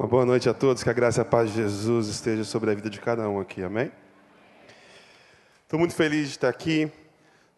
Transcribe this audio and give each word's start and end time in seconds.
Uma 0.00 0.08
boa 0.08 0.24
noite 0.24 0.48
a 0.48 0.54
todos, 0.54 0.82
que 0.82 0.88
a 0.88 0.94
graça 0.94 1.20
e 1.20 1.22
a 1.22 1.26
paz 1.26 1.50
de 1.50 1.56
Jesus 1.56 2.08
esteja 2.08 2.42
sobre 2.42 2.70
a 2.70 2.74
vida 2.74 2.88
de 2.88 2.98
cada 2.98 3.28
um 3.28 3.38
aqui, 3.38 3.62
amém? 3.62 3.92
Estou 5.62 5.78
muito 5.78 5.94
feliz 5.94 6.28
de 6.28 6.36
estar 6.36 6.48
aqui, 6.48 6.90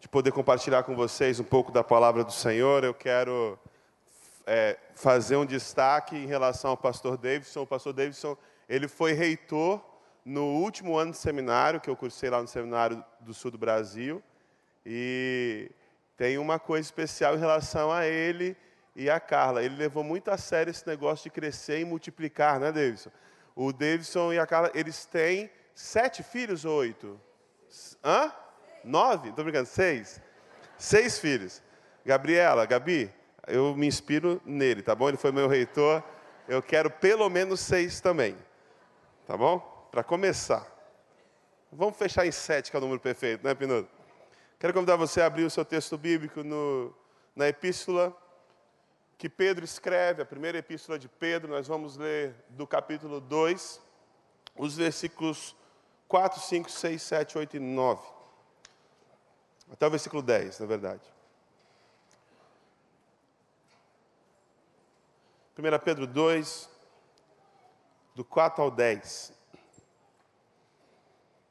de 0.00 0.08
poder 0.08 0.32
compartilhar 0.32 0.82
com 0.82 0.96
vocês 0.96 1.38
um 1.38 1.44
pouco 1.44 1.70
da 1.70 1.84
palavra 1.84 2.24
do 2.24 2.32
Senhor. 2.32 2.82
Eu 2.82 2.94
quero 2.94 3.56
é, 4.44 4.76
fazer 4.96 5.36
um 5.36 5.46
destaque 5.46 6.16
em 6.16 6.26
relação 6.26 6.72
ao 6.72 6.76
pastor 6.76 7.16
Davidson. 7.16 7.62
O 7.62 7.66
pastor 7.66 7.92
Davidson, 7.92 8.36
ele 8.68 8.88
foi 8.88 9.12
reitor 9.12 9.80
no 10.24 10.42
último 10.42 10.98
ano 10.98 11.12
de 11.12 11.18
seminário, 11.18 11.80
que 11.80 11.88
eu 11.88 11.94
cursei 11.94 12.28
lá 12.28 12.42
no 12.42 12.48
Seminário 12.48 13.04
do 13.20 13.32
Sul 13.32 13.52
do 13.52 13.58
Brasil, 13.58 14.20
e 14.84 15.70
tem 16.16 16.38
uma 16.38 16.58
coisa 16.58 16.84
especial 16.84 17.36
em 17.36 17.38
relação 17.38 17.92
a 17.92 18.04
ele 18.04 18.56
e 18.94 19.10
a 19.10 19.18
Carla. 19.18 19.62
Ele 19.62 19.76
levou 19.76 20.04
muito 20.04 20.30
a 20.30 20.36
sério 20.36 20.70
esse 20.70 20.86
negócio 20.86 21.24
de 21.24 21.30
crescer 21.30 21.80
e 21.80 21.84
multiplicar, 21.84 22.60
né, 22.60 22.70
Davidson? 22.70 23.10
O 23.54 23.72
Davidson 23.72 24.32
e 24.32 24.38
a 24.38 24.46
Carla, 24.46 24.70
eles 24.74 25.04
têm 25.04 25.50
sete 25.74 26.22
filhos 26.22 26.64
ou 26.64 26.78
oito? 26.78 27.20
Hã? 28.04 28.32
Nove? 28.84 29.30
Estou 29.30 29.44
brincando, 29.44 29.68
seis? 29.68 30.20
Seis 30.78 31.18
filhos. 31.18 31.62
Gabriela, 32.04 32.66
Gabi, 32.66 33.12
eu 33.46 33.74
me 33.76 33.86
inspiro 33.86 34.40
nele, 34.44 34.82
tá 34.82 34.94
bom? 34.94 35.08
Ele 35.08 35.16
foi 35.16 35.32
meu 35.32 35.48
reitor. 35.48 36.02
Eu 36.48 36.62
quero 36.62 36.90
pelo 36.90 37.28
menos 37.28 37.60
seis 37.60 38.00
também. 38.00 38.36
Tá 39.26 39.36
bom? 39.36 39.58
Para 39.90 40.02
começar. 40.02 40.66
Vamos 41.70 41.96
fechar 41.96 42.26
em 42.26 42.32
sete, 42.32 42.70
que 42.70 42.76
é 42.76 42.78
o 42.78 42.82
número 42.82 43.00
perfeito, 43.00 43.46
né, 43.46 43.54
Pinudo? 43.54 43.88
Quero 44.58 44.74
convidar 44.74 44.96
você 44.96 45.20
a 45.20 45.26
abrir 45.26 45.44
o 45.44 45.50
seu 45.50 45.64
texto 45.64 45.96
bíblico 45.96 46.42
no, 46.44 46.94
na 47.34 47.48
epístola 47.48 48.16
que 49.22 49.28
Pedro 49.28 49.64
escreve, 49.64 50.20
a 50.20 50.26
primeira 50.26 50.58
epístola 50.58 50.98
de 50.98 51.08
Pedro, 51.08 51.52
nós 51.52 51.68
vamos 51.68 51.96
ler 51.96 52.34
do 52.48 52.66
capítulo 52.66 53.20
2, 53.20 53.80
os 54.56 54.74
versículos 54.74 55.54
4, 56.08 56.40
5, 56.40 56.68
6, 56.68 57.00
7, 57.00 57.38
8 57.38 57.56
e 57.56 57.60
9. 57.60 58.04
Até 59.70 59.86
o 59.86 59.90
versículo 59.90 60.22
10, 60.22 60.58
na 60.58 60.66
verdade. 60.66 61.08
1 65.56 65.78
Pedro 65.84 66.04
2, 66.08 66.68
do 68.16 68.24
4 68.24 68.60
ao 68.60 68.72
10. 68.72 69.32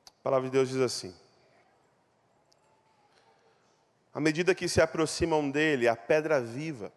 A 0.08 0.12
palavra 0.22 0.50
de 0.50 0.52
Deus 0.52 0.68
diz 0.68 0.82
assim: 0.82 1.16
À 4.14 4.20
medida 4.20 4.54
que 4.54 4.68
se 4.68 4.82
aproximam 4.82 5.50
dele, 5.50 5.88
a 5.88 5.96
pedra 5.96 6.42
viva, 6.42 6.92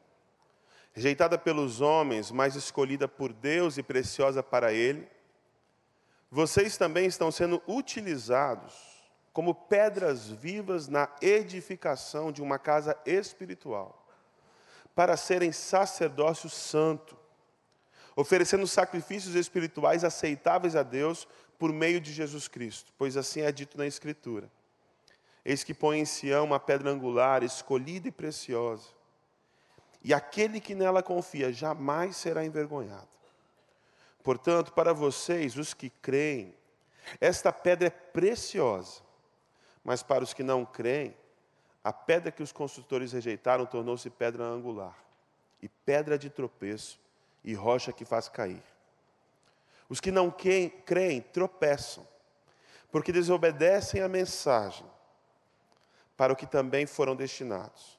rejeitada 0.95 1.37
pelos 1.37 1.81
homens, 1.81 2.31
mas 2.31 2.55
escolhida 2.55 3.09
por 3.09 3.33
Deus 3.33 3.77
e 3.77 3.83
preciosa 3.83 4.43
para 4.43 4.73
Ele, 4.73 5.07
vocês 6.31 6.77
também 6.77 7.07
estão 7.07 7.31
sendo 7.33 7.61
utilizados 7.67 8.73
como 9.33 9.53
pedras 9.53 10.29
vivas 10.31 10.87
na 10.87 11.09
edificação 11.21 12.31
de 12.31 12.41
uma 12.41 12.57
casa 12.57 12.97
espiritual, 13.05 14.07
para 14.95 15.17
serem 15.17 15.51
sacerdócio 15.51 16.49
santo, 16.49 17.17
oferecendo 18.15 18.65
sacrifícios 18.65 19.35
espirituais 19.35 20.05
aceitáveis 20.05 20.77
a 20.77 20.85
Deus 20.85 21.27
por 21.59 21.73
meio 21.73 22.01
de 22.01 22.13
Jesus 22.13 22.47
Cristo, 22.47 22.93
pois 22.97 23.17
assim 23.17 23.41
é 23.41 23.51
dito 23.51 23.77
na 23.77 23.89
Escritura. 23.89 24.49
Eis 25.45 25.65
que 25.65 25.75
põe 25.75 25.99
em 25.99 26.05
Sião 26.05 26.45
uma 26.45 26.61
pedra 26.61 26.91
angular, 26.91 27.43
escolhida 27.43 28.07
e 28.07 28.13
preciosa 28.13 28.95
e 30.05 30.13
aquele 30.13 30.61
que 30.61 30.75
nela 30.75 31.03
confia 31.03 31.51
jamais 31.51 32.17
será 32.17 32.45
envergonhado. 32.45 33.09
Portanto, 34.23 34.73
para 34.73 34.93
vocês, 34.93 35.57
os 35.57 35.73
que 35.73 35.89
creem, 35.89 36.55
esta 37.19 37.51
pedra 37.51 37.89
é 37.89 37.91
preciosa, 37.91 39.03
mas 39.83 40.03
para 40.03 40.23
os 40.23 40.35
que 40.35 40.43
não 40.43 40.65
creem, 40.65 41.17
a 41.83 41.93
pedra 41.93 42.31
que 42.31 42.43
os 42.43 42.53
construtores 42.53 43.13
rejeitaram 43.13 43.67
tornou-se 43.67 44.09
pedra 44.11 44.45
angular, 44.45 44.97
e 45.63 45.69
pedra 45.69 46.19
de 46.19 46.29
tropeço, 46.29 47.01
e 47.43 47.55
rocha 47.55 47.93
que 47.93 48.05
faz 48.05 48.29
cair. 48.29 48.63
Os 49.89 50.01
que 50.01 50.11
não 50.11 50.31
creem 50.31 51.21
tropeçam, 51.21 52.07
porque 52.91 53.13
desobedecem 53.13 54.01
a 54.01 54.09
mensagem 54.09 54.87
para 56.17 56.33
o 56.33 56.37
que 56.37 56.47
também 56.47 56.87
foram 56.87 57.17
destinados. 57.17 57.99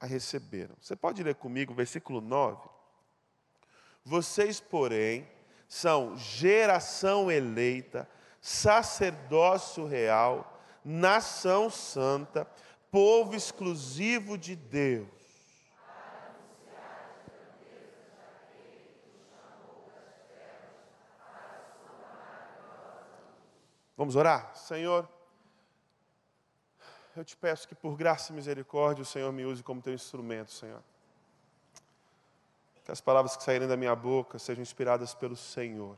a 0.00 0.06
receberam. 0.06 0.74
Você 0.80 0.94
pode 0.94 1.22
ler 1.22 1.34
comigo 1.34 1.74
versículo 1.74 2.20
9? 2.20 2.68
Vocês, 4.04 4.60
porém, 4.60 5.28
são 5.68 6.16
geração 6.16 7.30
eleita, 7.30 8.08
sacerdócio 8.40 9.86
real, 9.86 10.60
nação 10.84 11.68
santa, 11.68 12.46
povo 12.90 13.34
exclusivo 13.34 14.38
de 14.38 14.54
Deus. 14.54 15.08
Vamos 23.96 24.14
orar? 24.14 24.54
Senhor, 24.54 25.08
eu 27.20 27.24
te 27.24 27.36
peço 27.36 27.66
que 27.66 27.74
por 27.74 27.96
graça 27.96 28.32
e 28.32 28.34
misericórdia 28.34 29.02
o 29.02 29.06
Senhor 29.06 29.32
me 29.32 29.44
use 29.44 29.62
como 29.62 29.80
teu 29.80 29.94
instrumento, 29.94 30.52
Senhor. 30.52 30.82
Que 32.84 32.92
as 32.92 33.00
palavras 33.00 33.36
que 33.36 33.42
saírem 33.42 33.66
da 33.66 33.76
minha 33.76 33.94
boca 33.94 34.38
sejam 34.38 34.62
inspiradas 34.62 35.14
pelo 35.14 35.34
Senhor. 35.36 35.96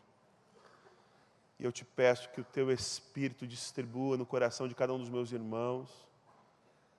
E 1.58 1.64
eu 1.64 1.72
te 1.72 1.84
peço 1.84 2.28
que 2.30 2.40
o 2.40 2.44
teu 2.44 2.70
Espírito 2.70 3.46
distribua 3.46 4.16
no 4.16 4.24
coração 4.24 4.68
de 4.68 4.74
cada 4.74 4.94
um 4.94 4.98
dos 4.98 5.08
meus 5.08 5.32
irmãos 5.32 6.08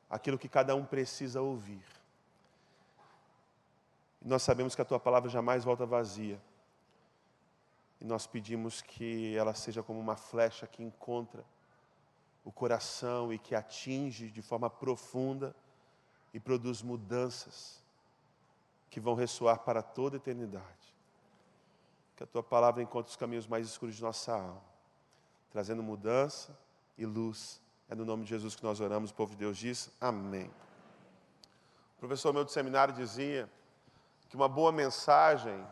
aquilo 0.10 0.40
que 0.40 0.50
cada 0.50 0.76
um 0.76 0.84
precisa 0.84 1.42
ouvir. 1.42 1.86
E 4.22 4.28
nós 4.28 4.42
sabemos 4.42 4.76
que 4.76 4.82
a 4.82 4.86
tua 4.86 5.00
palavra 5.00 5.30
jamais 5.30 5.64
volta 5.64 5.86
vazia. 5.86 6.42
E 8.02 8.06
nós 8.06 8.26
pedimos 8.26 8.82
que 8.82 9.36
ela 9.36 9.54
seja 9.54 9.84
como 9.84 10.00
uma 10.00 10.16
flecha 10.16 10.66
que 10.66 10.82
encontra 10.82 11.44
o 12.44 12.52
coração 12.52 13.32
e 13.34 13.38
que 13.38 13.54
atinge 13.54 14.30
de 14.30 14.42
forma 14.42 14.70
profunda 14.70 15.56
e 16.34 16.40
produz 16.40 16.82
mudanças 16.82 17.80
que 18.90 19.00
vão 19.00 19.14
ressoar 19.14 19.60
para 19.60 19.82
toda 19.82 20.16
a 20.16 20.18
eternidade. 20.18 20.66
Que 22.16 22.24
a 22.24 22.28
tua 22.28 22.44
palavra 22.44 22.82
encontre 22.82 23.10
os 23.10 23.16
caminhos 23.16 23.48
mais 23.48 23.68
escuros 23.68 23.96
de 23.96 24.02
nossa 24.02 24.34
alma, 24.34 24.62
trazendo 25.52 25.84
mudança 25.84 26.58
e 26.98 27.06
luz. 27.06 27.62
É 27.88 27.96
no 27.96 28.06
nome 28.06 28.24
de 28.24 28.30
Jesus 28.30 28.56
que 28.56 28.64
nós 28.64 28.80
oramos, 28.80 29.12
o 29.12 29.14
povo 29.14 29.32
de 29.32 29.38
Deus 29.38 29.58
diz 29.58 29.92
amém. 30.00 30.50
O 31.98 32.00
professor 32.00 32.34
meu 32.34 32.46
de 32.46 32.52
seminário 32.52 32.94
dizia 32.94 33.50
que 34.30 34.36
uma 34.36 34.48
boa 34.48 34.72
mensagem, 34.72 35.66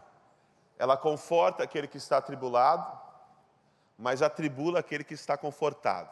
ela 0.77 0.97
conforta 0.97 1.63
aquele 1.63 1.87
que 1.87 1.97
está 1.97 2.17
atribulado, 2.17 2.99
mas 3.97 4.21
atribula 4.21 4.79
aquele 4.79 5.03
que 5.03 5.13
está 5.13 5.37
confortado. 5.37 6.09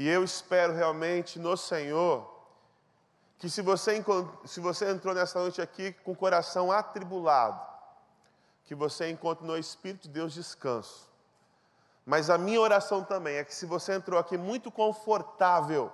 E 0.00 0.08
eu 0.08 0.24
espero 0.24 0.72
realmente 0.72 1.38
no 1.38 1.58
Senhor 1.58 2.26
que 3.38 3.50
se 3.50 3.60
você, 3.60 4.02
se 4.46 4.58
você 4.58 4.90
entrou 4.90 5.14
nessa 5.14 5.38
noite 5.38 5.60
aqui 5.60 5.92
com 5.92 6.12
o 6.12 6.16
coração 6.16 6.72
atribulado, 6.72 7.60
que 8.64 8.74
você 8.74 9.10
encontre 9.10 9.46
no 9.46 9.58
Espírito 9.58 10.04
de 10.04 10.14
Deus 10.14 10.32
descanso. 10.32 11.06
Mas 12.06 12.30
a 12.30 12.38
minha 12.38 12.58
oração 12.58 13.04
também 13.04 13.36
é 13.36 13.44
que 13.44 13.54
se 13.54 13.66
você 13.66 13.92
entrou 13.92 14.18
aqui 14.18 14.38
muito 14.38 14.70
confortável, 14.70 15.92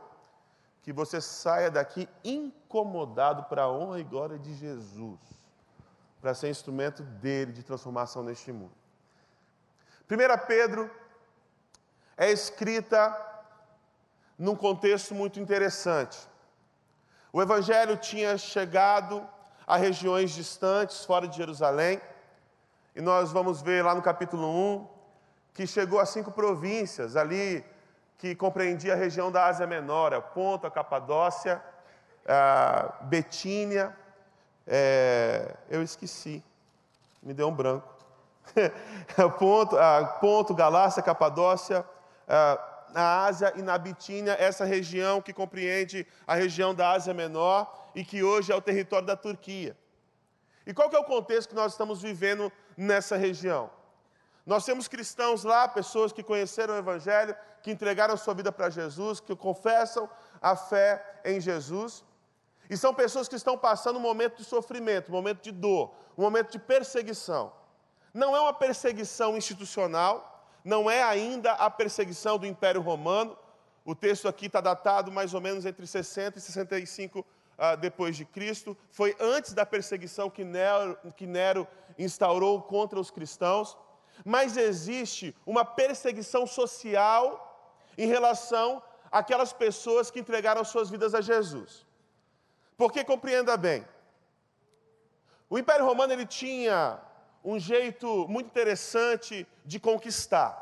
que 0.82 0.92
você 0.92 1.20
saia 1.20 1.68
daqui 1.68 2.08
incomodado 2.22 3.42
para 3.46 3.62
a 3.62 3.72
honra 3.72 3.98
e 3.98 4.04
glória 4.04 4.38
de 4.38 4.54
Jesus, 4.54 5.18
para 6.20 6.32
ser 6.32 6.48
instrumento 6.48 7.02
dele 7.02 7.50
de 7.50 7.64
transformação 7.64 8.22
neste 8.22 8.52
mundo. 8.52 8.76
1 10.08 10.46
Pedro 10.46 10.88
é 12.16 12.30
escrita 12.30 13.34
num 14.38 14.54
contexto 14.54 15.14
muito 15.14 15.40
interessante. 15.40 16.18
O 17.32 17.40
Evangelho 17.40 17.96
tinha 17.96 18.36
chegado 18.38 19.26
a 19.66 19.76
regiões 19.76 20.30
distantes, 20.30 21.04
fora 21.04 21.26
de 21.26 21.36
Jerusalém, 21.36 22.00
E 22.94 23.00
nós 23.02 23.30
vamos 23.30 23.60
ver 23.60 23.84
lá 23.84 23.94
no 23.94 24.00
capítulo 24.00 24.48
1 24.48 24.88
que 25.52 25.66
chegou 25.66 26.00
a 26.00 26.06
cinco 26.06 26.30
províncias 26.30 27.14
ali 27.14 27.62
que 28.18 28.34
compreendia 28.34 28.94
a 28.94 28.96
região 28.96 29.30
da 29.30 29.46
Ásia 29.46 29.66
Menor, 29.66 30.14
a 30.14 30.20
Ponto, 30.20 30.66
a 30.66 30.70
Capadócia, 30.70 31.62
a 32.26 32.94
Betínia, 33.02 33.94
é, 34.66 35.54
eu 35.68 35.82
esqueci, 35.82 36.42
me 37.22 37.32
deu 37.32 37.48
um 37.48 37.54
branco. 37.54 37.88
ponto, 39.38 39.78
a 39.78 40.04
Ponto, 40.20 40.54
Galácia, 40.54 41.02
Capadócia, 41.02 41.84
na 42.92 43.24
Ásia 43.24 43.52
e 43.56 43.62
na 43.62 43.76
Bitínia, 43.78 44.36
essa 44.38 44.64
região 44.64 45.20
que 45.20 45.32
compreende 45.32 46.06
a 46.26 46.34
região 46.34 46.74
da 46.74 46.90
Ásia 46.90 47.14
Menor 47.14 47.90
e 47.94 48.04
que 48.04 48.22
hoje 48.22 48.52
é 48.52 48.54
o 48.54 48.60
território 48.60 49.06
da 49.06 49.16
Turquia. 49.16 49.76
E 50.66 50.74
qual 50.74 50.90
que 50.90 50.96
é 50.96 50.98
o 50.98 51.04
contexto 51.04 51.50
que 51.50 51.54
nós 51.54 51.72
estamos 51.72 52.02
vivendo 52.02 52.52
nessa 52.76 53.16
região? 53.16 53.70
Nós 54.44 54.64
temos 54.64 54.86
cristãos 54.86 55.44
lá, 55.44 55.66
pessoas 55.66 56.12
que 56.12 56.22
conheceram 56.22 56.74
o 56.74 56.78
Evangelho, 56.78 57.36
que 57.62 57.70
entregaram 57.70 58.16
sua 58.16 58.34
vida 58.34 58.52
para 58.52 58.70
Jesus, 58.70 59.18
que 59.18 59.34
confessam 59.34 60.08
a 60.40 60.54
fé 60.54 61.20
em 61.24 61.40
Jesus. 61.40 62.04
E 62.70 62.76
são 62.76 62.94
pessoas 62.94 63.28
que 63.28 63.34
estão 63.34 63.58
passando 63.58 63.96
um 63.96 64.02
momento 64.02 64.36
de 64.36 64.44
sofrimento, 64.44 65.08
um 65.10 65.14
momento 65.14 65.42
de 65.42 65.52
dor, 65.52 65.92
um 66.16 66.22
momento 66.22 66.50
de 66.52 66.58
perseguição. 66.58 67.52
Não 68.14 68.36
é 68.36 68.40
uma 68.40 68.54
perseguição 68.54 69.36
institucional, 69.36 70.35
não 70.66 70.90
é 70.90 71.02
ainda 71.02 71.52
a 71.52 71.70
perseguição 71.70 72.36
do 72.36 72.46
Império 72.46 72.82
Romano. 72.82 73.38
O 73.84 73.94
texto 73.94 74.28
aqui 74.28 74.46
está 74.46 74.60
datado 74.60 75.10
mais 75.10 75.32
ou 75.32 75.40
menos 75.40 75.64
entre 75.64 75.86
60 75.86 76.38
e 76.38 76.42
65 76.42 77.20
uh, 77.20 77.24
ah, 77.56 77.76
depois 77.76 78.16
de 78.16 78.26
Cristo. 78.26 78.76
Foi 78.90 79.16
antes 79.18 79.54
da 79.54 79.64
perseguição 79.64 80.28
que 80.28 80.44
Nero, 80.44 80.98
que 81.16 81.26
Nero 81.26 81.66
instaurou 81.96 82.60
contra 82.60 83.00
os 83.00 83.10
cristãos 83.10 83.78
mas 84.24 84.56
existe 84.56 85.34
uma 85.44 85.64
perseguição 85.64 86.46
social 86.46 87.42
em 87.98 88.06
relação 88.06 88.82
àquelas 89.10 89.52
pessoas 89.52 90.10
que 90.10 90.20
entregaram 90.20 90.64
suas 90.64 90.90
vidas 90.90 91.14
a 91.14 91.20
Jesus. 91.20 91.86
Porque 92.76 93.04
compreenda 93.04 93.56
bem, 93.56 93.86
o 95.48 95.58
Império 95.58 95.84
Romano 95.84 96.12
ele 96.12 96.26
tinha 96.26 97.00
um 97.46 97.58
jeito 97.58 98.26
muito 98.28 98.48
interessante 98.48 99.46
de 99.64 99.80
conquistar. 99.80 100.52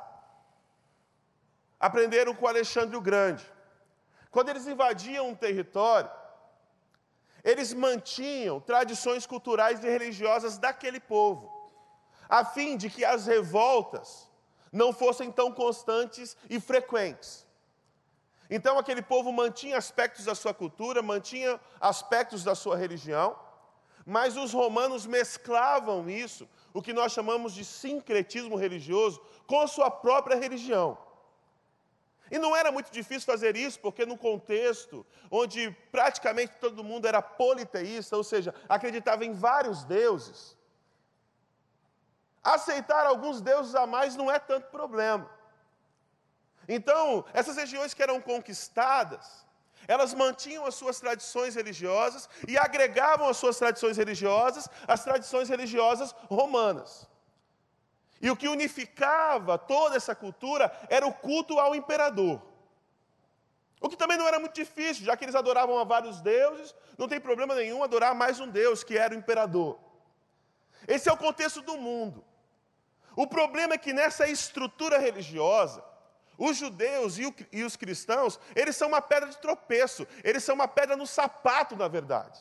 Aprenderam 1.81 2.35
com 2.35 2.47
Alexandre 2.47 2.97
o 2.97 3.01
Grande. 3.01 3.45
Quando 4.31 4.51
eles 4.51 4.67
invadiam 4.67 5.31
um 5.31 5.35
território, 5.35 6.11
eles 7.43 7.73
mantinham 7.73 8.61
tradições 8.61 9.27
culturais 9.27 9.83
e 9.83 9.89
religiosas 9.89 10.59
daquele 10.59 11.01
povo 11.01 11.55
a 12.29 12.45
fim 12.45 12.77
de 12.77 12.91
que 12.91 13.05
as 13.05 13.27
revoltas 13.27 14.31
não 14.73 14.93
fossem 14.93 15.31
tão 15.31 15.53
constantes 15.53 16.37
e 16.49 16.59
frequentes. 16.59 17.47
Então, 18.51 18.79
aquele 18.79 19.03
povo 19.03 19.33
mantinha 19.33 19.79
aspectos 19.79 20.25
da 20.25 20.35
sua 20.35 20.53
cultura, 20.53 21.03
mantinha 21.03 21.61
aspectos 21.81 22.45
da 22.45 22.55
sua 22.55 22.77
religião, 22.77 23.39
mas 24.05 24.37
os 24.37 24.53
romanos 24.53 25.07
mesclavam 25.07 26.11
isso, 26.11 26.49
o 26.75 26.83
que 26.83 26.93
nós 26.93 27.13
chamamos 27.13 27.55
de 27.55 27.65
sincretismo 27.65 28.57
religioso, 28.57 29.23
com 29.47 29.61
a 29.61 29.69
sua 29.69 29.91
própria 29.91 30.37
religião. 30.37 30.99
E 32.31 32.39
não 32.39 32.57
era 32.57 32.73
muito 32.73 32.91
difícil 32.91 33.25
fazer 33.25 33.55
isso, 33.55 33.79
porque 33.79 34.05
no 34.05 34.19
contexto 34.19 35.07
onde 35.31 35.71
praticamente 35.93 36.55
todo 36.61 36.83
mundo 36.83 37.07
era 37.07 37.23
politeísta, 37.23 38.17
ou 38.17 38.25
seja, 38.25 38.53
acreditava 38.69 39.25
em 39.25 39.33
vários 39.33 39.85
deuses, 39.85 40.57
aceitar 42.43 43.07
alguns 43.07 43.41
deuses 43.41 43.75
a 43.77 43.87
mais 43.87 44.17
não 44.17 44.29
é 44.31 44.41
tanto 44.41 44.69
problema. 44.71 45.31
Então, 46.69 47.25
essas 47.33 47.57
regiões 47.57 47.95
que 47.95 48.03
eram 48.03 48.21
conquistadas, 48.21 49.44
elas 49.87 50.15
mantinham 50.15 50.67
as 50.67 50.75
suas 50.75 50.99
tradições 51.01 51.55
religiosas 51.55 52.29
e 52.49 52.57
agregavam 52.57 53.29
as 53.29 53.37
suas 53.37 53.59
tradições 53.59 53.97
religiosas 53.97 54.69
às 54.87 55.05
tradições 55.05 55.49
religiosas 55.49 56.15
romanas. 56.31 57.09
E 58.21 58.31
o 58.31 58.37
que 58.37 58.49
unificava 58.49 59.59
toda 59.59 59.97
essa 59.97 60.15
cultura 60.15 60.73
era 60.89 61.07
o 61.07 61.13
culto 61.13 61.59
ao 61.59 61.75
imperador. 61.75 62.41
O 63.81 63.89
que 63.89 63.97
também 63.97 64.17
não 64.17 64.27
era 64.27 64.41
muito 64.41 64.55
difícil, 64.55 65.05
já 65.05 65.15
que 65.15 65.25
eles 65.27 65.35
adoravam 65.35 65.79
a 65.79 65.85
vários 65.85 66.23
deuses, 66.23 66.75
não 66.97 67.07
tem 67.07 67.21
problema 67.21 67.55
nenhum 67.55 67.83
adorar 67.83 68.15
mais 68.15 68.41
um 68.41 68.49
Deus, 68.49 68.83
que 68.83 68.97
era 68.97 69.15
o 69.15 69.19
imperador. 69.19 69.79
Esse 70.89 71.09
é 71.09 71.13
o 71.13 71.19
contexto 71.19 71.61
do 71.61 71.77
mundo. 71.77 72.25
O 73.15 73.27
problema 73.27 73.75
é 73.75 73.79
que 73.79 73.93
nessa 73.93 74.27
estrutura 74.27 74.99
religiosa, 74.99 75.85
os 76.37 76.57
judeus 76.57 77.19
e, 77.19 77.27
o, 77.27 77.35
e, 77.53 77.63
os 77.63 77.77
cristãos, 77.77 78.39
eles 78.55 78.77
são 78.77 78.89
uma 78.89 79.01
pedra 79.01 79.29
de 79.29 79.39
tropeço, 79.39 80.07
eles 80.23 80.43
são 80.43 80.55
uma 80.55 80.69
pedra 80.69 80.97
no 80.97 81.07
sapato, 81.07 81.77
na 81.77 81.89
verdade. 81.89 82.41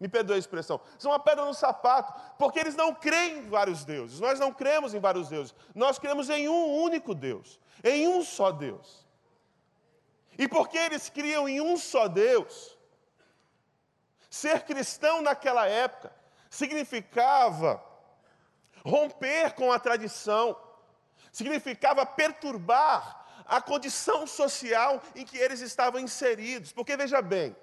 Me 0.00 0.08
perdoe 0.08 0.36
a 0.36 0.38
expressão. 0.38 0.80
São 0.98 1.10
uma 1.10 1.18
pedra 1.18 1.44
no 1.44 1.54
sapato, 1.54 2.12
porque 2.38 2.58
eles 2.58 2.76
não 2.76 2.94
creem 2.94 3.38
em 3.38 3.48
vários 3.48 3.84
deuses. 3.84 4.20
Nós 4.20 4.38
não 4.38 4.52
cremos 4.52 4.94
em 4.94 5.00
vários 5.00 5.28
deuses. 5.28 5.54
Nós 5.74 5.98
cremos 5.98 6.30
em 6.30 6.48
um 6.48 6.82
único 6.82 7.14
Deus, 7.14 7.58
em 7.82 8.06
um 8.06 8.22
só 8.22 8.52
Deus. 8.52 9.06
E 10.36 10.46
porque 10.46 10.78
eles 10.78 11.08
criam 11.08 11.48
em 11.48 11.60
um 11.60 11.76
só 11.76 12.06
Deus, 12.06 12.78
ser 14.30 14.64
cristão 14.64 15.20
naquela 15.20 15.66
época 15.66 16.12
significava 16.48 17.82
Romper 18.84 19.54
com 19.54 19.70
a 19.72 19.78
tradição 19.78 20.56
significava 21.30 22.06
perturbar 22.06 23.17
a 23.48 23.62
condição 23.62 24.26
social 24.26 25.02
em 25.16 25.24
que 25.24 25.38
eles 25.38 25.60
estavam 25.60 25.98
inseridos. 25.98 26.70
Porque 26.70 26.96
veja 26.96 27.22
bem, 27.22 27.56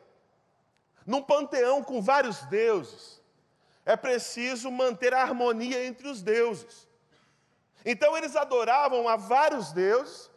num 1.05 1.21
panteão 1.21 1.83
com 1.83 2.01
vários 2.01 2.41
deuses, 2.45 3.21
é 3.85 3.95
preciso 3.95 4.71
manter 4.71 5.13
a 5.13 5.21
harmonia 5.21 5.85
entre 5.85 6.07
os 6.07 6.23
deuses. 6.23 6.87
Então 7.85 8.17
eles 8.17 8.35
adoravam 8.35 9.07
a 9.07 9.15
vários 9.15 9.71
deuses, 9.71 10.31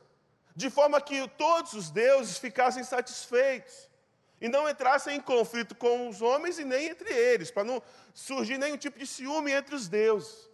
de 0.54 0.68
forma 0.68 1.00
que 1.00 1.26
todos 1.30 1.72
os 1.72 1.88
deuses 1.88 2.36
ficassem 2.36 2.84
satisfeitos 2.84 3.88
e 4.40 4.48
não 4.48 4.68
entrassem 4.68 5.16
em 5.16 5.20
conflito 5.20 5.74
com 5.74 6.08
os 6.08 6.20
homens 6.20 6.58
e 6.58 6.64
nem 6.64 6.88
entre 6.88 7.10
eles, 7.10 7.50
para 7.50 7.64
não 7.64 7.82
surgir 8.12 8.58
nenhum 8.58 8.76
tipo 8.76 8.98
de 8.98 9.06
ciúme 9.06 9.50
entre 9.50 9.74
os 9.74 9.88
deuses. 9.88 10.48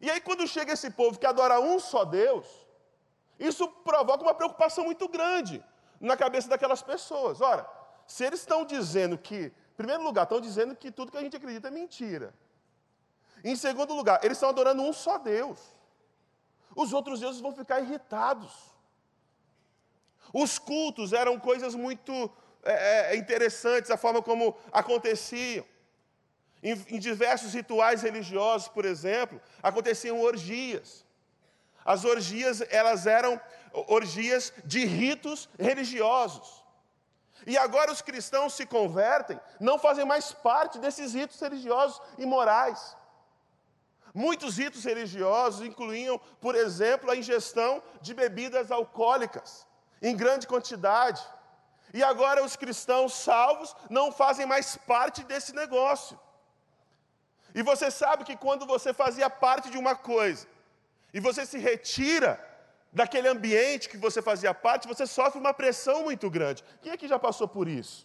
E 0.00 0.10
aí, 0.10 0.20
quando 0.20 0.46
chega 0.46 0.74
esse 0.74 0.90
povo 0.90 1.18
que 1.18 1.24
adora 1.24 1.58
um 1.58 1.78
só 1.78 2.04
Deus, 2.04 2.63
isso 3.38 3.68
provoca 3.68 4.22
uma 4.22 4.34
preocupação 4.34 4.84
muito 4.84 5.08
grande 5.08 5.64
na 6.00 6.16
cabeça 6.16 6.48
daquelas 6.48 6.82
pessoas. 6.82 7.40
Ora, 7.40 7.68
se 8.06 8.24
eles 8.24 8.40
estão 8.40 8.64
dizendo 8.64 9.16
que, 9.18 9.46
em 9.46 9.76
primeiro 9.76 10.02
lugar, 10.02 10.24
estão 10.24 10.40
dizendo 10.40 10.76
que 10.76 10.90
tudo 10.90 11.10
que 11.10 11.18
a 11.18 11.22
gente 11.22 11.36
acredita 11.36 11.68
é 11.68 11.70
mentira. 11.70 12.34
Em 13.42 13.56
segundo 13.56 13.94
lugar, 13.94 14.20
eles 14.24 14.36
estão 14.36 14.48
adorando 14.48 14.82
um 14.82 14.92
só 14.92 15.18
Deus. 15.18 15.58
Os 16.74 16.92
outros 16.92 17.20
deuses 17.20 17.40
vão 17.40 17.54
ficar 17.54 17.80
irritados. 17.80 18.52
Os 20.32 20.58
cultos 20.58 21.12
eram 21.12 21.38
coisas 21.38 21.74
muito 21.74 22.30
é, 22.62 23.14
é 23.14 23.16
interessantes, 23.16 23.90
a 23.90 23.96
forma 23.96 24.22
como 24.22 24.56
aconteciam. 24.72 25.64
Em, 26.62 26.72
em 26.88 26.98
diversos 26.98 27.52
rituais 27.52 28.00
religiosos, 28.00 28.68
por 28.68 28.86
exemplo, 28.86 29.40
aconteciam 29.62 30.20
orgias. 30.20 31.03
As 31.84 32.04
orgias, 32.04 32.62
elas 32.70 33.06
eram 33.06 33.40
orgias 33.88 34.52
de 34.64 34.84
ritos 34.84 35.48
religiosos. 35.58 36.64
E 37.46 37.58
agora 37.58 37.92
os 37.92 38.00
cristãos 38.00 38.54
se 38.54 38.64
convertem, 38.64 39.38
não 39.60 39.78
fazem 39.78 40.04
mais 40.04 40.32
parte 40.32 40.78
desses 40.78 41.12
ritos 41.12 41.38
religiosos 41.38 42.00
e 42.16 42.24
morais. 42.24 42.96
Muitos 44.14 44.56
ritos 44.56 44.84
religiosos 44.84 45.66
incluíam, 45.66 46.18
por 46.40 46.54
exemplo, 46.54 47.10
a 47.10 47.16
ingestão 47.16 47.82
de 48.00 48.14
bebidas 48.14 48.70
alcoólicas 48.70 49.66
em 50.00 50.16
grande 50.16 50.46
quantidade. 50.46 51.20
E 51.92 52.02
agora 52.02 52.44
os 52.44 52.56
cristãos 52.56 53.12
salvos 53.12 53.74
não 53.90 54.10
fazem 54.10 54.46
mais 54.46 54.76
parte 54.76 55.22
desse 55.24 55.52
negócio. 55.52 56.18
E 57.54 57.62
você 57.62 57.90
sabe 57.90 58.24
que 58.24 58.36
quando 58.36 58.64
você 58.66 58.94
fazia 58.94 59.28
parte 59.28 59.68
de 59.70 59.76
uma 59.76 59.94
coisa 59.94 60.46
e 61.14 61.20
você 61.20 61.46
se 61.46 61.58
retira 61.58 62.32
daquele 62.92 63.28
ambiente 63.28 63.88
que 63.88 63.96
você 63.96 64.20
fazia 64.20 64.52
parte, 64.52 64.88
você 64.88 65.06
sofre 65.06 65.38
uma 65.38 65.54
pressão 65.54 66.02
muito 66.02 66.28
grande. 66.28 66.64
Quem 66.82 66.92
aqui 66.92 67.06
já 67.06 67.18
passou 67.18 67.46
por 67.46 67.68
isso? 67.68 68.04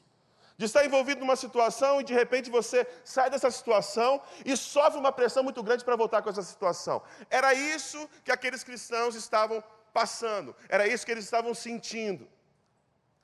De 0.55 0.65
estar 0.65 0.85
envolvido 0.85 1.21
numa 1.21 1.35
situação 1.35 1.99
e 1.99 2.03
de 2.03 2.13
repente 2.13 2.51
você 2.51 2.85
sai 3.03 3.29
dessa 3.31 3.49
situação 3.49 4.21
e 4.45 4.55
sofre 4.55 4.99
uma 4.99 5.11
pressão 5.11 5.41
muito 5.41 5.63
grande 5.63 5.83
para 5.83 5.95
voltar 5.95 6.21
com 6.21 6.29
essa 6.29 6.43
situação. 6.43 7.01
Era 7.31 7.51
isso 7.53 8.07
que 8.23 8.31
aqueles 8.31 8.63
cristãos 8.63 9.15
estavam 9.15 9.63
passando, 9.91 10.55
era 10.67 10.87
isso 10.87 11.03
que 11.05 11.11
eles 11.11 11.23
estavam 11.23 11.53
sentindo. 11.55 12.27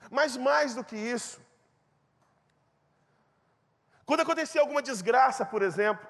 Mas 0.10 0.36
mais 0.36 0.74
do 0.74 0.84
que 0.84 0.96
isso, 0.96 1.39
quando 4.06 4.22
acontecia 4.22 4.62
alguma 4.62 4.82
desgraça, 4.82 5.46
por 5.46 5.62
exemplo, 5.62 6.08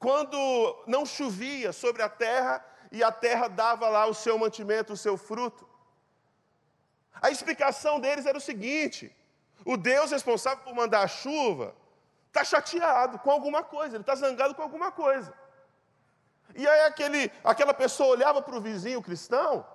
quando 0.00 0.82
não 0.86 1.04
chovia 1.04 1.72
sobre 1.72 2.02
a 2.02 2.08
terra 2.08 2.64
e 2.90 3.04
a 3.04 3.12
terra 3.12 3.48
dava 3.48 3.86
lá 3.88 4.06
o 4.06 4.14
seu 4.14 4.38
mantimento, 4.38 4.94
o 4.94 4.96
seu 4.96 5.16
fruto. 5.16 5.68
A 7.20 7.30
explicação 7.30 8.00
deles 8.00 8.24
era 8.24 8.38
o 8.38 8.40
seguinte: 8.40 9.14
o 9.64 9.76
Deus 9.76 10.10
responsável 10.10 10.64
por 10.64 10.74
mandar 10.74 11.02
a 11.02 11.06
chuva 11.06 11.76
está 12.28 12.42
chateado 12.42 13.18
com 13.18 13.30
alguma 13.30 13.62
coisa, 13.62 13.96
ele 13.96 14.02
está 14.02 14.14
zangado 14.14 14.54
com 14.54 14.62
alguma 14.62 14.90
coisa. 14.90 15.34
E 16.54 16.66
aí 16.66 16.80
aquele, 16.86 17.30
aquela 17.44 17.74
pessoa 17.74 18.08
olhava 18.08 18.40
para 18.40 18.56
o 18.56 18.60
vizinho 18.60 19.02
cristão, 19.02 19.66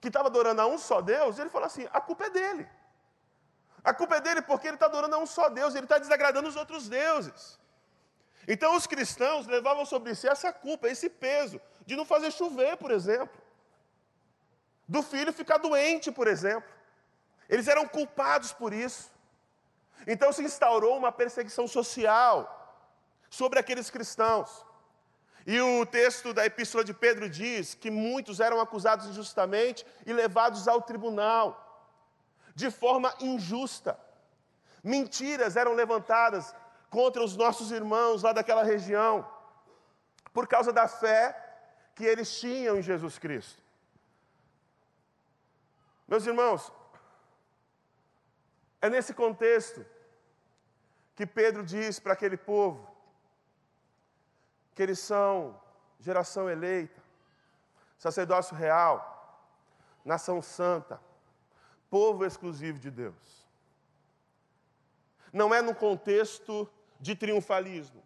que 0.00 0.08
estava 0.08 0.28
adorando 0.28 0.62
a 0.62 0.66
um 0.66 0.78
só 0.78 1.02
Deus, 1.02 1.36
e 1.36 1.42
ele 1.42 1.50
falou 1.50 1.66
assim: 1.66 1.86
a 1.92 2.00
culpa 2.00 2.24
é 2.24 2.30
dele. 2.30 2.66
A 3.84 3.92
culpa 3.92 4.16
é 4.16 4.20
dele 4.20 4.40
porque 4.40 4.66
ele 4.66 4.76
está 4.76 4.86
adorando 4.86 5.14
a 5.14 5.18
um 5.18 5.26
só 5.26 5.50
Deus, 5.50 5.74
ele 5.74 5.84
está 5.84 5.98
desagradando 5.98 6.48
os 6.48 6.56
outros 6.56 6.88
deuses. 6.88 7.60
Então 8.46 8.76
os 8.76 8.86
cristãos 8.86 9.46
levavam 9.46 9.84
sobre 9.84 10.14
si 10.14 10.28
essa 10.28 10.52
culpa, 10.52 10.88
esse 10.88 11.08
peso, 11.08 11.60
de 11.86 11.94
não 11.94 12.04
fazer 12.04 12.30
chover, 12.32 12.76
por 12.76 12.90
exemplo. 12.90 13.40
Do 14.88 15.02
filho 15.02 15.32
ficar 15.32 15.58
doente, 15.58 16.10
por 16.10 16.26
exemplo. 16.26 16.70
Eles 17.48 17.68
eram 17.68 17.86
culpados 17.86 18.52
por 18.52 18.72
isso. 18.72 19.10
Então 20.06 20.32
se 20.32 20.42
instaurou 20.42 20.96
uma 20.96 21.12
perseguição 21.12 21.68
social 21.68 22.58
sobre 23.30 23.58
aqueles 23.58 23.90
cristãos. 23.90 24.64
E 25.46 25.60
o 25.60 25.84
texto 25.86 26.32
da 26.32 26.46
Epístola 26.46 26.84
de 26.84 26.94
Pedro 26.94 27.28
diz 27.28 27.74
que 27.74 27.90
muitos 27.90 28.38
eram 28.40 28.60
acusados 28.60 29.06
injustamente 29.06 29.84
e 30.06 30.12
levados 30.12 30.68
ao 30.68 30.80
tribunal, 30.82 31.90
de 32.54 32.70
forma 32.70 33.14
injusta. 33.20 33.98
Mentiras 34.82 35.56
eram 35.56 35.74
levantadas 35.74 36.54
contra 36.92 37.24
os 37.24 37.34
nossos 37.38 37.72
irmãos 37.72 38.22
lá 38.22 38.34
daquela 38.34 38.62
região, 38.62 39.26
por 40.30 40.46
causa 40.46 40.70
da 40.70 40.86
fé 40.86 41.34
que 41.94 42.04
eles 42.04 42.38
tinham 42.38 42.76
em 42.76 42.82
Jesus 42.82 43.18
Cristo. 43.18 43.62
Meus 46.06 46.26
irmãos, 46.26 46.70
é 48.82 48.90
nesse 48.90 49.14
contexto 49.14 49.82
que 51.16 51.26
Pedro 51.26 51.64
diz 51.64 51.98
para 51.98 52.12
aquele 52.12 52.36
povo 52.36 52.86
que 54.74 54.82
eles 54.82 54.98
são 54.98 55.58
geração 55.98 56.50
eleita, 56.50 57.02
sacerdócio 57.96 58.54
real, 58.54 58.94
nação 60.04 60.42
santa, 60.42 61.00
povo 61.88 62.22
exclusivo 62.26 62.78
de 62.78 62.90
Deus. 62.90 63.48
Não 65.32 65.54
é 65.54 65.62
no 65.62 65.74
contexto 65.74 66.68
de 67.02 67.16
triunfalismo, 67.16 68.00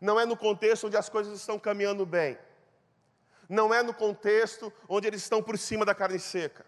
não 0.00 0.18
é 0.18 0.26
no 0.26 0.36
contexto 0.36 0.88
onde 0.88 0.96
as 0.96 1.08
coisas 1.08 1.38
estão 1.38 1.58
caminhando 1.58 2.04
bem, 2.04 2.36
não 3.48 3.72
é 3.72 3.82
no 3.82 3.94
contexto 3.94 4.72
onde 4.88 5.06
eles 5.06 5.22
estão 5.22 5.40
por 5.42 5.56
cima 5.56 5.84
da 5.84 5.94
carne 5.94 6.18
seca. 6.18 6.66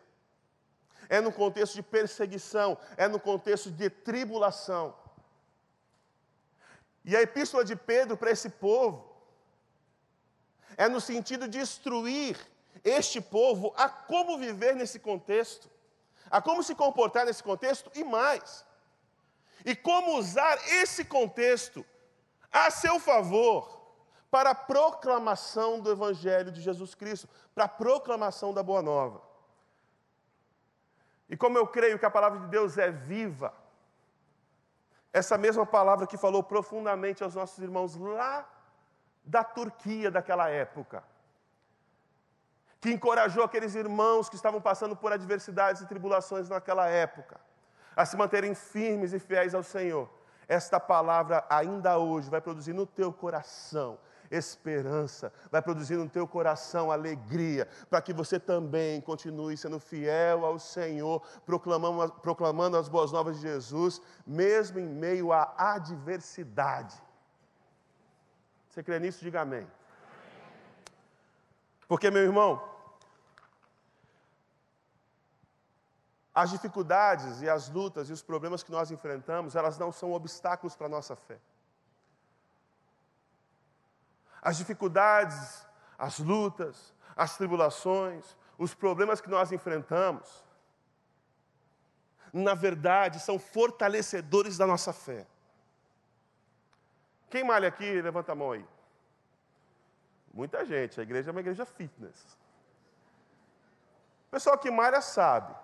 É 1.08 1.20
no 1.20 1.32
contexto 1.32 1.74
de 1.74 1.82
perseguição, 1.82 2.78
é 2.96 3.06
no 3.06 3.20
contexto 3.20 3.70
de 3.70 3.90
tribulação. 3.90 4.96
E 7.04 7.16
a 7.16 7.20
epístola 7.20 7.64
de 7.64 7.76
Pedro 7.76 8.16
para 8.16 8.30
esse 8.30 8.48
povo 8.48 9.12
é 10.76 10.88
no 10.88 11.00
sentido 11.00 11.48
de 11.48 11.58
instruir 11.58 12.38
este 12.84 13.20
povo 13.20 13.74
a 13.76 13.88
como 13.88 14.38
viver 14.38 14.74
nesse 14.74 14.98
contexto, 14.98 15.68
a 16.30 16.40
como 16.40 16.62
se 16.62 16.74
comportar 16.74 17.26
nesse 17.26 17.42
contexto 17.42 17.90
e 17.94 18.02
mais, 18.04 18.64
e 19.64 19.74
como 19.74 20.16
usar 20.18 20.56
esse 20.68 21.04
contexto 21.04 21.84
a 22.50 22.70
seu 22.70 22.98
favor 23.00 23.80
para 24.30 24.50
a 24.50 24.54
proclamação 24.54 25.78
do 25.78 25.90
Evangelho 25.90 26.50
de 26.50 26.60
Jesus 26.60 26.94
Cristo, 26.94 27.28
para 27.54 27.64
a 27.64 27.68
proclamação 27.68 28.52
da 28.52 28.62
Boa 28.62 28.80
Nova. 28.80 29.22
E 31.28 31.36
como 31.36 31.58
eu 31.58 31.66
creio 31.66 31.98
que 31.98 32.06
a 32.06 32.10
palavra 32.10 32.40
de 32.40 32.48
Deus 32.48 32.78
é 32.78 32.90
viva, 32.90 33.54
essa 35.12 35.36
mesma 35.36 35.66
palavra 35.66 36.06
que 36.06 36.16
falou 36.16 36.42
profundamente 36.42 37.22
aos 37.22 37.34
nossos 37.34 37.58
irmãos 37.58 37.94
lá 37.96 38.48
da 39.24 39.44
Turquia 39.44 40.10
daquela 40.10 40.48
época, 40.48 41.04
que 42.80 42.90
encorajou 42.90 43.44
aqueles 43.44 43.74
irmãos 43.74 44.28
que 44.28 44.36
estavam 44.36 44.60
passando 44.60 44.96
por 44.96 45.12
adversidades 45.12 45.82
e 45.82 45.86
tribulações 45.86 46.48
naquela 46.48 46.88
época, 46.88 47.38
a 47.96 48.04
se 48.04 48.16
manterem 48.16 48.54
firmes 48.54 49.12
e 49.12 49.18
fiéis 49.18 49.54
ao 49.54 49.62
Senhor. 49.62 50.08
Esta 50.48 50.78
palavra 50.78 51.44
ainda 51.48 51.98
hoje 51.98 52.28
vai 52.30 52.40
produzir 52.40 52.72
no 52.72 52.86
teu 52.86 53.12
coração 53.12 53.98
esperança, 54.36 55.32
vai 55.50 55.60
produzir 55.60 55.96
no 55.96 56.08
teu 56.08 56.26
coração 56.26 56.90
alegria, 56.90 57.68
para 57.88 58.00
que 58.00 58.12
você 58.12 58.40
também 58.40 59.00
continue 59.00 59.56
sendo 59.56 59.78
fiel 59.78 60.44
ao 60.44 60.58
Senhor, 60.58 61.22
proclamando, 61.44 62.12
proclamando 62.14 62.76
as 62.76 62.88
boas 62.88 63.12
novas 63.12 63.36
de 63.36 63.42
Jesus, 63.42 64.00
mesmo 64.26 64.78
em 64.78 64.86
meio 64.86 65.32
à 65.32 65.52
adversidade. 65.56 66.96
Você 68.68 68.82
crê 68.82 68.98
nisso? 68.98 69.22
Diga 69.22 69.42
amém. 69.42 69.66
Porque, 71.86 72.10
meu 72.10 72.22
irmão, 72.22 72.62
as 76.34 76.50
dificuldades 76.50 77.42
e 77.42 77.48
as 77.48 77.68
lutas 77.68 78.08
e 78.08 78.12
os 78.12 78.22
problemas 78.22 78.62
que 78.62 78.70
nós 78.70 78.90
enfrentamos, 78.90 79.54
elas 79.54 79.78
não 79.78 79.92
são 79.92 80.12
obstáculos 80.12 80.74
para 80.74 80.86
a 80.86 80.90
nossa 80.90 81.14
fé 81.14 81.38
as 84.42 84.56
dificuldades, 84.56 85.64
as 85.96 86.18
lutas, 86.18 86.92
as 87.14 87.36
tribulações, 87.36 88.36
os 88.58 88.74
problemas 88.74 89.20
que 89.20 89.30
nós 89.30 89.52
enfrentamos, 89.52 90.44
na 92.32 92.52
verdade, 92.52 93.20
são 93.20 93.38
fortalecedores 93.38 94.58
da 94.58 94.66
nossa 94.66 94.92
fé. 94.92 95.26
Quem 97.30 97.44
malha 97.44 97.68
aqui, 97.68 98.02
levanta 98.02 98.32
a 98.32 98.34
mão 98.34 98.50
aí. 98.50 98.66
Muita 100.34 100.64
gente, 100.64 100.98
a 100.98 101.02
igreja 101.04 101.30
é 101.30 101.32
uma 101.32 101.40
igreja 101.40 101.64
fitness. 101.64 102.36
O 104.26 104.30
pessoal 104.32 104.58
que 104.58 104.70
malha 104.70 105.00
sabe. 105.00 105.54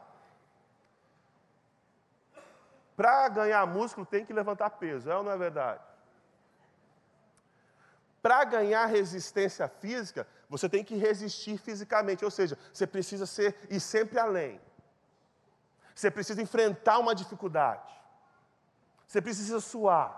Para 2.99 3.29
ganhar 3.29 3.65
músculo 3.65 4.05
tem 4.05 4.25
que 4.27 4.33
levantar 4.33 4.71
peso, 4.71 5.09
é 5.09 5.17
ou 5.17 5.23
não 5.23 5.31
é 5.31 5.39
verdade? 5.39 5.81
Para 8.21 8.43
ganhar 8.43 8.87
resistência 8.87 9.69
física, 9.69 10.27
você 10.49 10.69
tem 10.69 10.83
que 10.83 10.97
resistir 10.97 11.59
fisicamente, 11.59 12.25
ou 12.25 12.31
seja, 12.39 12.59
você 12.73 12.89
precisa 12.89 13.25
ser 13.25 13.55
ir 13.71 13.79
sempre 13.79 14.19
além. 14.19 14.61
Você 15.95 16.11
precisa 16.11 16.43
enfrentar 16.43 16.99
uma 16.99 17.15
dificuldade. 17.15 17.95
Você 19.07 19.23
precisa 19.23 19.61
suar. 19.61 20.11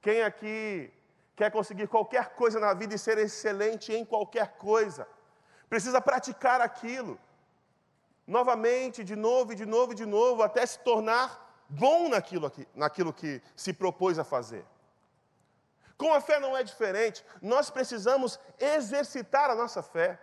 Quem 0.00 0.22
aqui 0.22 0.94
quer 1.34 1.50
conseguir 1.50 1.88
qualquer 1.88 2.36
coisa 2.36 2.60
na 2.60 2.72
vida 2.74 2.94
e 2.94 2.98
ser 3.06 3.18
excelente 3.18 3.92
em 3.92 4.04
qualquer 4.04 4.52
coisa, 4.52 5.04
precisa 5.68 6.00
praticar 6.00 6.60
aquilo 6.60 7.18
novamente, 8.32 9.04
de 9.04 9.14
novo, 9.14 9.52
e 9.52 9.54
de 9.54 9.66
novo, 9.66 9.92
e 9.92 9.94
de 9.94 10.06
novo, 10.06 10.42
até 10.42 10.64
se 10.64 10.78
tornar 10.78 11.64
bom 11.68 12.08
naquilo, 12.08 12.46
aqui, 12.46 12.66
naquilo 12.74 13.12
que 13.12 13.42
se 13.54 13.72
propôs 13.74 14.18
a 14.18 14.24
fazer. 14.24 14.64
Com 15.98 16.12
a 16.14 16.20
fé 16.20 16.40
não 16.40 16.56
é 16.56 16.62
diferente, 16.62 17.22
nós 17.42 17.68
precisamos 17.68 18.40
exercitar 18.58 19.50
a 19.50 19.54
nossa 19.54 19.82
fé. 19.82 20.18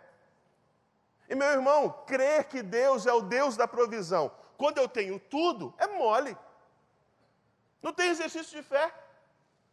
E 1.29 1.35
meu 1.35 1.49
irmão, 1.49 2.03
crer 2.07 2.45
que 2.45 2.63
Deus 2.63 3.05
é 3.05 3.13
o 3.13 3.21
Deus 3.21 3.55
da 3.55 3.67
provisão, 3.67 4.31
quando 4.57 4.79
eu 4.79 4.89
tenho 4.89 5.19
tudo, 5.19 5.71
é 5.77 5.85
mole. 5.87 6.35
Não 7.81 7.93
tem 7.93 8.09
exercício 8.09 8.59
de 8.59 8.67
fé, 8.67 8.91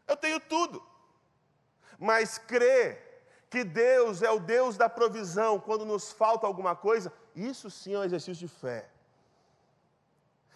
eu 0.06 0.16
tenho 0.16 0.38
tudo. 0.38 0.84
Mas 1.98 2.36
crer 2.36 3.06
que 3.48 3.64
Deus 3.64 4.20
é 4.20 4.30
o 4.30 4.38
Deus 4.38 4.76
da 4.76 4.90
provisão 4.90 5.58
quando 5.58 5.86
nos 5.86 6.12
falta 6.12 6.46
alguma 6.46 6.76
coisa, 6.76 7.10
isso 7.36 7.70
sim 7.70 7.94
é 7.94 7.98
um 7.98 8.04
exercício 8.04 8.46
de 8.46 8.48
fé. 8.48 8.88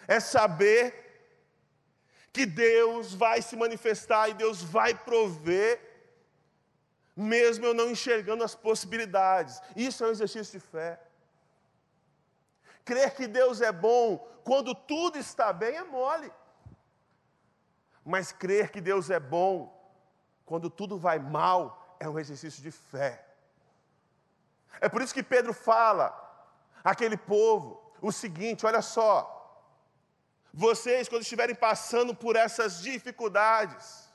É 0.09 0.19
saber 0.19 1.11
que 2.33 2.47
Deus 2.47 3.13
vai 3.13 3.43
se 3.43 3.55
manifestar 3.55 4.31
e 4.31 4.35
Deus 4.35 4.63
vai 4.63 4.95
prover, 4.95 5.79
mesmo 7.15 7.67
eu 7.67 7.75
não 7.75 7.91
enxergando 7.91 8.43
as 8.43 8.55
possibilidades. 8.55 9.61
Isso 9.77 10.03
é 10.03 10.07
um 10.09 10.11
exercício 10.11 10.59
de 10.59 10.65
fé. 10.65 10.99
Crer 12.83 13.15
que 13.15 13.27
Deus 13.29 13.61
é 13.61 13.71
bom 13.71 14.17
quando 14.43 14.75
tudo 14.75 15.19
está 15.19 15.53
bem 15.53 15.77
é 15.77 15.85
mole. 15.85 16.33
Mas 18.03 18.33
crer 18.33 18.71
que 18.71 18.81
Deus 18.81 19.11
é 19.11 19.21
bom 19.21 19.77
quando 20.47 20.71
tudo 20.71 20.99
vai 20.99 21.19
mal 21.19 21.97
é 22.01 22.09
um 22.09 22.19
exercício 22.19 22.63
de 22.63 22.71
fé. 22.71 23.23
É 24.81 24.89
por 24.89 25.03
isso 25.03 25.13
que 25.13 25.23
Pedro 25.23 25.53
fala 25.53 26.30
àquele 26.85 27.17
povo 27.17 27.81
o 28.01 28.11
seguinte: 28.11 28.67
olha 28.67 28.83
só, 28.83 29.37
vocês, 30.53 31.09
quando 31.09 31.23
estiverem 31.23 31.55
passando 31.55 32.15
por 32.15 32.37
essas 32.37 32.81
dificuldades, 32.81 34.11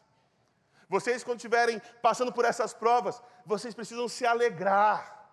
Vocês, 0.88 1.24
quando 1.24 1.38
estiverem 1.38 1.82
passando 2.02 2.32
por 2.32 2.46
essas 2.46 2.74
provas, 2.74 3.22
vocês 3.46 3.74
precisam 3.74 4.08
se 4.08 4.26
alegrar, 4.26 5.28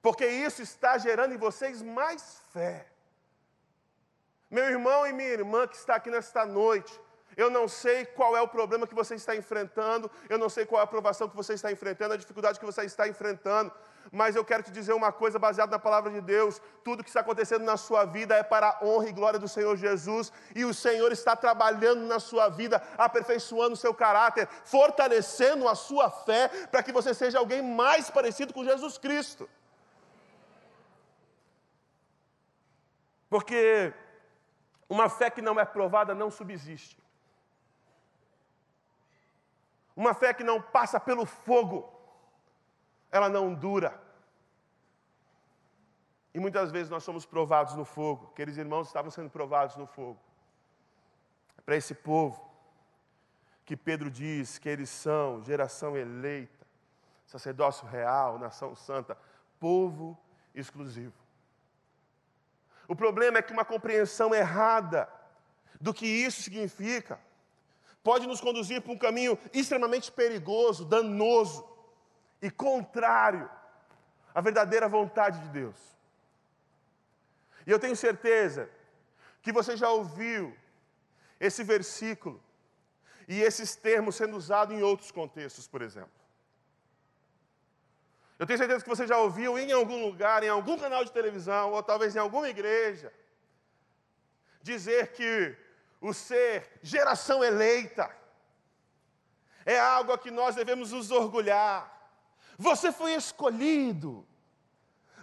porque 0.00 0.26
isso 0.26 0.62
está 0.62 0.98
gerando 0.98 1.34
em 1.34 1.38
vocês 1.38 1.82
mais 1.82 2.40
fé. 2.52 2.86
Meu 4.50 4.64
irmão 4.64 5.06
e 5.06 5.12
minha 5.12 5.30
irmã 5.30 5.66
que 5.66 5.76
está 5.76 5.96
aqui 5.96 6.10
nesta 6.10 6.44
noite, 6.44 6.92
eu 7.36 7.48
não 7.50 7.66
sei 7.66 8.04
qual 8.04 8.36
é 8.36 8.42
o 8.42 8.48
problema 8.48 8.86
que 8.86 8.94
você 8.94 9.14
está 9.14 9.34
enfrentando, 9.34 10.10
eu 10.28 10.38
não 10.38 10.48
sei 10.48 10.66
qual 10.66 10.80
é 10.80 10.82
a 10.82 10.84
aprovação 10.84 11.28
que 11.28 11.36
você 11.36 11.54
está 11.54 11.72
enfrentando, 11.72 12.14
a 12.14 12.18
dificuldade 12.18 12.60
que 12.60 12.66
você 12.66 12.84
está 12.84 13.08
enfrentando, 13.08 13.72
mas 14.10 14.34
eu 14.34 14.44
quero 14.44 14.62
te 14.62 14.70
dizer 14.70 14.92
uma 14.92 15.12
coisa 15.12 15.38
baseada 15.38 15.70
na 15.70 15.78
palavra 15.78 16.10
de 16.10 16.20
Deus: 16.20 16.60
tudo 16.82 17.02
que 17.04 17.10
está 17.10 17.20
acontecendo 17.20 17.64
na 17.64 17.76
sua 17.76 18.04
vida 18.04 18.34
é 18.34 18.42
para 18.42 18.70
a 18.70 18.84
honra 18.84 19.08
e 19.08 19.12
glória 19.12 19.38
do 19.38 19.48
Senhor 19.48 19.76
Jesus, 19.76 20.32
e 20.54 20.64
o 20.64 20.74
Senhor 20.74 21.12
está 21.12 21.36
trabalhando 21.36 22.06
na 22.06 22.18
sua 22.18 22.48
vida, 22.48 22.82
aperfeiçoando 22.98 23.74
o 23.74 23.76
seu 23.76 23.94
caráter, 23.94 24.48
fortalecendo 24.64 25.68
a 25.68 25.74
sua 25.74 26.10
fé, 26.10 26.48
para 26.70 26.82
que 26.82 26.92
você 26.92 27.12
seja 27.12 27.38
alguém 27.38 27.62
mais 27.62 28.10
parecido 28.10 28.52
com 28.52 28.64
Jesus 28.64 28.98
Cristo. 28.98 29.48
Porque 33.28 33.94
uma 34.88 35.08
fé 35.08 35.30
que 35.30 35.40
não 35.40 35.58
é 35.58 35.64
provada 35.64 36.14
não 36.14 36.30
subsiste. 36.30 37.02
Uma 39.94 40.14
fé 40.14 40.32
que 40.32 40.44
não 40.44 40.60
passa 40.60 40.98
pelo 40.98 41.24
fogo, 41.26 41.91
ela 43.12 43.28
não 43.28 43.54
dura. 43.54 44.00
E 46.34 46.40
muitas 46.40 46.72
vezes 46.72 46.88
nós 46.88 47.04
somos 47.04 47.26
provados 47.26 47.74
no 47.74 47.84
fogo. 47.84 48.30
Aqueles 48.32 48.56
irmãos 48.56 48.86
estavam 48.86 49.10
sendo 49.10 49.28
provados 49.28 49.76
no 49.76 49.86
fogo. 49.86 50.18
É 51.58 51.60
para 51.60 51.76
esse 51.76 51.94
povo 51.94 52.50
que 53.66 53.76
Pedro 53.76 54.10
diz 54.10 54.58
que 54.58 54.68
eles 54.68 54.88
são 54.88 55.42
geração 55.44 55.96
eleita, 55.96 56.66
sacerdócio 57.26 57.86
real, 57.86 58.38
nação 58.38 58.74
santa, 58.74 59.16
povo 59.60 60.18
exclusivo. 60.54 61.12
O 62.88 62.96
problema 62.96 63.38
é 63.38 63.42
que 63.42 63.52
uma 63.52 63.64
compreensão 63.64 64.34
errada 64.34 65.08
do 65.80 65.92
que 65.92 66.06
isso 66.06 66.42
significa 66.42 67.20
pode 68.02 68.26
nos 68.26 68.40
conduzir 68.40 68.82
para 68.82 68.92
um 68.92 68.98
caminho 68.98 69.38
extremamente 69.52 70.10
perigoso, 70.10 70.84
danoso 70.84 71.71
e 72.42 72.50
contrário 72.50 73.48
à 74.34 74.40
verdadeira 74.40 74.88
vontade 74.88 75.38
de 75.38 75.48
Deus. 75.48 75.76
E 77.64 77.70
eu 77.70 77.78
tenho 77.78 77.94
certeza 77.94 78.68
que 79.40 79.52
você 79.52 79.76
já 79.76 79.88
ouviu 79.88 80.54
esse 81.38 81.62
versículo 81.62 82.42
e 83.28 83.40
esses 83.40 83.76
termos 83.76 84.16
sendo 84.16 84.36
usados 84.36 84.76
em 84.76 84.82
outros 84.82 85.12
contextos, 85.12 85.68
por 85.68 85.80
exemplo. 85.80 86.10
Eu 88.38 88.46
tenho 88.46 88.58
certeza 88.58 88.82
que 88.82 88.90
você 88.90 89.06
já 89.06 89.18
ouviu 89.18 89.56
em 89.56 89.70
algum 89.70 90.04
lugar, 90.04 90.42
em 90.42 90.48
algum 90.48 90.76
canal 90.76 91.04
de 91.04 91.12
televisão, 91.12 91.70
ou 91.70 91.82
talvez 91.82 92.16
em 92.16 92.18
alguma 92.18 92.48
igreja, 92.48 93.12
dizer 94.60 95.12
que 95.12 95.56
o 96.00 96.12
ser 96.12 96.68
geração 96.82 97.44
eleita 97.44 98.10
é 99.64 99.78
algo 99.78 100.12
a 100.12 100.18
que 100.18 100.30
nós 100.30 100.56
devemos 100.56 100.90
nos 100.90 101.12
orgulhar. 101.12 101.91
Você 102.62 102.92
foi 102.92 103.14
escolhido, 103.14 104.24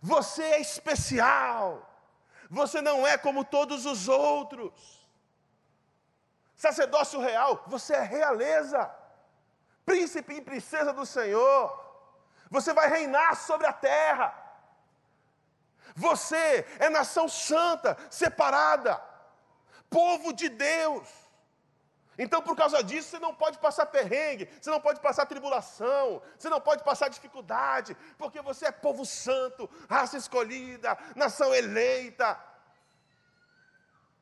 você 0.02 0.44
é 0.44 0.60
especial, 0.60 1.90
você 2.50 2.82
não 2.82 3.08
é 3.08 3.18
como 3.18 3.46
todos 3.46 3.86
os 3.86 4.10
outros. 4.10 5.08
Sacerdócio 6.54 7.18
real, 7.22 7.64
você 7.68 7.94
é 7.94 8.02
realeza, 8.02 8.94
príncipe 9.86 10.34
e 10.34 10.42
princesa 10.42 10.92
do 10.92 11.06
Senhor. 11.06 11.64
Você 12.50 12.74
vai 12.74 12.90
reinar 12.90 13.38
sobre 13.38 13.68
a 13.68 13.72
terra. 13.72 14.36
Você 15.96 16.68
é 16.78 16.90
nação 16.90 17.30
santa, 17.30 17.98
separada, 18.10 19.02
povo 19.90 20.34
de 20.34 20.50
Deus. 20.50 21.08
Então, 22.24 22.42
por 22.42 22.54
causa 22.54 22.84
disso, 22.84 23.12
você 23.12 23.20
não 23.20 23.34
pode 23.34 23.58
passar 23.60 23.86
perrengue, 23.86 24.50
você 24.60 24.70
não 24.70 24.82
pode 24.82 25.00
passar 25.00 25.26
tribulação, 25.26 26.22
você 26.38 26.50
não 26.50 26.60
pode 26.60 26.84
passar 26.84 27.08
dificuldade, 27.08 27.96
porque 28.18 28.42
você 28.42 28.66
é 28.66 28.72
povo 28.74 29.06
santo, 29.06 29.70
raça 29.90 30.18
escolhida, 30.18 30.98
nação 31.16 31.56
eleita. 31.56 32.38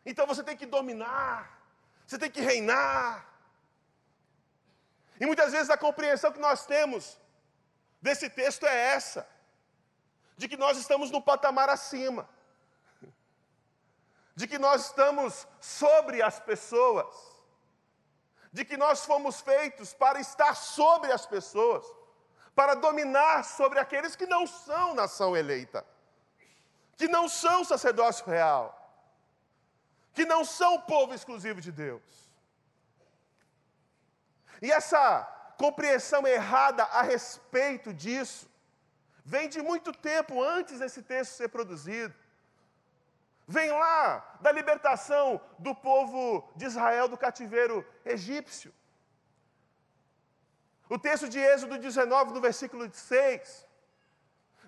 Então 0.05 0.27
você 0.27 0.43
tem 0.43 0.55
que 0.55 0.67
dominar, 0.67 1.59
você 2.05 2.19
tem 2.19 2.29
que 2.29 2.39
reinar. 2.39 3.27
E 5.19 5.25
muitas 5.25 5.51
vezes 5.51 5.71
a 5.71 5.75
compreensão 5.75 6.31
que 6.31 6.39
nós 6.39 6.67
temos 6.67 7.19
desse 7.99 8.29
texto 8.29 8.67
é 8.67 8.93
essa: 8.93 9.27
de 10.37 10.47
que 10.47 10.55
nós 10.55 10.77
estamos 10.77 11.09
no 11.09 11.19
patamar 11.19 11.67
acima, 11.67 12.29
de 14.35 14.45
que 14.47 14.59
nós 14.59 14.85
estamos 14.85 15.47
sobre 15.59 16.21
as 16.21 16.39
pessoas, 16.39 17.36
de 18.51 18.65
que 18.65 18.77
nós 18.77 19.05
fomos 19.05 19.41
feitos 19.41 19.93
para 19.93 20.19
estar 20.19 20.55
sobre 20.55 21.11
as 21.11 21.25
pessoas, 21.25 21.85
para 22.55 22.73
dominar 22.73 23.43
sobre 23.43 23.79
aqueles 23.79 24.15
que 24.15 24.25
não 24.25 24.47
são 24.47 24.95
nação 24.95 25.35
eleita, 25.35 25.85
que 26.95 27.07
não 27.07 27.29
são 27.29 27.63
sacerdócio 27.63 28.25
real, 28.25 28.73
que 30.13 30.25
não 30.25 30.43
são 30.43 30.81
povo 30.81 31.13
exclusivo 31.13 31.61
de 31.61 31.71
Deus. 31.71 32.01
E 34.61 34.71
essa 34.71 35.23
compreensão 35.57 36.25
errada 36.25 36.83
a 36.83 37.01
respeito 37.01 37.93
disso 37.93 38.49
vem 39.23 39.49
de 39.49 39.61
muito 39.61 39.91
tempo 39.91 40.41
antes 40.41 40.79
desse 40.79 41.01
texto 41.01 41.33
ser 41.33 41.49
produzido. 41.49 42.15
Vem 43.47 43.71
lá 43.71 44.37
da 44.41 44.51
libertação 44.51 45.39
do 45.57 45.73
povo 45.73 46.51
de 46.55 46.65
Israel 46.65 47.07
do 47.07 47.17
cativeiro 47.17 47.85
egípcio. 48.05 48.73
O 50.89 50.99
texto 50.99 51.29
de 51.29 51.39
Êxodo 51.39 51.77
19, 51.77 52.33
no 52.33 52.41
versículo 52.41 52.89
6. 52.91 53.65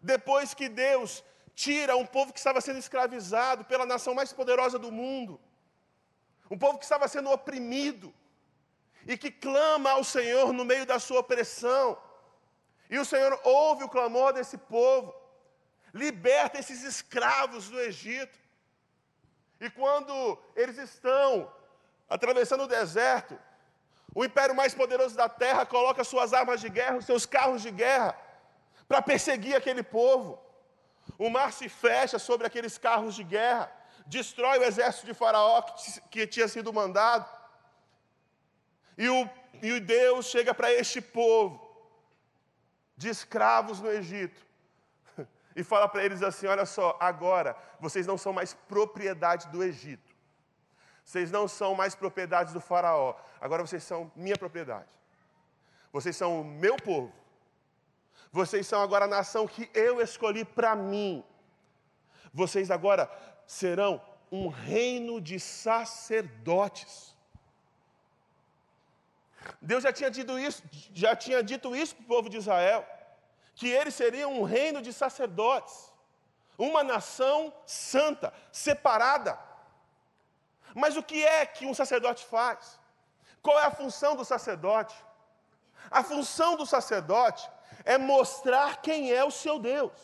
Depois 0.02 0.54
que 0.54 0.70
Deus 0.70 1.24
tira 1.54 1.98
um 1.98 2.06
povo 2.06 2.32
que 2.32 2.40
estava 2.40 2.62
sendo 2.62 2.80
escravizado 2.80 3.66
pela 3.66 3.86
nação 3.86 4.14
mais 4.14 4.32
poderosa 4.32 4.80
do 4.80 4.92
mundo, 4.92 5.40
um 6.50 6.58
povo 6.58 6.78
que 6.78 6.86
estava 6.86 7.08
sendo 7.08 7.30
oprimido, 7.30 8.14
e 9.06 9.18
que 9.18 9.32
clama 9.32 9.92
ao 9.92 10.04
Senhor 10.04 10.54
no 10.54 10.64
meio 10.64 10.86
da 10.86 11.00
sua 11.00 11.20
opressão. 11.20 11.98
E 12.90 12.98
o 12.98 13.06
Senhor 13.06 13.40
ouve 13.44 13.84
o 13.84 13.90
clamor 13.90 14.34
desse 14.34 14.58
povo, 14.58 15.14
liberta 15.94 16.60
esses 16.60 16.84
escravos 16.84 17.70
do 17.70 17.80
Egito. 17.80 18.38
E 19.60 19.70
quando 19.70 20.38
eles 20.56 20.78
estão 20.78 21.52
atravessando 22.08 22.64
o 22.64 22.68
deserto, 22.68 23.38
o 24.14 24.24
império 24.24 24.56
mais 24.56 24.74
poderoso 24.74 25.16
da 25.16 25.30
terra 25.30 25.66
coloca 25.66 26.04
suas 26.04 26.34
armas 26.34 26.62
de 26.62 26.70
guerra, 26.70 27.02
seus 27.02 27.26
carros 27.26 27.62
de 27.62 27.72
guerra, 27.72 28.18
para 28.88 29.02
perseguir 29.02 29.56
aquele 29.56 29.84
povo. 29.84 30.42
O 31.18 31.30
mar 31.30 31.52
se 31.52 31.68
fecha 31.68 32.18
sobre 32.18 32.48
aqueles 32.48 32.78
carros 32.78 33.16
de 33.16 33.24
guerra, 33.24 33.72
destrói 34.06 34.60
o 34.60 34.64
exército 34.64 35.06
de 35.06 35.14
Faraó 35.14 35.62
que, 35.62 36.02
que 36.10 36.28
tinha 36.28 36.48
sido 36.48 36.74
mandado. 36.74 37.30
E 38.98 39.08
o, 39.10 39.30
e 39.62 39.72
o 39.74 39.82
Deus 39.82 40.26
chega 40.26 40.54
para 40.54 40.74
este 40.74 41.02
povo, 41.02 41.68
de 42.98 43.10
escravos 43.10 43.80
no 43.80 43.90
Egito, 43.90 44.42
e 45.56 45.64
fala 45.64 45.88
para 45.88 46.04
eles 46.04 46.22
assim: 46.22 46.48
olha 46.48 46.66
só, 46.66 46.98
agora 47.00 47.56
vocês 47.80 48.06
não 48.06 48.18
são 48.18 48.34
mais 48.34 48.54
propriedade 48.54 49.48
do 49.50 49.64
Egito, 49.64 50.16
vocês 51.04 51.32
não 51.32 51.48
são 51.48 51.76
mais 51.76 51.96
propriedades 51.96 52.54
do 52.54 52.62
Faraó, 52.62 53.16
agora 53.42 53.66
vocês 53.66 53.84
são 53.84 54.12
minha 54.16 54.38
propriedade, 54.38 54.92
vocês 55.92 56.16
são 56.16 56.42
o 56.42 56.44
meu 56.44 56.76
povo, 56.78 57.14
vocês 58.32 58.68
são 58.68 58.82
agora 58.82 59.06
a 59.06 59.08
nação 59.08 59.48
que 59.48 59.70
eu 59.74 60.02
escolhi 60.02 60.46
para 60.46 60.76
mim, 60.76 61.24
vocês 62.34 62.70
agora 62.70 63.10
serão 63.46 64.02
um 64.32 64.48
reino 64.48 65.20
de 65.20 65.40
sacerdotes. 65.40 67.18
Deus 69.62 69.84
já 69.84 69.92
tinha 69.92 70.12
dito 70.12 70.38
isso, 70.38 70.62
já 70.94 71.16
tinha 71.16 71.42
dito 71.42 71.76
isso 71.76 71.96
para 71.96 72.04
o 72.04 72.08
povo 72.08 72.30
de 72.30 72.38
Israel, 72.38 72.86
que 73.60 73.68
eles 73.68 73.94
seriam 74.02 74.32
um 74.40 74.44
reino 74.44 74.82
de 74.82 74.92
sacerdotes, 74.94 75.76
uma 76.58 76.82
nação 76.92 77.54
santa, 77.66 78.34
separada. 78.52 79.38
Mas 80.82 80.96
o 80.96 81.04
que 81.04 81.20
é 81.26 81.46
que 81.46 81.66
um 81.66 81.74
sacerdote 81.74 82.24
faz? 82.26 82.80
Qual 83.42 83.60
é 83.60 83.66
a 83.66 83.78
função 83.80 84.16
do 84.16 84.24
sacerdote? 84.24 84.96
A 85.92 86.02
função 86.12 86.52
do 86.56 86.66
sacerdote 86.66 87.44
é 87.84 87.98
mostrar 87.98 88.82
quem 88.82 89.12
é 89.12 89.24
o 89.26 89.36
seu 89.44 89.60
Deus. 89.60 89.98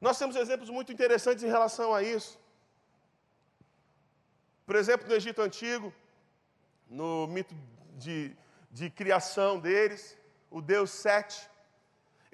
Nós 0.00 0.18
temos 0.18 0.36
exemplos 0.36 0.70
muito 0.70 0.92
interessantes 0.92 1.42
em 1.42 1.54
relação 1.56 1.92
a 1.94 2.02
isso. 2.02 2.38
Por 4.66 4.76
exemplo, 4.76 5.08
no 5.08 5.14
Egito 5.14 5.42
Antigo, 5.42 5.92
no 6.88 7.26
mito 7.26 7.54
de 8.04 8.36
de 8.74 8.90
criação 8.90 9.60
deles, 9.60 10.18
o 10.50 10.60
deus 10.60 10.90
Sete, 10.90 11.48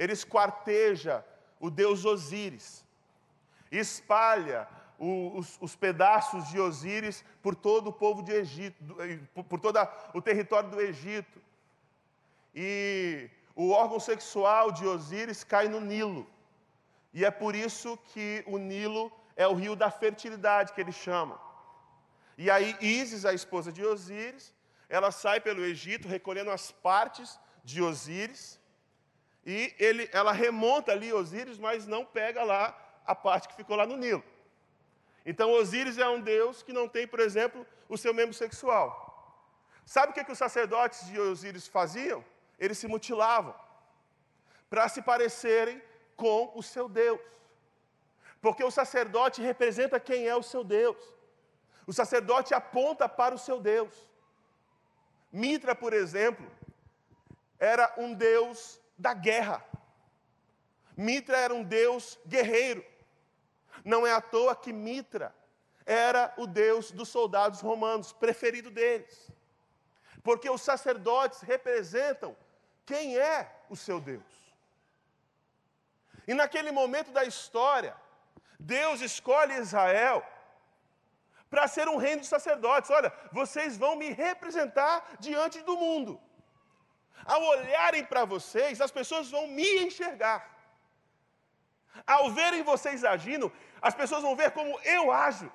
ele 0.00 0.14
esquarteja 0.14 1.22
o 1.60 1.68
deus 1.68 2.06
Osíris, 2.06 2.86
espalha 3.70 4.66
os, 4.98 5.58
os, 5.60 5.76
pedaços 5.76 6.48
de 6.48 6.58
Osíris 6.58 7.22
por 7.42 7.54
todo 7.54 7.88
o 7.88 7.92
povo 7.92 8.22
de 8.22 8.32
Egito, 8.32 8.82
por, 9.34 9.44
por 9.44 9.60
todo 9.60 9.78
o 10.14 10.22
território 10.22 10.70
do 10.70 10.80
Egito. 10.80 11.38
E 12.54 13.28
o 13.54 13.70
órgão 13.70 14.00
sexual 14.00 14.72
de 14.72 14.86
Osíris 14.86 15.44
cai 15.44 15.68
no 15.68 15.80
Nilo. 15.80 16.26
E 17.12 17.22
é 17.22 17.30
por 17.30 17.54
isso 17.54 17.98
que 18.12 18.42
o 18.46 18.56
Nilo 18.56 19.12
é 19.36 19.46
o 19.46 19.54
rio 19.54 19.76
da 19.76 19.90
fertilidade, 19.90 20.72
que 20.72 20.80
eles 20.80 20.94
chamam. 20.94 21.38
E 22.38 22.50
aí 22.50 22.74
Ísis, 22.80 23.26
a 23.26 23.34
esposa 23.34 23.70
de 23.70 23.84
Osíris, 23.84 24.54
ela 24.88 25.10
sai 25.10 25.40
pelo 25.40 25.62
Egito 25.62 26.08
recolhendo 26.08 26.50
as 26.50 26.70
partes 26.70 27.38
de 27.62 27.82
Osíris, 27.82 28.59
e 29.44 29.74
ele, 29.78 30.08
ela 30.12 30.32
remonta 30.32 30.92
ali 30.92 31.12
Osíris, 31.12 31.58
mas 31.58 31.86
não 31.86 32.04
pega 32.04 32.42
lá 32.42 32.76
a 33.06 33.14
parte 33.14 33.48
que 33.48 33.54
ficou 33.54 33.76
lá 33.76 33.86
no 33.86 33.96
Nilo. 33.96 34.22
Então 35.24 35.50
Osíris 35.50 35.98
é 35.98 36.08
um 36.08 36.20
deus 36.20 36.62
que 36.62 36.72
não 36.72 36.88
tem, 36.88 37.06
por 37.06 37.20
exemplo, 37.20 37.66
o 37.88 37.96
seu 37.96 38.12
membro 38.12 38.34
sexual. 38.34 39.06
Sabe 39.84 40.12
o 40.12 40.14
que, 40.14 40.24
que 40.24 40.32
os 40.32 40.38
sacerdotes 40.38 41.06
de 41.06 41.18
Osíris 41.18 41.66
faziam? 41.66 42.24
Eles 42.58 42.78
se 42.78 42.86
mutilavam 42.86 43.54
para 44.68 44.88
se 44.88 45.02
parecerem 45.02 45.82
com 46.14 46.52
o 46.54 46.62
seu 46.62 46.88
Deus. 46.88 47.20
Porque 48.40 48.62
o 48.62 48.70
sacerdote 48.70 49.42
representa 49.42 49.98
quem 49.98 50.28
é 50.28 50.36
o 50.36 50.42
seu 50.42 50.62
Deus. 50.62 50.96
O 51.86 51.92
sacerdote 51.92 52.54
aponta 52.54 53.08
para 53.08 53.34
o 53.34 53.38
seu 53.38 53.60
Deus. 53.60 54.08
Mitra, 55.32 55.74
por 55.74 55.92
exemplo, 55.92 56.46
era 57.58 57.92
um 57.96 58.14
deus 58.14 58.79
da 59.00 59.14
guerra. 59.14 59.64
Mitra 60.96 61.38
era 61.38 61.54
um 61.54 61.64
deus 61.64 62.18
guerreiro. 62.26 62.84
Não 63.84 64.06
é 64.06 64.12
à 64.12 64.20
toa 64.20 64.54
que 64.54 64.72
Mitra 64.72 65.34
era 65.86 66.32
o 66.36 66.46
deus 66.46 66.90
dos 66.90 67.08
soldados 67.08 67.60
romanos, 67.60 68.12
preferido 68.12 68.70
deles. 68.70 69.32
Porque 70.22 70.50
os 70.50 70.60
sacerdotes 70.60 71.40
representam 71.40 72.36
quem 72.84 73.16
é 73.16 73.50
o 73.70 73.76
seu 73.76 73.98
Deus. 74.00 74.22
E 76.28 76.34
naquele 76.34 76.70
momento 76.70 77.10
da 77.10 77.24
história, 77.24 77.96
Deus 78.58 79.00
escolhe 79.00 79.54
Israel 79.54 80.22
para 81.48 81.66
ser 81.66 81.88
um 81.88 81.96
reino 81.96 82.20
de 82.20 82.26
sacerdotes. 82.26 82.90
Olha, 82.90 83.12
vocês 83.32 83.78
vão 83.78 83.96
me 83.96 84.10
representar 84.10 85.16
diante 85.18 85.62
do 85.62 85.76
mundo. 85.76 86.20
Ao 87.34 87.42
olharem 87.54 88.04
para 88.10 88.24
vocês, 88.34 88.80
as 88.86 88.92
pessoas 88.98 89.30
vão 89.34 89.44
me 89.58 89.68
enxergar. 89.86 90.40
Ao 92.14 92.24
verem 92.38 92.62
vocês 92.70 93.04
agindo, 93.04 93.52
as 93.88 93.94
pessoas 94.00 94.22
vão 94.26 94.34
ver 94.40 94.50
como 94.56 94.72
eu 94.96 95.02
ajo. 95.12 95.50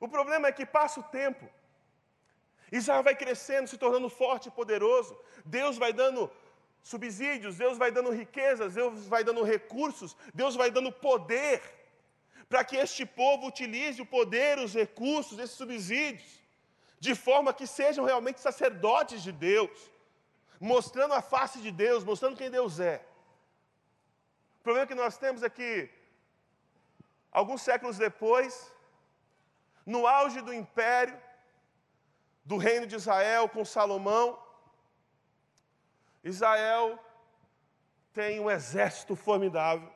O 0.00 0.08
problema 0.16 0.48
é 0.48 0.56
que 0.58 0.66
passa 0.78 1.00
o 1.00 1.08
tempo, 1.20 1.44
Israel 2.70 3.02
vai 3.02 3.14
crescendo, 3.22 3.68
se 3.68 3.78
tornando 3.78 4.08
forte 4.08 4.48
e 4.48 4.56
poderoso. 4.58 5.18
Deus 5.44 5.78
vai 5.78 5.92
dando 5.92 6.30
subsídios, 6.82 7.56
Deus 7.56 7.76
vai 7.78 7.90
dando 7.90 8.10
riquezas, 8.10 8.74
Deus 8.74 9.06
vai 9.06 9.24
dando 9.24 9.42
recursos, 9.42 10.16
Deus 10.34 10.54
vai 10.54 10.70
dando 10.70 10.92
poder 10.92 11.62
para 12.48 12.64
que 12.64 12.76
este 12.76 13.04
povo 13.04 13.46
utilize 13.46 14.00
o 14.00 14.06
poder, 14.06 14.58
os 14.58 14.74
recursos, 14.74 15.38
esses 15.38 15.56
subsídios, 15.56 16.37
de 17.00 17.14
forma 17.14 17.54
que 17.54 17.66
sejam 17.66 18.04
realmente 18.04 18.40
sacerdotes 18.40 19.22
de 19.22 19.32
Deus, 19.32 19.90
mostrando 20.60 21.14
a 21.14 21.22
face 21.22 21.60
de 21.60 21.70
Deus, 21.70 22.04
mostrando 22.04 22.36
quem 22.36 22.50
Deus 22.50 22.80
é. 22.80 23.04
O 24.60 24.62
problema 24.62 24.86
que 24.86 24.94
nós 24.94 25.16
temos 25.16 25.42
é 25.42 25.48
que, 25.48 25.88
alguns 27.30 27.62
séculos 27.62 27.96
depois, 27.96 28.72
no 29.86 30.06
auge 30.06 30.40
do 30.40 30.52
império, 30.52 31.18
do 32.44 32.56
reino 32.56 32.86
de 32.86 32.96
Israel 32.96 33.48
com 33.48 33.64
Salomão, 33.64 34.38
Israel 36.24 36.98
tem 38.12 38.40
um 38.40 38.50
exército 38.50 39.14
formidável, 39.14 39.90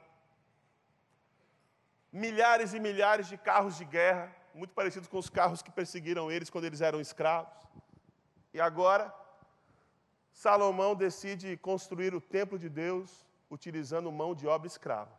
milhares 2.12 2.72
e 2.72 2.78
milhares 2.78 3.26
de 3.26 3.36
carros 3.36 3.76
de 3.76 3.84
guerra, 3.84 4.34
muito 4.54 4.74
parecidos 4.74 5.08
com 5.08 5.18
os 5.18 5.30
carros 5.30 5.62
que 5.62 5.70
perseguiram 5.70 6.30
eles 6.30 6.50
quando 6.50 6.64
eles 6.64 6.80
eram 6.80 7.00
escravos. 7.00 7.56
E 8.52 8.60
agora, 8.60 9.14
Salomão 10.32 10.94
decide 10.94 11.56
construir 11.56 12.14
o 12.14 12.20
templo 12.20 12.58
de 12.58 12.68
Deus 12.68 13.26
utilizando 13.50 14.10
mão 14.10 14.34
de 14.34 14.46
obra 14.46 14.66
escrava. 14.66 15.12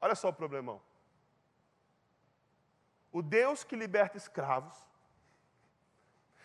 Olha 0.00 0.14
só 0.14 0.28
o 0.28 0.32
problemão. 0.32 0.80
O 3.10 3.22
Deus 3.22 3.64
que 3.64 3.74
liberta 3.74 4.16
escravos 4.16 4.76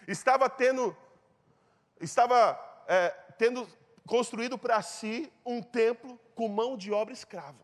estava 0.08 0.50
tendo, 0.50 0.96
estava 2.00 2.60
é, 2.88 3.10
tendo 3.38 3.68
construído 4.08 4.58
para 4.58 4.82
si 4.82 5.32
um 5.46 5.62
templo 5.62 6.20
com 6.36 6.48
mão 6.48 6.76
de 6.78 6.92
obra 6.92 7.14
escrava. 7.14 7.60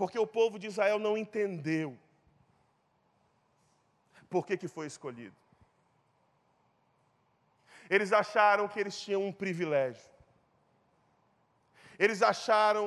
Porque 0.00 0.18
o 0.18 0.26
povo 0.38 0.58
de 0.58 0.66
Israel 0.72 0.98
não 1.06 1.14
entendeu 1.22 1.88
por 4.32 4.42
que, 4.46 4.56
que 4.60 4.68
foi 4.76 4.86
escolhido. 4.92 5.36
Eles 7.94 8.10
acharam 8.20 8.66
que 8.66 8.80
eles 8.82 8.98
tinham 8.98 9.22
um 9.26 9.32
privilégio. 9.42 10.08
Eles 11.98 12.22
acharam 12.22 12.86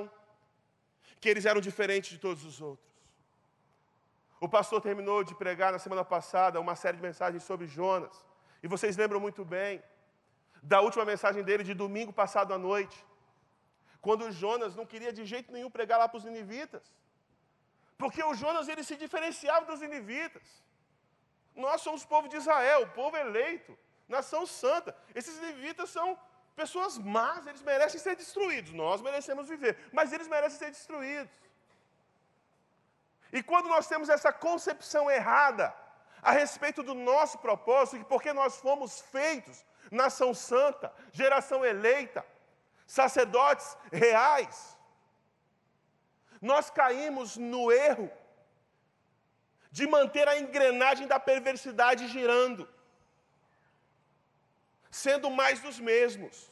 que 1.21 1.29
eles 1.29 1.45
eram 1.51 1.61
diferentes 1.61 2.09
de 2.09 2.17
todos 2.25 2.43
os 2.49 2.59
outros. 2.69 2.89
O 4.45 4.49
pastor 4.49 4.81
terminou 4.87 5.19
de 5.23 5.35
pregar 5.43 5.71
na 5.71 5.81
semana 5.85 6.03
passada 6.15 6.59
uma 6.65 6.75
série 6.75 6.97
de 6.97 7.03
mensagens 7.09 7.43
sobre 7.43 7.67
Jonas. 7.67 8.25
E 8.63 8.67
vocês 8.67 8.97
lembram 8.97 9.19
muito 9.27 9.45
bem 9.45 9.83
da 10.63 10.81
última 10.81 11.05
mensagem 11.05 11.43
dele 11.43 11.63
de 11.63 11.75
domingo 11.75 12.11
passado 12.23 12.55
à 12.55 12.57
noite. 12.57 12.97
Quando 14.01 14.31
Jonas 14.31 14.75
não 14.75 14.87
queria 14.93 15.13
de 15.13 15.25
jeito 15.25 15.53
nenhum 15.53 15.69
pregar 15.77 15.99
lá 15.99 16.09
para 16.09 16.17
os 16.17 16.25
ninivitas. 16.31 16.91
Porque 17.97 18.23
o 18.23 18.33
Jonas 18.33 18.67
ele 18.67 18.83
se 18.83 18.95
diferenciava 18.95 19.65
dos 19.65 19.81
ninivitas. 19.81 20.43
Nós 21.55 21.81
somos 21.81 22.05
povo 22.05 22.27
de 22.27 22.37
Israel, 22.37 22.83
o 22.83 22.89
povo 22.89 23.15
eleito, 23.15 23.77
nação 24.07 24.45
santa. 24.45 24.95
Esses 25.13 25.39
ninivitas 25.39 25.89
são 25.89 26.17
pessoas 26.55 26.97
más, 26.97 27.45
eles 27.45 27.61
merecem 27.61 27.99
ser 27.99 28.15
destruídos. 28.15 28.73
Nós 28.73 29.01
merecemos 29.01 29.47
viver, 29.47 29.77
mas 29.91 30.11
eles 30.11 30.27
merecem 30.27 30.59
ser 30.59 30.71
destruídos. 30.71 31.31
E 33.31 33.41
quando 33.41 33.67
nós 33.67 33.87
temos 33.87 34.09
essa 34.09 34.31
concepção 34.31 35.09
errada 35.09 35.73
a 36.21 36.31
respeito 36.31 36.83
do 36.83 36.93
nosso 36.93 37.37
propósito, 37.39 37.97
e 37.97 38.05
porque 38.05 38.31
nós 38.31 38.57
fomos 38.57 39.01
feitos 39.01 39.65
nação 39.91 40.33
santa, 40.33 40.93
geração 41.11 41.65
eleita, 41.65 42.25
sacerdotes 42.85 43.77
reais, 43.91 44.72
nós 46.51 46.69
caímos 46.69 47.37
no 47.37 47.71
erro 47.71 48.11
de 49.71 49.87
manter 49.87 50.27
a 50.27 50.37
engrenagem 50.37 51.07
da 51.07 51.17
perversidade 51.17 52.09
girando, 52.09 52.67
sendo 54.91 55.31
mais 55.31 55.61
dos 55.61 55.79
mesmos. 55.79 56.51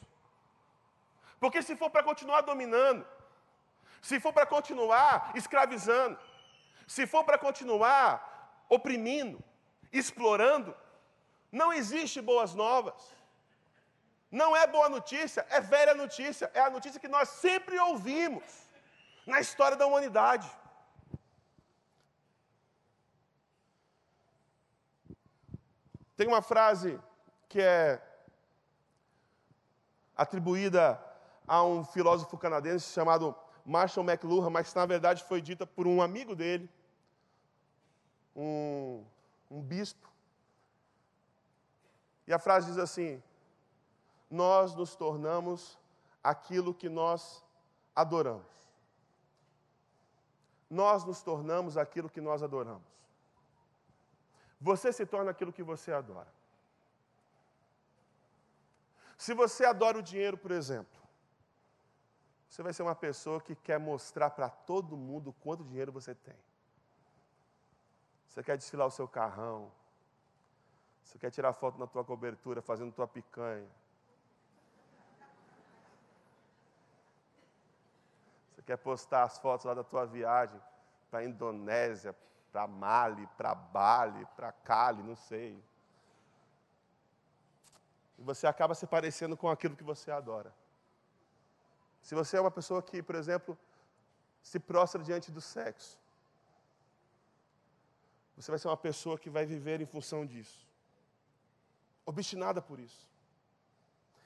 Porque 1.38 1.60
se 1.60 1.76
for 1.76 1.90
para 1.90 2.02
continuar 2.02 2.40
dominando, 2.40 3.06
se 4.00 4.18
for 4.18 4.32
para 4.32 4.46
continuar 4.46 5.30
escravizando, 5.34 6.18
se 6.86 7.06
for 7.06 7.22
para 7.22 7.36
continuar 7.36 8.64
oprimindo, 8.70 9.38
explorando, 9.92 10.74
não 11.60 11.70
existe 11.70 12.20
boas 12.22 12.54
novas. 12.54 13.14
Não 14.30 14.56
é 14.56 14.66
boa 14.66 14.88
notícia, 14.88 15.46
é 15.50 15.60
velha 15.60 15.94
notícia, 15.94 16.50
é 16.54 16.60
a 16.60 16.70
notícia 16.70 16.98
que 16.98 17.08
nós 17.08 17.28
sempre 17.28 17.78
ouvimos 17.78 18.61
na 19.26 19.40
história 19.40 19.76
da 19.76 19.86
humanidade. 19.86 20.50
Tem 26.16 26.26
uma 26.26 26.42
frase 26.42 27.00
que 27.48 27.60
é 27.60 28.00
atribuída 30.16 31.02
a 31.46 31.62
um 31.62 31.84
filósofo 31.84 32.36
canadense 32.36 32.92
chamado 32.92 33.34
Marshall 33.64 34.04
McLuhan, 34.04 34.50
mas 34.50 34.72
na 34.74 34.86
verdade 34.86 35.24
foi 35.24 35.40
dita 35.40 35.66
por 35.66 35.86
um 35.86 36.02
amigo 36.02 36.34
dele, 36.34 36.68
um, 38.36 39.04
um 39.50 39.60
bispo. 39.60 40.10
E 42.26 42.32
a 42.32 42.38
frase 42.38 42.66
diz 42.66 42.78
assim: 42.78 43.22
Nós 44.30 44.74
nos 44.74 44.94
tornamos 44.94 45.78
aquilo 46.22 46.72
que 46.72 46.88
nós 46.88 47.44
adoramos 47.94 48.61
nós 50.72 51.04
nos 51.04 51.22
tornamos 51.22 51.76
aquilo 51.76 52.08
que 52.08 52.20
nós 52.20 52.42
adoramos. 52.42 52.90
você 54.58 54.92
se 54.92 55.04
torna 55.04 55.30
aquilo 55.30 55.52
que 55.52 55.62
você 55.62 55.92
adora. 55.92 56.32
Se 59.18 59.34
você 59.34 59.64
adora 59.64 59.98
o 59.98 60.02
dinheiro, 60.02 60.38
por 60.38 60.50
exemplo, 60.50 61.00
você 62.48 62.62
vai 62.62 62.72
ser 62.72 62.82
uma 62.82 62.94
pessoa 62.94 63.40
que 63.40 63.54
quer 63.54 63.78
mostrar 63.78 64.30
para 64.30 64.48
todo 64.48 64.96
mundo 64.96 65.34
quanto 65.40 65.64
dinheiro 65.64 65.92
você 65.92 66.14
tem. 66.14 66.38
Você 68.26 68.42
quer 68.42 68.56
desfilar 68.56 68.86
o 68.86 68.90
seu 68.90 69.06
carrão. 69.06 69.70
Você 71.02 71.18
quer 71.18 71.30
tirar 71.30 71.52
foto 71.52 71.78
na 71.78 71.86
tua 71.86 72.04
cobertura 72.04 72.62
fazendo 72.62 72.92
tua 72.92 73.06
picanha. 73.06 73.68
Você 78.62 78.66
quer 78.66 78.76
postar 78.76 79.24
as 79.24 79.38
fotos 79.38 79.66
lá 79.66 79.74
da 79.74 79.82
tua 79.82 80.06
viagem 80.06 80.60
para 81.10 81.18
a 81.18 81.24
Indonésia, 81.24 82.14
para 82.52 82.68
Mali, 82.68 83.26
para 83.36 83.52
Bali, 83.56 84.24
para 84.36 84.52
Cali, 84.52 85.02
não 85.02 85.16
sei. 85.16 85.60
E 88.16 88.22
você 88.22 88.46
acaba 88.46 88.72
se 88.76 88.86
parecendo 88.86 89.36
com 89.36 89.48
aquilo 89.50 89.74
que 89.74 89.82
você 89.82 90.12
adora. 90.12 90.54
Se 92.00 92.14
você 92.14 92.36
é 92.36 92.40
uma 92.40 92.52
pessoa 92.52 92.80
que, 92.80 93.02
por 93.02 93.16
exemplo, 93.16 93.58
se 94.40 94.60
prostra 94.60 95.02
diante 95.02 95.32
do 95.32 95.40
sexo, 95.40 95.98
você 98.36 98.48
vai 98.48 98.60
ser 98.60 98.68
uma 98.68 98.76
pessoa 98.76 99.18
que 99.18 99.28
vai 99.28 99.44
viver 99.44 99.80
em 99.80 99.86
função 99.86 100.24
disso, 100.24 100.64
obstinada 102.06 102.62
por 102.62 102.78
isso, 102.78 103.10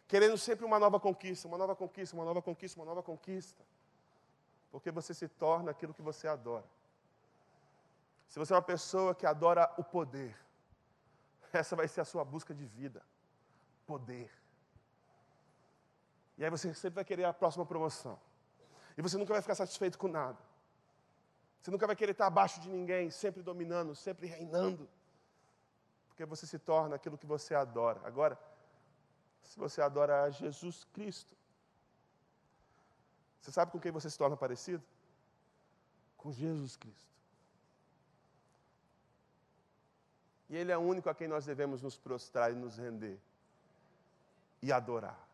querendo 0.07 0.37
sempre 0.37 0.67
uma 0.67 0.79
nova 0.79 1.01
conquista, 1.01 1.49
uma 1.49 1.57
nova 1.57 1.75
conquista, 1.75 2.15
uma 2.15 2.25
nova 2.27 2.43
conquista, 2.43 2.79
uma 2.79 2.87
nova 2.87 3.03
conquista, 3.03 3.65
porque 4.77 4.91
você 4.91 5.15
se 5.15 5.27
torna 5.27 5.71
aquilo 5.71 5.95
que 5.95 6.03
você 6.03 6.29
adora. 6.29 6.67
Se 8.29 8.39
você 8.39 8.53
é 8.53 8.57
uma 8.57 8.61
pessoa 8.61 9.15
que 9.15 9.25
adora 9.25 9.73
o 9.79 9.83
poder, 9.83 10.37
essa 11.51 11.75
vai 11.75 11.89
ser 11.89 12.03
a 12.03 12.05
sua 12.05 12.23
busca 12.23 12.53
de 12.53 12.67
vida. 12.67 13.03
Poder. 13.87 14.31
E 16.37 16.45
aí 16.45 16.51
você 16.51 16.75
sempre 16.75 16.97
vai 16.97 17.07
querer 17.07 17.25
a 17.25 17.33
próxima 17.33 17.65
promoção. 17.65 18.21
E 18.99 19.01
você 19.01 19.17
nunca 19.17 19.33
vai 19.33 19.41
ficar 19.41 19.55
satisfeito 19.55 19.97
com 19.97 20.09
nada. 20.09 20.37
Você 21.63 21.71
nunca 21.71 21.87
vai 21.87 21.97
querer 21.97 22.13
estar 22.13 22.27
abaixo 22.27 22.61
de 22.61 22.69
ninguém, 22.69 23.09
sempre 23.09 23.43
dominando, 23.43 23.95
sempre 23.95 24.27
reinando. 24.27 24.87
Porque 26.09 26.27
você 26.27 26.47
se 26.47 26.59
torna 26.59 26.97
aquilo 26.97 27.17
que 27.17 27.25
você 27.25 27.55
adora. 27.55 28.03
Agora, 28.05 28.39
se 29.43 29.59
você 29.59 29.81
adora 29.81 30.31
Jesus 30.31 30.85
Cristo, 30.93 31.35
você 33.41 33.53
sabe 33.53 33.71
com 33.73 33.79
quem 33.79 33.93
você 33.93 34.11
se 34.11 34.19
torna 34.19 34.37
parecido? 34.37 34.83
Com 36.17 36.33
Jesus 36.33 36.77
Cristo. 36.77 37.07
E 40.49 40.57
Ele 40.57 40.73
é 40.73 40.77
o 40.77 40.81
único 40.81 41.09
a 41.09 41.15
quem 41.15 41.29
nós 41.29 41.45
devemos 41.45 41.83
nos 41.83 41.97
prostrar 41.97 42.53
e 42.53 42.55
nos 42.55 42.79
render 42.79 43.19
e 44.63 44.73
adorar 44.73 45.27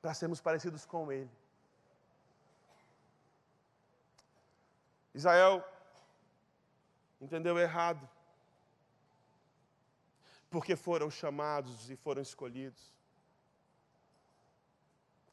para 0.00 0.14
sermos 0.14 0.40
parecidos 0.40 0.86
com 0.86 1.12
Ele. 1.12 1.30
Israel 5.14 5.64
entendeu 7.20 7.58
errado, 7.58 8.08
porque 10.48 10.74
foram 10.74 11.10
chamados 11.10 11.90
e 11.90 11.96
foram 11.96 12.22
escolhidos. 12.22 12.99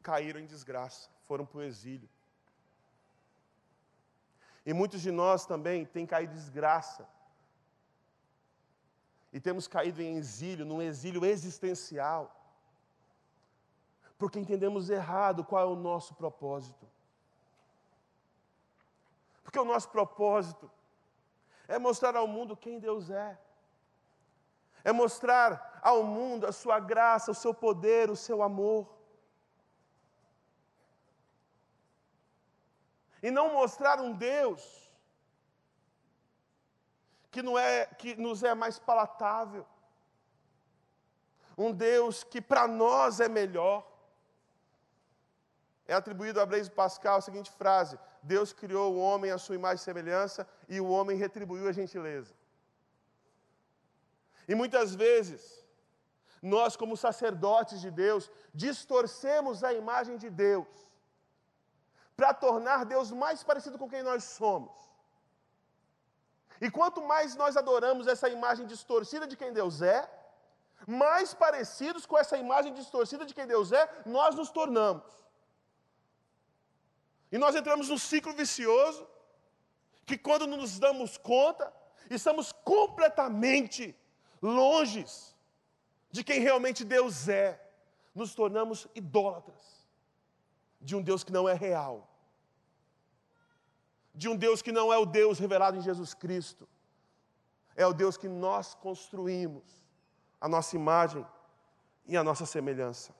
Caíram 0.10 0.39
em 0.39 0.46
desgraça, 0.46 1.10
foram 1.28 1.46
para 1.46 1.60
o 1.60 1.63
exílio. 1.63 2.10
E 4.65 4.74
muitos 4.80 5.02
de 5.02 5.12
nós 5.12 5.46
também 5.52 5.86
têm 5.86 6.06
caído 6.13 6.34
em 6.34 6.41
desgraça. 6.43 7.04
E 9.36 9.39
temos 9.48 9.67
caído 9.67 10.02
em 10.02 10.15
exílio, 10.22 10.65
num 10.65 10.82
exílio 10.82 11.26
existencial 11.26 12.22
porque 14.17 14.39
entendemos 14.39 14.89
errado 14.89 15.43
qual 15.43 15.62
é 15.62 15.65
o 15.65 15.76
nosso 15.76 16.15
propósito. 16.15 16.88
Porque 19.43 19.60
o 19.60 19.65
nosso 19.65 19.89
propósito 19.89 20.70
é 21.67 21.78
mostrar 21.78 22.15
ao 22.15 22.28
mundo 22.28 22.58
quem 22.58 22.80
Deus 22.80 23.10
é, 23.10 23.38
é 24.84 24.91
mostrar 24.91 25.80
ao 25.84 26.04
mundo 26.04 26.48
a 26.48 26.52
sua 26.52 26.80
graça, 26.80 27.32
o 27.32 27.36
seu 27.36 27.54
poder, 27.54 28.10
o 28.10 28.15
seu 28.15 28.41
amor. 28.41 28.97
E 33.28 33.32
não 33.38 33.52
mostrar 33.52 34.00
um 34.00 34.13
Deus 34.13 34.62
que, 37.30 37.42
não 37.42 37.60
é, 37.60 37.86
que 37.86 38.16
nos 38.16 38.42
é 38.42 38.54
mais 38.56 38.80
palatável, 38.80 39.66
um 41.58 41.74
Deus 41.74 42.24
que 42.24 42.40
para 42.42 42.66
nós 42.70 43.20
é 43.20 43.28
melhor 43.28 43.86
é 45.86 45.94
atribuído 45.94 46.40
a 46.40 46.46
Blaise 46.46 46.72
Pascal 46.72 47.18
a 47.18 47.22
seguinte 47.28 47.52
frase: 47.52 48.00
Deus 48.24 48.54
criou 48.54 48.94
o 48.94 49.00
homem 49.00 49.30
à 49.30 49.38
sua 49.38 49.56
imagem 49.56 49.82
e 49.82 49.88
semelhança 49.90 50.48
e 50.70 50.80
o 50.80 50.88
homem 50.88 51.18
retribuiu 51.18 51.68
a 51.68 51.74
gentileza. 51.74 52.34
E 54.48 54.56
muitas 54.56 54.96
vezes, 54.96 55.66
nós, 56.42 56.78
como 56.78 56.96
sacerdotes 56.96 57.82
de 57.82 57.92
Deus, 57.92 58.32
distorcemos 58.54 59.66
a 59.66 59.74
imagem 59.74 60.16
de 60.16 60.30
Deus 60.30 60.87
para 62.18 62.34
tornar 62.34 62.84
Deus 62.84 63.12
mais 63.12 63.44
parecido 63.44 63.78
com 63.78 63.88
quem 63.88 64.02
nós 64.02 64.24
somos. 64.24 64.76
E 66.60 66.72
quanto 66.72 67.00
mais 67.04 67.36
nós 67.36 67.56
adoramos 67.56 68.08
essa 68.08 68.28
imagem 68.28 68.66
distorcida 68.66 69.28
de 69.28 69.38
quem 69.38 69.54
Deus 69.54 69.84
é, 69.84 70.10
mais 70.88 71.36
parecidos 71.36 72.08
com 72.08 72.18
essa 72.18 72.36
imagem 72.36 72.74
distorcida 72.74 73.24
de 73.24 73.36
quem 73.36 73.46
Deus 73.46 73.72
é, 73.72 73.88
nós 74.04 74.34
nos 74.34 74.50
tornamos. 74.50 75.06
E 77.32 77.38
nós 77.38 77.56
entramos 77.56 77.90
num 77.90 77.98
ciclo 78.00 78.34
vicioso, 78.34 79.08
que 80.04 80.18
quando 80.18 80.48
nos 80.48 80.80
damos 80.80 81.18
conta, 81.18 81.72
estamos 82.10 82.52
completamente 82.52 83.96
longes 84.42 85.36
de 86.10 86.24
quem 86.24 86.40
realmente 86.40 86.84
Deus 86.84 87.28
é, 87.28 87.62
nos 88.16 88.34
tornamos 88.34 88.88
idólatras 88.96 89.77
de 90.80 90.96
um 90.96 91.02
Deus 91.02 91.24
que 91.24 91.32
não 91.32 91.48
é 91.48 91.54
real, 91.54 92.08
de 94.13 94.28
um 94.28 94.36
Deus 94.36 94.62
que 94.62 94.72
não 94.72 94.92
é 94.92 94.98
o 94.98 95.06
Deus 95.06 95.40
revelado 95.40 95.78
em 95.78 95.82
Jesus 95.82 96.13
Cristo, 96.13 96.68
é 97.76 97.86
o 97.86 97.94
Deus 97.94 98.18
que 98.18 98.28
nós 98.28 98.74
construímos, 98.74 99.84
a 100.42 100.48
nossa 100.48 100.76
imagem 100.76 101.26
e 102.06 102.18
a 102.18 102.24
nossa 102.24 102.46
semelhança. 102.46 103.13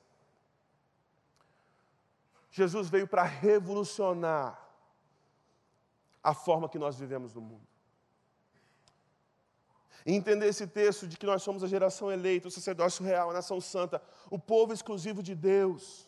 Jesus 2.50 2.90
veio 2.90 3.08
para 3.08 3.24
revolucionar 3.24 4.60
a 6.24 6.34
forma 6.34 6.68
que 6.68 6.80
nós 6.80 6.98
vivemos 6.98 7.34
no 7.34 7.42
mundo. 7.42 7.68
E 10.06 10.14
entender 10.14 10.48
esse 10.48 10.66
texto 10.66 11.08
de 11.08 11.18
que 11.18 11.26
nós 11.26 11.44
somos 11.44 11.64
a 11.64 11.68
geração 11.68 12.12
eleita, 12.12 12.48
o 12.48 12.52
sacerdócio 12.52 13.04
real, 13.04 13.30
a 13.30 13.34
nação 13.34 13.60
santa, 13.60 14.02
o 14.32 14.40
povo 14.40 14.74
exclusivo 14.74 15.22
de 15.22 15.36
Deus. 15.36 16.07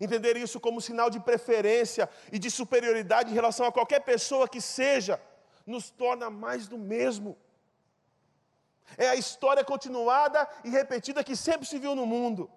Entender 0.00 0.36
isso 0.36 0.58
como 0.58 0.80
sinal 0.80 1.10
de 1.10 1.20
preferência 1.20 2.08
e 2.32 2.38
de 2.38 2.50
superioridade 2.50 3.30
em 3.30 3.34
relação 3.34 3.66
a 3.66 3.72
qualquer 3.72 4.00
pessoa 4.00 4.48
que 4.48 4.60
seja, 4.60 5.20
nos 5.66 5.90
torna 5.90 6.30
mais 6.30 6.66
do 6.66 6.78
mesmo. 6.78 7.36
É 8.96 9.08
a 9.08 9.14
história 9.14 9.62
continuada 9.62 10.48
e 10.64 10.70
repetida 10.70 11.22
que 11.22 11.36
sempre 11.36 11.66
se 11.66 11.78
viu 11.78 11.94
no 11.94 12.06
mundo 12.06 12.50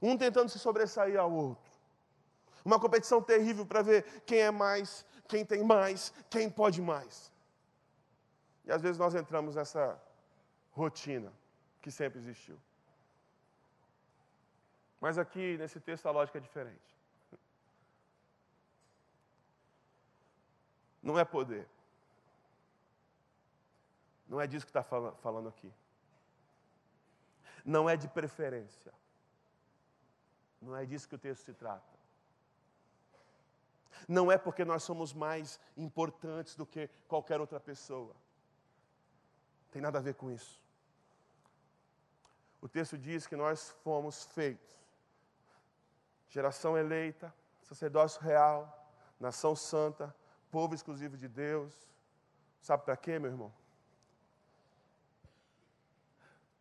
um 0.00 0.16
tentando 0.16 0.48
se 0.48 0.58
sobressair 0.58 1.18
ao 1.18 1.32
outro. 1.32 1.68
Uma 2.64 2.78
competição 2.78 3.20
terrível 3.20 3.66
para 3.66 3.82
ver 3.82 4.22
quem 4.24 4.38
é 4.38 4.50
mais, 4.50 5.04
quem 5.26 5.44
tem 5.44 5.64
mais, 5.64 6.12
quem 6.30 6.48
pode 6.48 6.80
mais. 6.80 7.32
E 8.64 8.70
às 8.70 8.82
vezes 8.82 8.98
nós 8.98 9.14
entramos 9.14 9.56
nessa 9.56 10.00
rotina 10.70 11.32
que 11.80 11.90
sempre 11.90 12.18
existiu. 12.20 12.58
Mas 15.00 15.16
aqui, 15.16 15.56
nesse 15.56 15.80
texto, 15.80 16.06
a 16.06 16.10
lógica 16.10 16.38
é 16.38 16.40
diferente. 16.40 16.96
Não 21.02 21.18
é 21.18 21.24
poder. 21.24 21.68
Não 24.28 24.40
é 24.40 24.46
disso 24.46 24.66
que 24.66 24.70
está 24.70 24.82
falando 24.82 25.48
aqui. 25.48 25.72
Não 27.64 27.88
é 27.88 27.96
de 27.96 28.08
preferência. 28.08 28.92
Não 30.60 30.74
é 30.74 30.84
disso 30.84 31.08
que 31.08 31.14
o 31.14 31.18
texto 31.18 31.44
se 31.44 31.54
trata. 31.54 31.96
Não 34.08 34.30
é 34.30 34.36
porque 34.36 34.64
nós 34.64 34.82
somos 34.82 35.12
mais 35.12 35.60
importantes 35.76 36.56
do 36.56 36.66
que 36.66 36.88
qualquer 37.06 37.40
outra 37.40 37.60
pessoa. 37.60 38.14
Tem 39.70 39.80
nada 39.80 39.98
a 39.98 40.02
ver 40.02 40.14
com 40.14 40.30
isso. 40.30 40.60
O 42.60 42.68
texto 42.68 42.98
diz 42.98 43.26
que 43.26 43.36
nós 43.36 43.70
fomos 43.84 44.24
feitos 44.24 44.77
geração 46.28 46.76
eleita, 46.76 47.34
sacerdócio 47.62 48.20
real, 48.22 48.92
nação 49.18 49.56
santa, 49.56 50.14
povo 50.50 50.74
exclusivo 50.74 51.16
de 51.16 51.28
Deus, 51.28 51.88
Sabe 52.68 52.84
para 52.84 52.96
quê, 52.96 53.18
meu 53.18 53.30
irmão? 53.30 53.52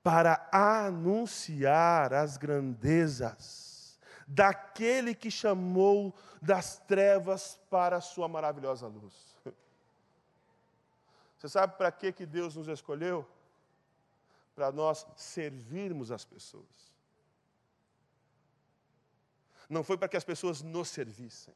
Para 0.03 0.47
anunciar 0.51 2.13
as 2.13 2.37
grandezas 2.37 3.99
daquele 4.25 5.13
que 5.13 5.29
chamou 5.29 6.13
das 6.41 6.77
trevas 6.77 7.59
para 7.69 7.97
a 7.97 8.01
sua 8.01 8.27
maravilhosa 8.27 8.87
luz. 8.87 9.35
Você 11.37 11.49
sabe 11.49 11.75
para 11.77 11.91
que, 11.91 12.25
Deus 12.25 12.55
nos 12.55 12.67
escolheu? 12.67 13.27
Para 14.55 14.71
nós 14.71 15.05
servirmos 15.15 16.11
as 16.11 16.23
pessoas. 16.23 16.86
Não 19.69 19.83
foi 19.83 19.97
para 19.97 20.07
que 20.07 20.17
as 20.17 20.23
pessoas 20.23 20.61
nos 20.61 20.89
servissem. 20.89 21.53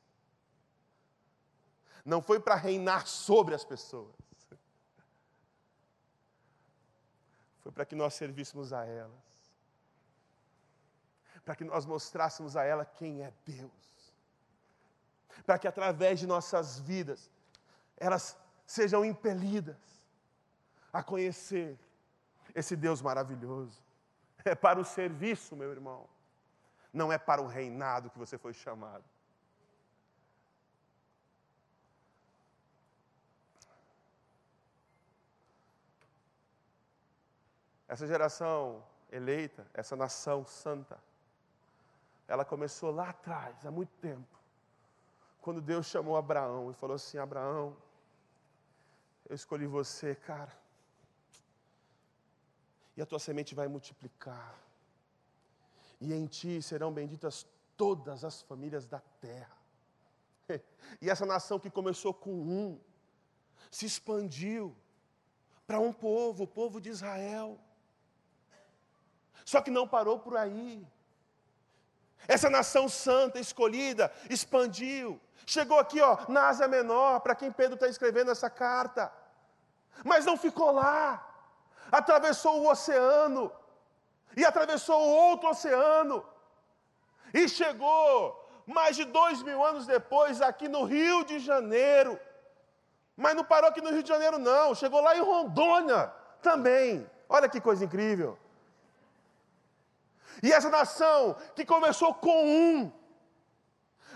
Não 2.04 2.22
foi 2.22 2.40
para 2.40 2.56
reinar 2.56 3.08
sobre 3.08 3.54
as 3.56 3.64
pessoas. 3.64 4.16
Foi 7.62 7.72
para 7.72 7.86
que 7.86 7.96
nós 7.96 8.14
servíssemos 8.16 8.74
a 8.74 8.86
elas. 8.86 9.12
Para 11.46 11.56
que 11.56 11.64
nós 11.64 11.86
mostrássemos 11.86 12.58
a 12.58 12.64
ela 12.64 12.84
quem 12.84 13.24
é 13.24 13.32
Deus. 13.46 14.14
Para 15.46 15.58
que 15.58 15.68
através 15.68 16.20
de 16.20 16.28
nossas 16.28 16.80
vidas 16.80 17.30
elas 17.98 18.36
sejam 18.66 19.06
impelidas 19.06 19.78
a 20.92 21.04
conhecer 21.04 21.78
esse 22.54 22.76
Deus 22.76 23.02
maravilhoso. 23.02 23.80
É 24.44 24.56
para 24.56 24.80
o 24.80 24.86
serviço, 24.86 25.56
meu 25.56 25.72
irmão. 25.72 26.10
Não 26.94 27.12
é 27.12 27.18
para 27.18 27.42
o 27.42 27.48
reinado 27.48 28.10
que 28.10 28.18
você 28.20 28.38
foi 28.38 28.54
chamado. 28.54 29.04
Essa 37.88 38.08
geração 38.08 38.84
eleita, 39.12 39.68
essa 39.74 39.96
nação 39.96 40.46
santa, 40.46 40.98
ela 42.28 42.46
começou 42.46 42.90
lá 42.92 43.10
atrás, 43.10 43.66
há 43.66 43.72
muito 43.72 43.92
tempo, 43.98 44.40
quando 45.42 45.60
Deus 45.60 45.88
chamou 45.88 46.16
Abraão 46.16 46.72
e 46.72 46.74
falou 46.74 46.96
assim: 46.96 47.18
Abraão, 47.18 47.76
eu 49.28 49.36
escolhi 49.36 49.68
você, 49.68 50.16
cara, 50.16 50.58
e 52.96 53.02
a 53.02 53.06
tua 53.06 53.20
semente 53.20 53.54
vai 53.54 53.68
multiplicar, 53.68 54.58
e 56.02 56.14
em 56.14 56.26
ti 56.26 56.62
serão 56.62 56.92
benditas 56.92 57.46
todas 57.78 58.26
as 58.26 58.42
famílias 58.42 58.86
da 58.86 59.00
terra. 59.22 59.58
E 61.00 61.10
essa 61.10 61.26
nação 61.26 61.58
que 61.58 61.70
começou 61.70 62.14
com 62.14 62.32
um, 62.32 62.78
se 63.70 63.86
expandiu 63.86 64.76
para 65.66 65.80
um 65.80 65.94
povo, 65.94 66.44
o 66.44 66.48
povo 66.48 66.82
de 66.82 66.90
Israel. 66.90 67.58
Só 69.46 69.62
que 69.62 69.72
não 69.72 69.88
parou 69.88 70.20
por 70.20 70.36
aí. 70.36 70.86
Essa 72.28 72.50
nação 72.50 72.90
santa, 72.90 73.40
escolhida, 73.40 74.12
expandiu. 74.30 75.20
Chegou 75.46 75.80
aqui, 75.80 76.02
ó, 76.02 76.18
na 76.28 76.50
Ásia 76.50 76.68
Menor, 76.68 77.22
para 77.22 77.36
quem 77.36 77.52
Pedro 77.52 77.76
está 77.76 77.88
escrevendo 77.88 78.32
essa 78.32 78.50
carta. 78.50 79.12
Mas 80.04 80.26
não 80.26 80.36
ficou 80.36 80.72
lá. 80.72 81.26
Atravessou 81.92 82.62
o 82.62 82.70
oceano. 82.70 83.52
E 84.36 84.46
atravessou 84.46 85.00
outro 85.00 85.50
oceano. 85.50 86.26
E 87.34 87.48
chegou, 87.48 88.16
mais 88.66 88.96
de 88.96 89.06
dois 89.06 89.42
mil 89.44 89.64
anos 89.64 89.86
depois, 89.86 90.42
aqui 90.42 90.68
no 90.68 90.84
Rio 90.84 91.24
de 91.24 91.40
Janeiro. 91.40 92.20
Mas 93.16 93.36
não 93.36 93.44
parou 93.44 93.70
aqui 93.70 93.82
no 93.82 93.92
Rio 93.92 94.04
de 94.04 94.10
Janeiro, 94.10 94.38
não. 94.38 94.74
Chegou 94.74 95.02
lá 95.02 95.16
em 95.16 95.22
Rondônia 95.22 96.12
também. 96.42 97.10
Olha 97.30 97.48
que 97.48 97.62
coisa 97.62 97.86
incrível. 97.86 98.38
E 100.42 100.52
essa 100.52 100.70
nação 100.70 101.36
que 101.56 101.66
começou 101.66 102.14
com 102.14 102.46
um, 102.46 102.92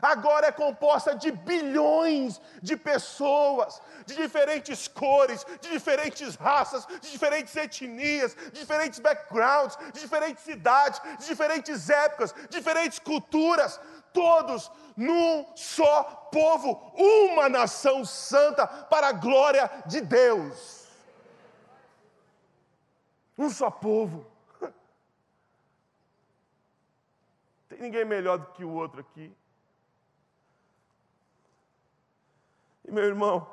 agora 0.01 0.47
é 0.47 0.51
composta 0.51 1.15
de 1.15 1.31
bilhões 1.31 2.41
de 2.61 2.75
pessoas, 2.75 3.81
de 4.05 4.15
diferentes 4.15 4.87
cores, 4.87 5.45
de 5.61 5.69
diferentes 5.69 6.35
raças, 6.35 6.85
de 7.01 7.11
diferentes 7.11 7.55
etnias, 7.55 8.35
de 8.35 8.59
diferentes 8.59 8.99
backgrounds, 8.99 9.77
de 9.93 9.99
diferentes 9.99 10.47
idades, 10.47 11.01
de 11.19 11.25
diferentes 11.25 11.89
épocas, 11.89 12.33
diferentes 12.49 12.99
culturas, 12.99 13.79
todos 14.13 14.71
num 14.95 15.45
só 15.55 16.03
povo, 16.31 16.93
uma 16.95 17.49
nação 17.49 18.05
santa 18.05 18.65
para 18.65 19.09
a 19.09 19.11
glória 19.11 19.69
de 19.85 19.99
Deus. 20.01 20.87
Um 23.37 23.49
só 23.49 23.69
povo. 23.69 24.25
Tem 27.67 27.81
ninguém 27.81 28.05
melhor 28.05 28.37
do 28.37 28.45
que 28.53 28.63
o 28.63 28.71
outro 28.71 29.01
aqui. 29.01 29.35
E 32.87 32.91
meu 32.91 33.03
irmão, 33.03 33.47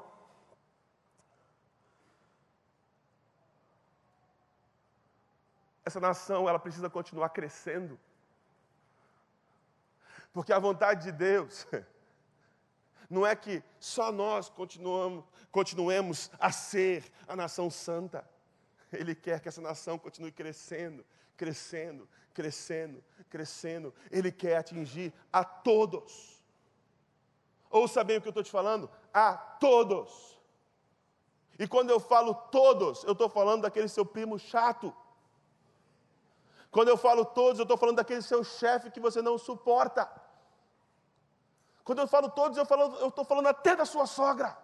essa 5.84 5.98
nação 5.98 6.48
ela 6.48 6.58
precisa 6.58 6.90
continuar 6.90 7.30
crescendo. 7.30 7.98
Porque 10.32 10.52
a 10.52 10.58
vontade 10.58 11.04
de 11.04 11.12
Deus 11.12 11.66
não 13.08 13.26
é 13.26 13.34
que 13.34 13.62
só 13.80 14.12
nós 14.12 14.48
continuamos, 14.50 15.24
continuemos 15.50 16.30
a 16.38 16.52
ser 16.52 17.10
a 17.26 17.34
nação 17.34 17.70
santa. 17.70 18.28
Ele 18.92 19.14
quer 19.14 19.40
que 19.40 19.48
essa 19.48 19.60
nação 19.60 19.98
continue 19.98 20.30
crescendo, 20.30 21.04
crescendo, 21.38 22.06
crescendo, 22.34 23.02
crescendo. 23.30 23.94
Ele 24.10 24.30
quer 24.30 24.58
atingir 24.58 25.12
a 25.32 25.42
todos. 25.42 26.42
Ouça 27.70 28.04
bem 28.04 28.18
o 28.18 28.20
que 28.20 28.28
eu 28.28 28.30
estou 28.30 28.44
te 28.44 28.50
falando? 28.50 28.90
A 29.12 29.34
todos. 29.34 30.38
E 31.58 31.66
quando 31.68 31.90
eu 31.90 32.00
falo 32.00 32.34
todos, 32.34 33.04
eu 33.04 33.12
estou 33.12 33.28
falando 33.28 33.62
daquele 33.62 33.88
seu 33.88 34.04
primo 34.04 34.38
chato. 34.38 34.94
Quando 36.70 36.88
eu 36.88 36.96
falo 36.96 37.24
todos, 37.24 37.58
eu 37.58 37.64
estou 37.64 37.76
falando 37.76 37.96
daquele 37.96 38.22
seu 38.22 38.42
chefe 38.42 38.90
que 38.90 38.98
você 38.98 39.20
não 39.20 39.36
suporta. 39.36 40.10
Quando 41.84 41.98
eu 41.98 42.08
falo 42.08 42.30
todos, 42.30 42.56
eu 42.56 43.08
estou 43.08 43.24
falando 43.24 43.48
até 43.48 43.76
da 43.76 43.84
sua 43.84 44.06
sogra. 44.06 44.56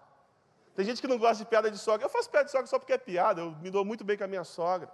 Tem 0.75 0.85
gente 0.85 1.01
que 1.01 1.09
não 1.09 1.19
gosta 1.19 1.43
de 1.45 1.51
piada 1.51 1.71
de 1.71 1.77
sogra. 1.77 2.07
Eu 2.07 2.11
faço 2.11 2.31
piada 2.31 2.47
de 2.47 2.53
sogra 2.53 2.67
só 2.67 2.79
porque 2.79 2.93
é 2.93 2.99
piada. 2.99 3.41
Eu 3.41 3.51
me 3.51 3.71
dou 3.71 3.85
muito 3.85 4.05
bem 4.05 4.17
com 4.17 4.25
a 4.25 4.29
minha 4.29 4.45
sogra. 4.45 4.91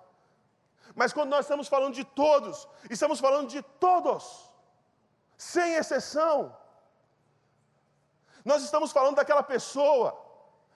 Mas 0.95 1.13
quando 1.13 1.31
nós 1.31 1.45
estamos 1.45 1.69
falando 1.69 1.95
de 1.95 2.05
todos, 2.05 2.67
estamos 2.91 3.21
falando 3.21 3.49
de 3.49 3.63
todos, 3.63 4.51
sem 5.37 5.75
exceção. 5.75 6.57
Nós 8.45 8.63
estamos 8.63 8.93
falando 8.93 9.17
daquela 9.17 9.43
pessoa 9.43 10.09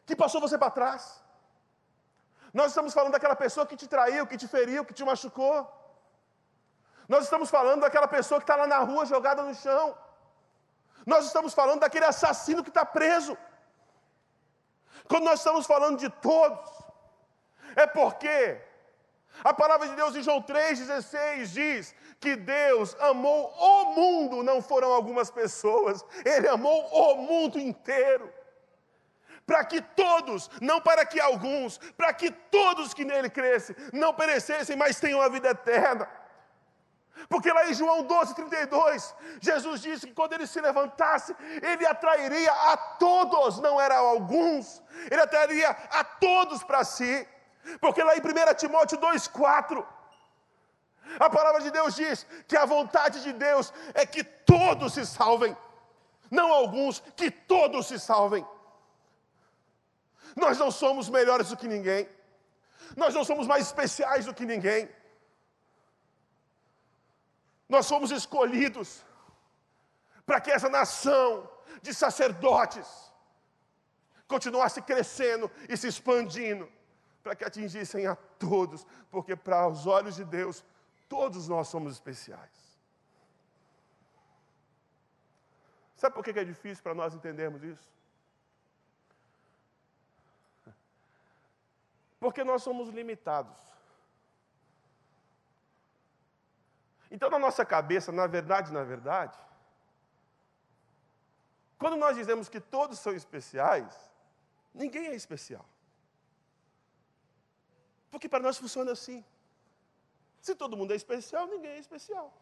que 0.06 0.16
passou 0.16 0.40
você 0.40 0.56
para 0.56 0.76
trás. 0.78 1.02
Nós 2.58 2.68
estamos 2.68 2.94
falando 2.94 3.12
daquela 3.12 3.36
pessoa 3.36 3.66
que 3.66 3.76
te 3.76 3.86
traiu, 3.86 4.26
que 4.26 4.38
te 4.42 4.48
feriu, 4.48 4.84
que 4.84 4.94
te 4.98 5.04
machucou. 5.04 5.56
Nós 7.08 7.24
estamos 7.24 7.50
falando 7.50 7.82
daquela 7.82 8.08
pessoa 8.08 8.40
que 8.40 8.44
está 8.44 8.56
lá 8.56 8.66
na 8.66 8.78
rua 8.78 9.04
jogada 9.06 9.42
no 9.42 9.54
chão. 9.54 9.96
Nós 11.06 11.26
estamos 11.26 11.52
falando 11.54 11.80
daquele 11.80 12.06
assassino 12.12 12.62
que 12.62 12.70
está 12.70 12.84
preso. 12.84 13.36
Quando 15.10 15.24
nós 15.24 15.40
estamos 15.40 15.66
falando 15.66 15.98
de 15.98 16.10
todos, 16.28 16.70
é 17.76 17.86
porque 17.86 18.60
a 19.42 19.52
palavra 19.54 19.88
de 19.88 19.94
Deus 19.94 20.16
em 20.16 20.22
João 20.22 20.42
3,16 20.42 21.46
diz 21.46 21.94
que 22.20 22.34
Deus 22.36 22.96
amou 23.00 23.52
o 23.56 23.84
mundo, 23.94 24.42
não 24.42 24.60
foram 24.60 24.92
algumas 24.92 25.30
pessoas, 25.30 26.04
Ele 26.24 26.48
amou 26.48 26.86
o 26.86 27.16
mundo 27.16 27.58
inteiro. 27.58 28.32
Para 29.46 29.64
que 29.64 29.80
todos, 29.80 30.50
não 30.60 30.80
para 30.80 31.06
que 31.06 31.18
alguns, 31.20 31.78
para 31.96 32.12
que 32.12 32.30
todos 32.30 32.92
que 32.92 33.04
nele 33.04 33.30
crescem, 33.30 33.74
não 33.92 34.12
perecessem, 34.12 34.76
mas 34.76 35.00
tenham 35.00 35.22
a 35.22 35.28
vida 35.28 35.48
eterna. 35.48 36.08
Porque 37.28 37.52
lá 37.52 37.68
em 37.68 37.74
João 37.74 38.02
12, 38.02 38.34
32, 38.34 39.14
Jesus 39.40 39.80
disse 39.80 40.06
que 40.06 40.12
quando 40.12 40.34
ele 40.34 40.46
se 40.46 40.60
levantasse, 40.60 41.34
ele 41.62 41.86
atrairia 41.86 42.52
a 42.52 42.76
todos, 42.76 43.58
não 43.58 43.80
era 43.80 43.96
alguns, 43.96 44.82
ele 45.10 45.20
atrairia 45.20 45.70
a 45.70 46.04
todos 46.04 46.62
para 46.62 46.84
si. 46.84 47.26
Porque 47.80 48.02
lá 48.02 48.16
em 48.16 48.20
1 48.20 48.54
Timóteo 48.54 48.98
2,4, 48.98 49.84
a 51.18 51.30
palavra 51.30 51.60
de 51.62 51.70
Deus 51.70 51.94
diz 51.94 52.26
que 52.46 52.56
a 52.56 52.64
vontade 52.64 53.22
de 53.22 53.32
Deus 53.32 53.72
é 53.94 54.04
que 54.04 54.22
todos 54.22 54.94
se 54.94 55.06
salvem, 55.06 55.56
não 56.30 56.52
alguns, 56.52 57.00
que 57.16 57.30
todos 57.30 57.86
se 57.86 57.98
salvem. 57.98 58.46
Nós 60.36 60.58
não 60.58 60.70
somos 60.70 61.08
melhores 61.08 61.48
do 61.48 61.56
que 61.56 61.68
ninguém, 61.68 62.08
nós 62.96 63.14
não 63.14 63.24
somos 63.24 63.46
mais 63.46 63.66
especiais 63.66 64.26
do 64.26 64.34
que 64.34 64.44
ninguém, 64.44 64.88
nós 67.68 67.86
somos 67.86 68.10
escolhidos 68.10 69.04
para 70.24 70.40
que 70.40 70.50
essa 70.50 70.68
nação 70.68 71.48
de 71.82 71.94
sacerdotes, 71.94 72.86
continuasse 74.26 74.82
crescendo 74.82 75.50
e 75.68 75.76
se 75.76 75.88
expandindo, 75.88 76.70
para 77.22 77.34
que 77.34 77.44
atingissem 77.44 78.06
a 78.06 78.14
todos, 78.14 78.86
porque 79.10 79.34
para 79.34 79.66
os 79.66 79.86
olhos 79.86 80.16
de 80.16 80.24
Deus, 80.24 80.64
todos 81.08 81.48
nós 81.48 81.68
somos 81.68 81.92
especiais. 81.92 82.68
Sabe 85.96 86.14
por 86.14 86.22
que 86.22 86.30
é 86.38 86.44
difícil 86.44 86.82
para 86.82 86.94
nós 86.94 87.14
entendermos 87.14 87.62
isso? 87.62 87.88
Porque 92.20 92.44
nós 92.44 92.62
somos 92.62 92.88
limitados. 92.88 93.58
Então, 97.10 97.30
na 97.30 97.38
nossa 97.38 97.64
cabeça, 97.64 98.12
na 98.12 98.26
verdade, 98.26 98.72
na 98.72 98.84
verdade, 98.84 99.38
quando 101.78 101.96
nós 101.96 102.16
dizemos 102.16 102.48
que 102.48 102.60
todos 102.60 102.98
são 102.98 103.12
especiais, 103.14 104.10
ninguém 104.74 105.06
é 105.06 105.14
especial. 105.14 105.64
Porque 108.10 108.28
para 108.28 108.42
nós 108.42 108.58
funciona 108.58 108.92
assim. 108.92 109.24
Se 110.40 110.54
todo 110.54 110.76
mundo 110.76 110.92
é 110.92 110.96
especial, 110.96 111.46
ninguém 111.46 111.72
é 111.72 111.78
especial. 111.78 112.32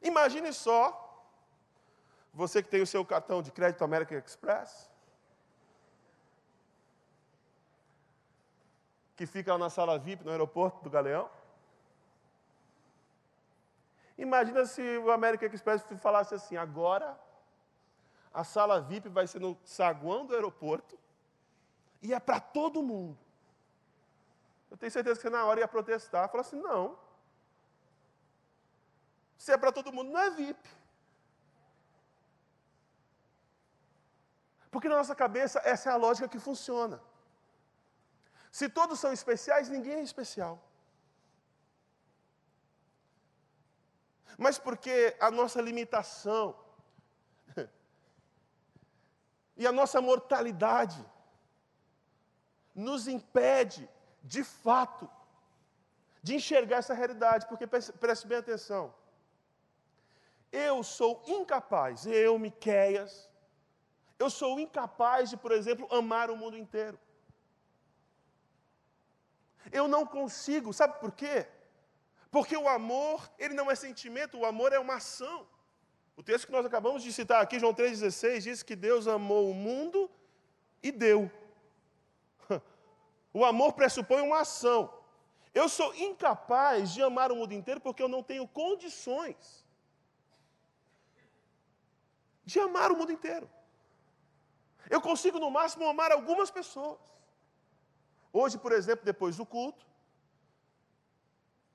Imagine 0.00 0.52
só, 0.52 0.80
você 2.32 2.62
que 2.62 2.68
tem 2.68 2.82
o 2.82 2.86
seu 2.86 3.04
cartão 3.04 3.42
de 3.42 3.50
crédito 3.50 3.84
American 3.84 4.18
Express, 4.18 4.90
que 9.14 9.26
fica 9.26 9.56
na 9.56 9.70
sala 9.70 9.98
VIP 9.98 10.24
no 10.24 10.30
aeroporto 10.30 10.82
do 10.82 10.90
Galeão. 10.90 11.30
Imagina 14.16 14.64
se 14.66 14.82
o 14.98 15.10
American 15.10 15.48
Express 15.48 15.84
falasse 16.00 16.34
assim: 16.34 16.56
agora 16.56 17.18
a 18.32 18.44
sala 18.44 18.80
VIP 18.80 19.08
vai 19.08 19.26
ser 19.26 19.40
no 19.40 19.56
saguão 19.64 20.24
do 20.26 20.34
aeroporto 20.34 20.98
e 22.00 22.12
é 22.12 22.18
para 22.18 22.40
todo 22.40 22.82
mundo. 22.82 23.18
Eu 24.72 24.76
tenho 24.78 24.90
certeza 24.90 25.16
que 25.16 25.22
você 25.22 25.30
na 25.36 25.44
hora 25.44 25.60
ia 25.60 25.68
protestar, 25.68 26.30
falar 26.30 26.40
assim: 26.40 26.60
não. 26.68 26.98
Se 29.36 29.52
é 29.52 29.58
para 29.58 29.70
todo 29.78 29.92
mundo, 29.92 30.10
não 30.10 30.20
é 30.26 30.30
VIP. 30.30 30.66
Porque 34.70 34.88
na 34.88 34.96
nossa 34.96 35.14
cabeça 35.14 35.60
essa 35.72 35.90
é 35.90 35.92
a 35.92 36.02
lógica 36.06 36.26
que 36.26 36.38
funciona. 36.48 36.98
Se 38.50 38.66
todos 38.78 38.98
são 38.98 39.12
especiais, 39.12 39.68
ninguém 39.68 39.96
é 39.96 40.02
especial. 40.02 40.54
Mas 44.38 44.58
porque 44.58 45.14
a 45.20 45.30
nossa 45.30 45.60
limitação 45.60 46.56
e 49.54 49.66
a 49.66 49.72
nossa 49.80 50.00
mortalidade 50.00 51.04
nos 52.74 53.06
impede, 53.06 53.86
de 54.22 54.44
fato, 54.44 55.08
de 56.22 56.34
enxergar 56.34 56.78
essa 56.78 56.94
realidade, 56.94 57.46
porque 57.46 57.66
preste 57.66 58.26
bem 58.26 58.38
atenção. 58.38 58.94
Eu 60.50 60.82
sou 60.82 61.22
incapaz, 61.26 62.06
eu, 62.06 62.38
Miqueias, 62.38 63.28
eu 64.18 64.30
sou 64.30 64.60
incapaz 64.60 65.30
de, 65.30 65.36
por 65.36 65.50
exemplo, 65.50 65.88
amar 65.90 66.30
o 66.30 66.36
mundo 66.36 66.56
inteiro. 66.56 66.98
Eu 69.70 69.88
não 69.88 70.06
consigo, 70.06 70.72
sabe 70.72 71.00
por 71.00 71.12
quê? 71.12 71.46
Porque 72.30 72.56
o 72.56 72.68
amor, 72.68 73.30
ele 73.38 73.54
não 73.54 73.70
é 73.70 73.74
sentimento, 73.74 74.38
o 74.38 74.46
amor 74.46 74.72
é 74.72 74.78
uma 74.78 74.96
ação. 74.96 75.46
O 76.16 76.22
texto 76.22 76.46
que 76.46 76.52
nós 76.52 76.64
acabamos 76.64 77.02
de 77.02 77.12
citar 77.12 77.42
aqui, 77.42 77.58
João 77.58 77.74
3,16, 77.74 78.40
diz 78.40 78.62
que 78.62 78.76
Deus 78.76 79.06
amou 79.06 79.50
o 79.50 79.54
mundo 79.54 80.10
e 80.82 80.92
deu. 80.92 81.30
O 83.32 83.44
amor 83.44 83.72
pressupõe 83.72 84.20
uma 84.22 84.40
ação. 84.40 84.92
Eu 85.54 85.68
sou 85.68 85.94
incapaz 85.94 86.92
de 86.92 87.02
amar 87.02 87.30
o 87.30 87.36
mundo 87.36 87.52
inteiro 87.52 87.80
porque 87.80 88.02
eu 88.02 88.08
não 88.08 88.22
tenho 88.22 88.46
condições 88.48 89.64
de 92.44 92.58
amar 92.58 92.90
o 92.90 92.96
mundo 92.96 93.12
inteiro. 93.12 93.48
Eu 94.90 95.00
consigo, 95.00 95.38
no 95.38 95.50
máximo, 95.50 95.86
amar 95.86 96.10
algumas 96.12 96.50
pessoas. 96.50 96.98
Hoje, 98.32 98.58
por 98.58 98.72
exemplo, 98.72 99.04
depois 99.04 99.36
do 99.36 99.46
culto, 99.46 99.86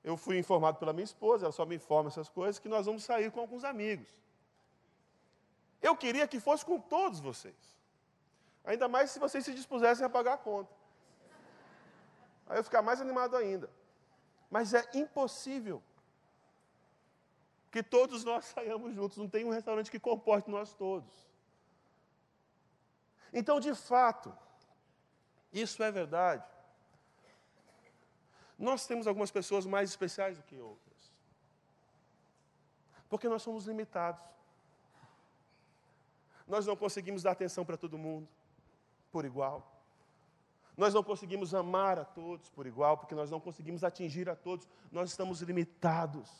eu 0.04 0.16
fui 0.16 0.38
informado 0.38 0.78
pela 0.78 0.92
minha 0.92 1.04
esposa, 1.04 1.46
ela 1.46 1.52
só 1.52 1.64
me 1.64 1.76
informa 1.76 2.08
essas 2.08 2.28
coisas, 2.28 2.58
que 2.58 2.68
nós 2.68 2.86
vamos 2.86 3.04
sair 3.04 3.30
com 3.30 3.40
alguns 3.40 3.64
amigos. 3.64 4.08
Eu 5.80 5.96
queria 5.96 6.26
que 6.26 6.40
fosse 6.40 6.64
com 6.64 6.80
todos 6.80 7.20
vocês. 7.20 7.56
Ainda 8.64 8.88
mais 8.88 9.10
se 9.10 9.18
vocês 9.18 9.44
se 9.44 9.54
dispusessem 9.54 10.04
a 10.04 10.10
pagar 10.10 10.34
a 10.34 10.38
conta. 10.38 10.77
Aí 12.48 12.58
eu 12.58 12.64
ficar 12.64 12.82
mais 12.82 13.00
animado 13.00 13.36
ainda. 13.36 13.70
Mas 14.50 14.72
é 14.72 14.88
impossível 14.94 15.82
que 17.70 17.82
todos 17.82 18.24
nós 18.24 18.46
saiamos 18.54 18.94
juntos. 18.94 19.18
Não 19.18 19.28
tem 19.28 19.44
um 19.44 19.50
restaurante 19.50 19.90
que 19.90 20.00
comporte 20.00 20.50
nós 20.50 20.72
todos. 20.72 21.28
Então, 23.32 23.60
de 23.60 23.74
fato, 23.74 24.34
isso 25.52 25.82
é 25.82 25.90
verdade. 25.90 26.44
Nós 28.58 28.86
temos 28.86 29.06
algumas 29.06 29.30
pessoas 29.30 29.66
mais 29.66 29.90
especiais 29.90 30.36
do 30.36 30.42
que 30.42 30.58
outras. 30.58 31.12
Porque 33.08 33.28
nós 33.28 33.42
somos 33.42 33.66
limitados. 33.66 34.24
Nós 36.46 36.66
não 36.66 36.74
conseguimos 36.74 37.22
dar 37.22 37.32
atenção 37.32 37.64
para 37.64 37.76
todo 37.76 37.98
mundo 37.98 38.26
por 39.12 39.24
igual. 39.24 39.77
Nós 40.78 40.94
não 40.94 41.02
conseguimos 41.02 41.56
amar 41.56 41.98
a 41.98 42.04
todos 42.04 42.48
por 42.50 42.64
igual, 42.64 42.96
porque 42.96 43.12
nós 43.12 43.32
não 43.32 43.40
conseguimos 43.40 43.82
atingir 43.82 44.30
a 44.30 44.36
todos. 44.36 44.68
Nós 44.92 45.10
estamos 45.10 45.42
limitados 45.42 46.30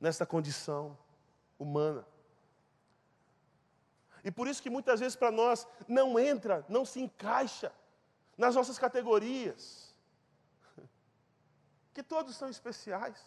nessa 0.00 0.24
condição 0.24 0.96
humana. 1.58 2.06
E 4.22 4.30
por 4.30 4.46
isso 4.46 4.62
que 4.62 4.70
muitas 4.70 5.00
vezes 5.00 5.16
para 5.16 5.32
nós 5.32 5.66
não 5.88 6.16
entra, 6.16 6.64
não 6.68 6.84
se 6.84 7.00
encaixa 7.00 7.72
nas 8.38 8.54
nossas 8.54 8.78
categorias. 8.78 9.92
Que 11.92 12.04
todos 12.04 12.36
são 12.36 12.48
especiais. 12.48 13.20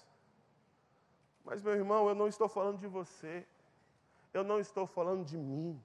Mas, 1.43 1.61
meu 1.61 1.73
irmão, 1.73 2.07
eu 2.07 2.15
não 2.15 2.29
estou 2.29 2.47
falando 2.47 2.79
de 2.79 2.87
você. 2.87 3.45
Eu 4.33 4.41
não 4.41 4.57
estou 4.57 4.87
falando 4.87 5.25
de 5.25 5.37
mim. 5.37 5.83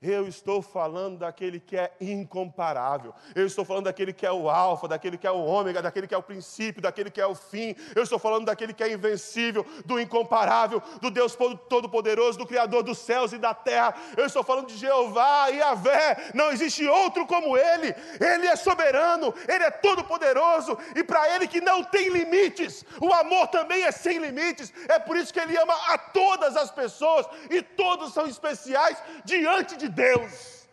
Eu 0.00 0.28
estou 0.28 0.62
falando 0.62 1.18
daquele 1.18 1.58
que 1.58 1.76
é 1.76 1.92
incomparável. 2.00 3.14
Eu 3.34 3.46
estou 3.46 3.64
falando 3.64 3.84
daquele 3.84 4.12
que 4.12 4.26
é 4.26 4.32
o 4.32 4.48
alfa, 4.48 4.86
daquele 4.86 5.18
que 5.18 5.26
é 5.26 5.30
o 5.30 5.44
ômega, 5.44 5.82
daquele 5.82 6.06
que 6.06 6.14
é 6.14 6.18
o 6.18 6.22
princípio, 6.22 6.82
daquele 6.82 7.10
que 7.10 7.20
é 7.20 7.26
o 7.26 7.34
fim. 7.34 7.74
Eu 7.94 8.02
estou 8.02 8.18
falando 8.18 8.46
daquele 8.46 8.72
que 8.72 8.82
é 8.82 8.92
invencível, 8.92 9.66
do 9.84 9.98
incomparável, 9.98 10.82
do 11.00 11.10
Deus 11.10 11.36
todo-poderoso, 11.68 12.38
do 12.38 12.46
Criador 12.46 12.82
dos 12.82 12.98
céus 12.98 13.32
e 13.32 13.38
da 13.38 13.54
terra. 13.54 13.94
Eu 14.16 14.26
estou 14.26 14.44
falando 14.44 14.68
de 14.68 14.76
Jeová 14.76 15.50
e 15.50 15.60
Avé. 15.60 16.30
Não 16.34 16.50
existe 16.50 16.86
outro 16.86 17.26
como 17.26 17.56
ele. 17.56 17.94
Ele 18.20 18.46
é 18.46 18.56
soberano, 18.56 19.34
ele 19.48 19.64
é 19.64 19.70
todo-poderoso 19.70 20.78
e 20.94 21.02
para 21.02 21.34
ele 21.34 21.46
que 21.48 21.60
não 21.60 21.82
tem 21.82 22.08
limites. 22.08 22.84
O 23.00 23.12
amor 23.12 23.48
também 23.48 23.82
é 23.82 23.90
sem 23.90 24.18
limites. 24.18 24.72
É 24.88 24.98
por 24.98 25.16
isso 25.16 25.32
que 25.32 25.40
ele 25.40 25.56
ama 25.56 25.74
a 25.88 25.98
todas 25.98 26.56
as 26.56 26.70
pessoas 26.70 27.26
e 27.50 27.62
todos 27.62 28.12
são 28.12 28.26
especiais 28.26 28.98
diante 29.24 29.76
de 29.78 29.88
Deus. 29.88 30.68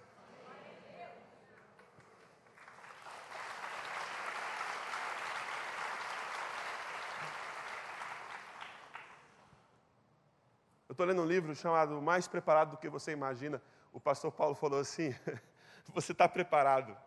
Eu 10.89 10.93
estou 10.93 11.06
lendo 11.06 11.22
um 11.22 11.26
livro 11.26 11.53
chamado 11.56 12.01
Mais 12.01 12.28
Preparado 12.28 12.72
do 12.72 12.78
que 12.78 12.89
Você 12.89 13.12
Imagina. 13.12 13.62
O 13.93 13.99
pastor 13.99 14.32
Paulo 14.32 14.56
falou 14.56 14.80
assim: 14.80 15.14
Você 15.93 16.12
está 16.12 16.28
preparado. 16.28 16.97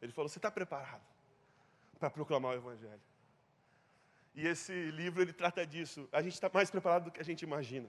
Ele 0.00 0.12
falou: 0.12 0.28
Você 0.28 0.38
está 0.38 0.50
preparado 0.50 1.02
para 1.98 2.10
proclamar 2.10 2.52
o 2.52 2.54
Evangelho. 2.54 3.02
E 4.34 4.46
esse 4.46 4.72
livro 4.92 5.20
ele 5.20 5.32
trata 5.32 5.66
disso. 5.66 6.08
A 6.12 6.22
gente 6.22 6.34
está 6.34 6.48
mais 6.52 6.70
preparado 6.70 7.04
do 7.04 7.10
que 7.10 7.20
a 7.20 7.24
gente 7.24 7.42
imagina. 7.42 7.88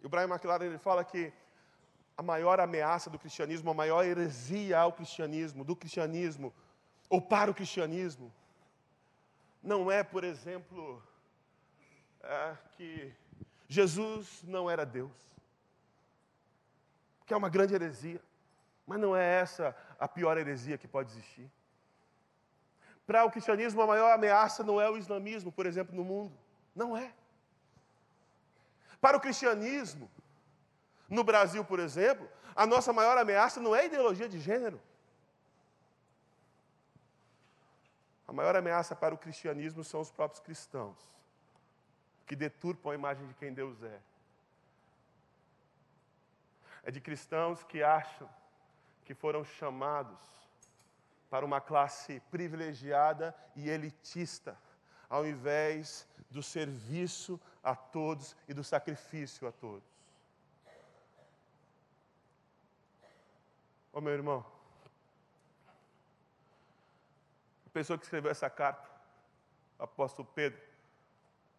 E 0.00 0.06
o 0.06 0.08
Brian 0.08 0.28
McLaren 0.28 0.66
ele 0.66 0.78
fala 0.78 1.04
que 1.04 1.32
a 2.18 2.22
maior 2.22 2.58
ameaça 2.58 3.08
do 3.08 3.16
cristianismo, 3.16 3.70
a 3.70 3.74
maior 3.74 4.04
heresia 4.04 4.80
ao 4.80 4.92
cristianismo, 4.92 5.62
do 5.62 5.76
cristianismo, 5.76 6.52
ou 7.08 7.22
para 7.22 7.48
o 7.48 7.54
cristianismo, 7.54 8.34
não 9.62 9.88
é, 9.88 10.02
por 10.02 10.24
exemplo, 10.24 11.00
é, 12.20 12.56
que 12.72 13.14
Jesus 13.68 14.42
não 14.42 14.68
era 14.68 14.84
Deus, 14.84 15.12
que 17.24 17.32
é 17.32 17.36
uma 17.36 17.48
grande 17.48 17.74
heresia, 17.74 18.20
mas 18.84 18.98
não 18.98 19.14
é 19.14 19.24
essa 19.24 19.76
a 19.96 20.08
pior 20.08 20.36
heresia 20.36 20.76
que 20.76 20.88
pode 20.88 21.12
existir. 21.12 21.48
Para 23.06 23.24
o 23.24 23.30
cristianismo, 23.30 23.80
a 23.80 23.86
maior 23.86 24.12
ameaça 24.12 24.64
não 24.64 24.80
é 24.80 24.90
o 24.90 24.98
islamismo, 24.98 25.52
por 25.52 25.66
exemplo, 25.66 25.94
no 25.94 26.02
mundo. 26.02 26.36
Não 26.74 26.96
é. 26.96 27.12
Para 29.00 29.16
o 29.16 29.20
cristianismo, 29.20 30.10
No 31.08 31.24
Brasil, 31.24 31.64
por 31.64 31.78
exemplo, 31.78 32.28
a 32.54 32.66
nossa 32.66 32.92
maior 32.92 33.16
ameaça 33.16 33.60
não 33.60 33.74
é 33.74 33.80
a 33.80 33.84
ideologia 33.86 34.28
de 34.28 34.38
gênero. 34.38 34.80
A 38.26 38.32
maior 38.32 38.54
ameaça 38.54 38.94
para 38.94 39.14
o 39.14 39.18
cristianismo 39.18 39.82
são 39.82 40.00
os 40.00 40.10
próprios 40.10 40.40
cristãos, 40.40 40.98
que 42.26 42.36
deturpam 42.36 42.92
a 42.92 42.94
imagem 42.94 43.26
de 43.26 43.34
quem 43.34 43.54
Deus 43.54 43.82
é. 43.82 44.00
É 46.82 46.90
de 46.90 47.00
cristãos 47.00 47.64
que 47.64 47.82
acham 47.82 48.28
que 49.04 49.14
foram 49.14 49.42
chamados 49.44 50.18
para 51.30 51.44
uma 51.44 51.60
classe 51.60 52.20
privilegiada 52.30 53.34
e 53.56 53.70
elitista, 53.70 54.58
ao 55.08 55.26
invés 55.26 56.06
do 56.30 56.42
serviço 56.42 57.40
a 57.62 57.74
todos 57.74 58.36
e 58.46 58.52
do 58.52 58.62
sacrifício 58.62 59.48
a 59.48 59.52
todos. 59.52 59.97
Ô 63.98 64.00
meu 64.00 64.12
irmão, 64.12 64.46
a 67.66 67.70
pessoa 67.70 67.98
que 67.98 68.04
escreveu 68.04 68.30
essa 68.30 68.48
carta, 68.48 68.88
o 69.76 69.82
apóstolo 69.82 70.28
Pedro, 70.36 70.62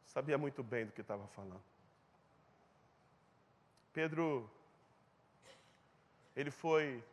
sabia 0.05 0.37
muito 0.37 0.63
bem 0.63 0.85
do 0.85 0.93
que 0.93 1.01
estava 1.01 1.27
falando. 1.27 1.61
Pedro, 3.91 4.49
ele 6.33 6.49
foi 6.49 7.03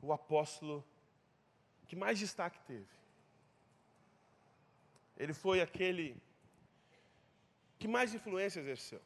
o 0.00 0.12
apóstolo 0.12 0.84
que 1.88 1.96
mais 1.96 2.20
destaque 2.20 2.60
teve. 2.60 2.86
Ele 5.16 5.34
foi 5.34 5.60
aquele 5.60 6.16
que 7.80 7.88
mais 7.88 8.14
influência 8.14 8.60
exerceu. 8.60 9.02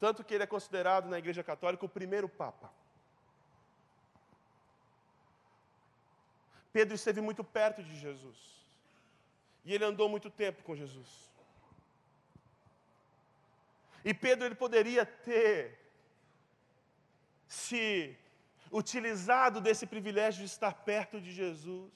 Tanto 0.00 0.24
que 0.24 0.34
ele 0.34 0.42
é 0.42 0.46
considerado 0.48 1.08
na 1.08 1.20
Igreja 1.20 1.44
Católica 1.44 1.86
o 1.86 1.88
primeiro 1.88 2.28
Papa. 2.28 2.79
Pedro 6.72 6.94
esteve 6.94 7.20
muito 7.20 7.42
perto 7.42 7.82
de 7.82 7.94
Jesus. 7.98 8.38
E 9.64 9.74
ele 9.74 9.84
andou 9.84 10.08
muito 10.08 10.30
tempo 10.30 10.62
com 10.62 10.74
Jesus. 10.74 11.30
E 14.04 14.14
Pedro 14.14 14.46
ele 14.46 14.54
poderia 14.54 15.04
ter 15.04 15.78
se 17.46 18.16
utilizado 18.70 19.60
desse 19.60 19.86
privilégio 19.86 20.40
de 20.44 20.50
estar 20.50 20.72
perto 20.72 21.20
de 21.20 21.32
Jesus 21.32 21.92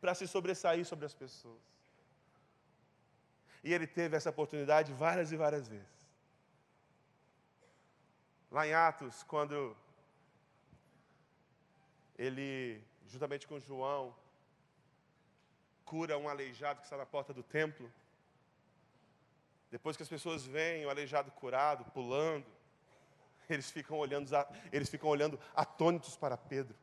para 0.00 0.14
se 0.14 0.26
sobressair 0.26 0.84
sobre 0.84 1.06
as 1.06 1.14
pessoas. 1.14 1.62
E 3.62 3.72
ele 3.72 3.86
teve 3.86 4.16
essa 4.16 4.30
oportunidade 4.30 4.92
várias 4.92 5.30
e 5.30 5.36
várias 5.36 5.68
vezes. 5.68 5.86
Lá 8.50 8.66
em 8.66 8.74
Atos, 8.74 9.22
quando 9.22 9.76
ele 12.18 12.82
juntamente 13.08 13.46
com 13.46 13.58
João, 13.58 14.14
cura 15.84 16.16
um 16.18 16.28
aleijado 16.28 16.80
que 16.80 16.86
está 16.86 16.96
na 16.96 17.06
porta 17.06 17.32
do 17.34 17.42
templo. 17.42 17.92
Depois 19.70 19.96
que 19.96 20.02
as 20.02 20.08
pessoas 20.08 20.44
veem 20.44 20.84
o 20.86 20.90
aleijado 20.90 21.30
curado, 21.30 21.84
pulando, 21.92 22.46
eles 23.48 23.70
ficam 23.70 23.98
olhando, 23.98 24.30
eles 24.72 24.88
ficam 24.88 25.08
olhando 25.08 25.38
atônitos 25.54 26.16
para 26.16 26.36
Pedro. 26.36 26.76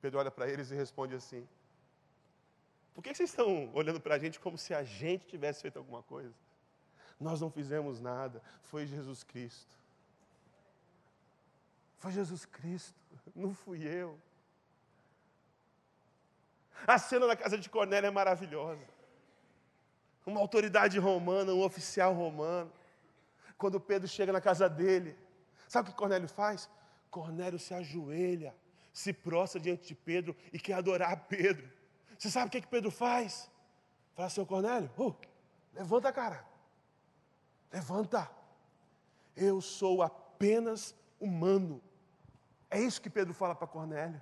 Pedro 0.00 0.18
olha 0.18 0.30
para 0.30 0.48
eles 0.48 0.70
e 0.70 0.74
responde 0.74 1.14
assim: 1.14 1.48
Por 2.94 3.02
que 3.02 3.14
vocês 3.14 3.30
estão 3.30 3.70
olhando 3.74 4.00
para 4.00 4.14
a 4.16 4.18
gente 4.18 4.38
como 4.38 4.58
se 4.58 4.74
a 4.74 4.84
gente 4.84 5.26
tivesse 5.26 5.62
feito 5.62 5.78
alguma 5.78 6.02
coisa? 6.02 6.34
Nós 7.18 7.40
não 7.40 7.50
fizemos 7.50 8.00
nada, 8.00 8.42
foi 8.62 8.86
Jesus 8.86 9.22
Cristo. 9.22 9.83
Foi 12.04 12.12
Jesus 12.12 12.44
Cristo, 12.44 13.00
não 13.34 13.54
fui 13.54 13.82
eu. 13.82 14.20
A 16.86 16.98
cena 16.98 17.26
da 17.26 17.34
casa 17.34 17.56
de 17.56 17.70
Cornélio 17.70 18.08
é 18.08 18.10
maravilhosa. 18.10 18.86
Uma 20.26 20.38
autoridade 20.38 20.98
romana, 20.98 21.54
um 21.54 21.62
oficial 21.62 22.12
romano. 22.12 22.70
Quando 23.56 23.80
Pedro 23.80 24.06
chega 24.06 24.34
na 24.34 24.40
casa 24.42 24.68
dele, 24.68 25.16
sabe 25.66 25.88
o 25.88 25.92
que 25.92 25.96
Cornélio 25.96 26.28
faz? 26.28 26.68
Cornélio 27.10 27.58
se 27.58 27.72
ajoelha, 27.72 28.54
se 28.92 29.10
prostra 29.10 29.58
diante 29.58 29.86
de 29.88 29.94
Pedro 29.94 30.36
e 30.52 30.58
quer 30.58 30.74
adorar 30.74 31.24
Pedro. 31.26 31.66
Você 32.18 32.30
sabe 32.30 32.48
o 32.48 32.50
que, 32.50 32.60
que 32.60 32.68
Pedro 32.68 32.90
faz? 32.90 33.50
Fala 34.14 34.26
assim, 34.26 34.44
Cornélio, 34.44 34.90
uh, 34.98 35.16
levanta, 35.72 36.12
cara. 36.12 36.44
Levanta. 37.72 38.30
Eu 39.34 39.62
sou 39.62 40.02
apenas 40.02 40.94
humano. 41.18 41.80
É 42.74 42.80
isso 42.86 43.00
que 43.00 43.10
Pedro 43.18 43.32
fala 43.40 43.54
para 43.54 43.68
Cornélio. 43.68 44.20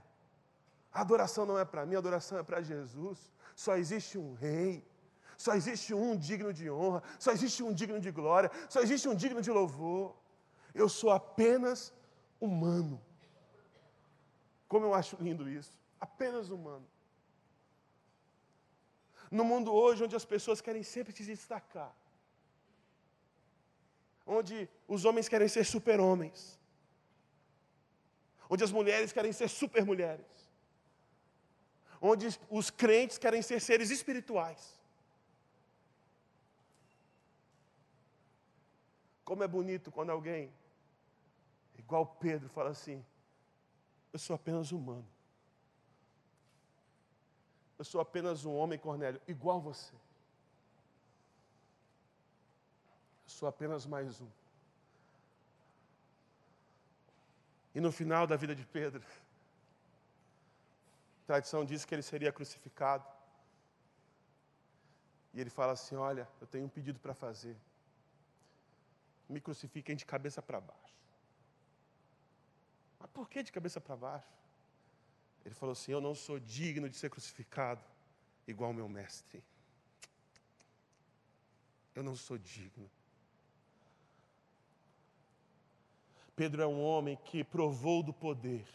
A 0.92 1.00
adoração 1.00 1.44
não 1.50 1.58
é 1.58 1.64
para 1.64 1.86
mim, 1.86 1.94
a 1.94 2.02
adoração 2.04 2.36
é 2.38 2.42
para 2.42 2.60
Jesus. 2.60 3.18
Só 3.64 3.72
existe 3.82 4.18
um 4.18 4.34
rei. 4.34 4.86
Só 5.44 5.54
existe 5.54 5.94
um 5.94 6.10
digno 6.28 6.52
de 6.52 6.70
honra, 6.70 7.02
só 7.18 7.30
existe 7.32 7.60
um 7.68 7.72
digno 7.72 7.98
de 7.98 8.10
glória, 8.18 8.50
só 8.68 8.80
existe 8.80 9.08
um 9.08 9.14
digno 9.22 9.40
de 9.46 9.50
louvor. 9.50 10.14
Eu 10.74 10.88
sou 10.98 11.10
apenas 11.10 11.92
humano. 12.38 13.00
Como 14.68 14.84
eu 14.86 14.92
acho 15.00 15.16
lindo 15.26 15.48
isso. 15.48 15.72
Apenas 15.98 16.50
humano. 16.50 16.86
No 19.30 19.44
mundo 19.44 19.72
hoje, 19.72 20.04
onde 20.04 20.14
as 20.14 20.26
pessoas 20.26 20.60
querem 20.60 20.82
sempre 20.82 21.12
se 21.14 21.24
destacar, 21.24 21.92
onde 24.26 24.68
os 24.86 25.06
homens 25.06 25.26
querem 25.26 25.48
ser 25.48 25.64
super-homens, 25.64 26.60
onde 28.52 28.64
as 28.64 28.70
mulheres 28.70 29.14
querem 29.14 29.32
ser 29.32 29.48
super 29.48 29.82
mulheres, 29.82 30.26
onde 32.02 32.26
os 32.50 32.68
crentes 32.68 33.16
querem 33.16 33.40
ser 33.40 33.58
seres 33.62 33.88
espirituais. 33.88 34.78
Como 39.24 39.42
é 39.42 39.48
bonito 39.48 39.90
quando 39.90 40.10
alguém, 40.10 40.52
igual 41.78 42.04
Pedro, 42.04 42.50
fala 42.50 42.68
assim: 42.68 43.02
Eu 44.12 44.18
sou 44.18 44.36
apenas 44.36 44.70
humano. 44.70 45.08
Eu 47.78 47.86
sou 47.86 48.02
apenas 48.02 48.44
um 48.44 48.54
homem, 48.54 48.78
Cornélio, 48.78 49.18
igual 49.26 49.62
você. 49.62 49.94
Eu 53.24 53.30
sou 53.30 53.48
apenas 53.48 53.86
mais 53.86 54.20
um. 54.20 54.41
E 57.74 57.80
no 57.80 57.90
final 57.90 58.26
da 58.26 58.36
vida 58.36 58.54
de 58.54 58.64
Pedro, 58.66 59.02
a 61.22 61.26
tradição 61.26 61.64
diz 61.64 61.84
que 61.84 61.94
ele 61.94 62.02
seria 62.02 62.32
crucificado. 62.32 63.06
E 65.32 65.40
ele 65.40 65.48
fala 65.48 65.72
assim: 65.72 65.96
Olha, 65.96 66.28
eu 66.40 66.46
tenho 66.46 66.66
um 66.66 66.68
pedido 66.68 66.98
para 67.00 67.14
fazer. 67.14 67.56
Me 69.28 69.40
crucifiquem 69.40 69.96
de 69.96 70.04
cabeça 70.04 70.42
para 70.42 70.60
baixo. 70.60 70.94
Mas 72.98 73.10
por 73.10 73.28
que 73.28 73.42
de 73.42 73.50
cabeça 73.50 73.80
para 73.80 73.96
baixo? 73.96 74.28
Ele 75.44 75.54
falou 75.54 75.72
assim: 75.72 75.92
Eu 75.92 76.00
não 76.00 76.14
sou 76.14 76.38
digno 76.38 76.88
de 76.88 76.96
ser 76.96 77.08
crucificado 77.08 77.82
igual 78.46 78.72
meu 78.72 78.88
mestre. 78.88 79.42
Eu 81.94 82.02
não 82.02 82.14
sou 82.16 82.36
digno. 82.36 82.90
Pedro 86.34 86.62
é 86.62 86.66
um 86.66 86.82
homem 86.82 87.16
que 87.16 87.44
provou 87.44 88.02
do 88.02 88.12
poder 88.12 88.66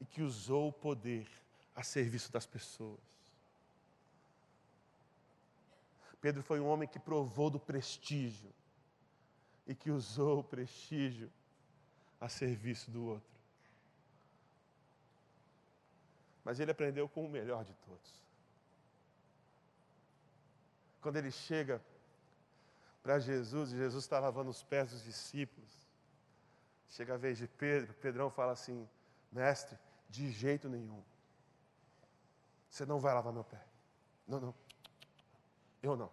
e 0.00 0.04
que 0.04 0.22
usou 0.22 0.68
o 0.68 0.72
poder 0.72 1.26
a 1.74 1.82
serviço 1.82 2.30
das 2.30 2.44
pessoas. 2.44 3.00
Pedro 6.20 6.40
foi 6.40 6.60
um 6.60 6.68
homem 6.68 6.88
que 6.88 7.00
provou 7.00 7.50
do 7.50 7.58
prestígio 7.58 8.48
e 9.66 9.74
que 9.74 9.90
usou 9.90 10.38
o 10.38 10.44
prestígio 10.44 11.28
a 12.20 12.28
serviço 12.28 12.92
do 12.92 13.04
outro. 13.04 13.32
Mas 16.44 16.60
ele 16.60 16.70
aprendeu 16.70 17.08
com 17.08 17.26
o 17.26 17.28
melhor 17.28 17.64
de 17.64 17.74
todos. 17.74 18.22
Quando 21.00 21.16
ele 21.16 21.32
chega 21.32 21.82
para 23.02 23.18
Jesus 23.18 23.72
e 23.72 23.76
Jesus 23.76 24.04
está 24.04 24.18
lavando 24.20 24.50
os 24.50 24.62
pés 24.62 24.90
dos 24.90 25.02
discípulos. 25.02 25.70
Chega 26.88 27.14
a 27.14 27.16
vez 27.16 27.38
de 27.38 27.48
Pedro, 27.48 27.94
Pedrão 27.94 28.30
fala 28.30 28.52
assim: 28.52 28.88
Mestre, 29.30 29.78
de 30.08 30.30
jeito 30.30 30.68
nenhum. 30.68 31.02
Você 32.70 32.86
não 32.86 33.00
vai 33.00 33.12
lavar 33.14 33.32
meu 33.32 33.44
pé. 33.44 33.62
Não, 34.26 34.40
não. 34.40 34.54
Eu 35.82 35.96
não. 35.96 36.10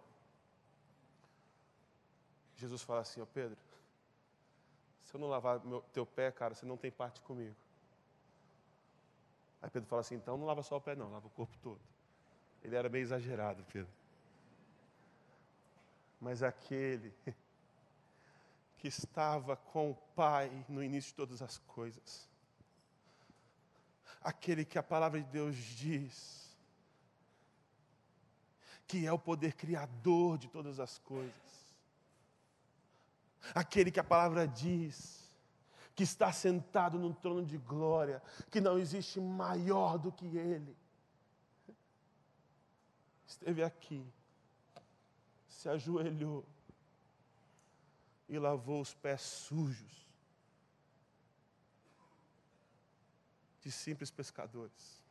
Jesus 2.56 2.82
fala 2.82 3.00
assim: 3.00 3.20
Ó 3.20 3.26
Pedro, 3.26 3.58
se 5.04 5.14
eu 5.14 5.20
não 5.20 5.28
lavar 5.28 5.64
meu, 5.64 5.82
teu 5.92 6.06
pé, 6.06 6.30
cara, 6.30 6.54
você 6.54 6.64
não 6.66 6.76
tem 6.76 6.90
parte 6.90 7.20
comigo. 7.22 7.56
Aí 9.62 9.68
Pedro 9.70 9.88
fala 9.88 10.00
assim: 10.00 10.14
então 10.14 10.36
não 10.36 10.46
lava 10.46 10.62
só 10.62 10.76
o 10.76 10.80
pé, 10.80 10.94
não, 10.94 11.10
lava 11.10 11.26
o 11.26 11.30
corpo 11.30 11.56
todo. 11.62 11.80
Ele 12.62 12.76
era 12.76 12.88
meio 12.88 13.02
exagerado, 13.02 13.64
Pedro. 13.72 13.90
Mas 16.20 16.42
aquele 16.42 17.14
que 18.76 18.88
estava 18.88 19.56
com 19.56 19.90
o 19.90 19.94
Pai 20.14 20.64
no 20.68 20.82
início 20.82 21.10
de 21.10 21.16
todas 21.16 21.40
as 21.40 21.58
coisas. 21.58 22.28
Aquele 24.22 24.64
que 24.64 24.78
a 24.78 24.82
palavra 24.82 25.20
de 25.20 25.28
Deus 25.30 25.56
diz 25.56 26.40
que 28.86 29.06
é 29.06 29.12
o 29.12 29.18
poder 29.18 29.54
criador 29.54 30.36
de 30.36 30.48
todas 30.48 30.80
as 30.80 30.98
coisas. 30.98 31.32
Aquele 33.54 33.90
que 33.90 34.00
a 34.00 34.04
palavra 34.04 34.46
diz 34.48 35.20
que 35.94 36.02
está 36.02 36.32
sentado 36.32 36.98
num 36.98 37.12
trono 37.12 37.44
de 37.44 37.56
glória, 37.58 38.22
que 38.50 38.60
não 38.60 38.78
existe 38.78 39.20
maior 39.20 39.98
do 39.98 40.10
que 40.10 40.26
ele. 40.36 40.76
Esteve 43.26 43.62
aqui, 43.62 44.04
se 45.60 45.68
ajoelhou 45.68 46.42
e 48.26 48.38
lavou 48.38 48.80
os 48.80 48.94
pés 48.94 49.20
sujos 49.20 50.08
de 53.60 53.70
simples 53.70 54.10
pescadores. 54.10 55.04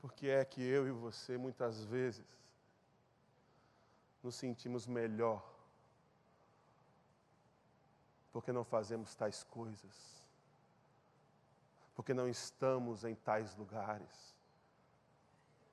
Porque 0.00 0.28
é 0.28 0.44
que 0.44 0.62
eu 0.62 0.86
e 0.86 0.92
você 0.92 1.36
muitas 1.36 1.84
vezes 1.84 2.24
nos 4.22 4.36
sentimos 4.36 4.86
melhor 4.86 5.44
porque 8.30 8.52
não 8.52 8.62
fazemos 8.62 9.16
tais 9.16 9.42
coisas, 9.42 10.22
porque 11.96 12.14
não 12.14 12.28
estamos 12.28 13.02
em 13.02 13.16
tais 13.16 13.56
lugares, 13.56 14.29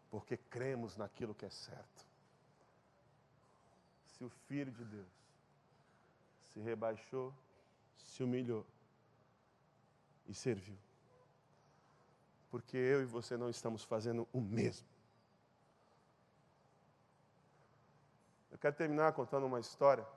porque 0.09 0.37
cremos 0.37 0.95
naquilo 0.95 1.35
que 1.35 1.45
é 1.45 1.49
certo 1.49 2.07
se 4.17 4.23
o 4.23 4.29
Filho 4.29 4.71
de 4.71 4.83
Deus 4.83 5.07
se 6.51 6.59
rebaixou, 6.59 7.31
se 7.97 8.23
humilhou 8.23 8.65
e 10.27 10.33
serviu. 10.33 10.77
Porque 12.49 12.75
eu 12.75 13.03
e 13.03 13.05
você 13.05 13.37
não 13.37 13.49
estamos 13.49 13.83
fazendo 13.83 14.27
o 14.33 14.41
mesmo. 14.41 14.87
Eu 18.51 18.57
quero 18.57 18.75
terminar 18.75 19.13
contando 19.13 19.45
uma 19.45 19.59
história 19.59 20.07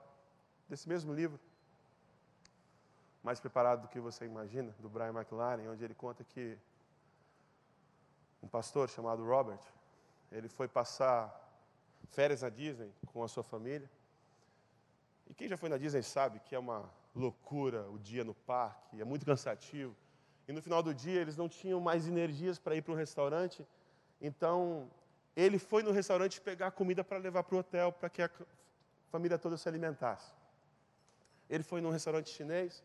desse 0.67 0.89
mesmo 0.89 1.13
livro, 1.13 1.39
mais 3.21 3.39
preparado 3.39 3.83
do 3.83 3.87
que 3.87 3.99
você 3.99 4.25
imagina, 4.25 4.73
do 4.79 4.89
Brian 4.89 5.13
McLaren, 5.13 5.69
onde 5.69 5.83
ele 5.83 5.93
conta 5.93 6.23
que 6.23 6.57
um 8.41 8.47
pastor 8.47 8.89
chamado 8.89 9.23
Robert, 9.23 9.61
ele 10.31 10.47
foi 10.47 10.67
passar 10.67 11.37
férias 12.11 12.41
na 12.41 12.49
Disney 12.49 12.91
com 13.07 13.23
a 13.23 13.27
sua 13.27 13.43
família. 13.43 13.89
E 15.29 15.33
quem 15.33 15.47
já 15.47 15.57
foi 15.57 15.69
na 15.69 15.77
Disney 15.77 16.03
sabe 16.03 16.39
que 16.39 16.55
é 16.55 16.59
uma 16.59 16.89
loucura 17.13 17.89
o 17.89 17.99
dia 17.99 18.23
no 18.23 18.33
parque, 18.33 19.01
é 19.01 19.03
muito 19.03 19.25
cansativo. 19.25 19.95
E 20.47 20.53
no 20.53 20.61
final 20.61 20.81
do 20.81 20.93
dia 20.93 21.19
eles 21.21 21.37
não 21.37 21.47
tinham 21.47 21.79
mais 21.79 22.07
energias 22.07 22.57
para 22.57 22.75
ir 22.75 22.81
para 22.81 22.93
um 22.93 22.95
restaurante, 22.95 23.65
então 24.19 24.89
ele 25.35 25.59
foi 25.59 25.83
no 25.83 25.91
restaurante 25.91 26.41
pegar 26.41 26.71
comida 26.71 27.03
para 27.03 27.17
levar 27.17 27.43
para 27.43 27.55
o 27.55 27.59
hotel, 27.59 27.91
para 27.91 28.09
que 28.09 28.21
a 28.21 28.29
família 29.09 29.37
toda 29.37 29.57
se 29.57 29.67
alimentasse. 29.67 30.33
Ele 31.49 31.63
foi 31.63 31.81
num 31.81 31.89
restaurante 31.89 32.29
chinês, 32.29 32.83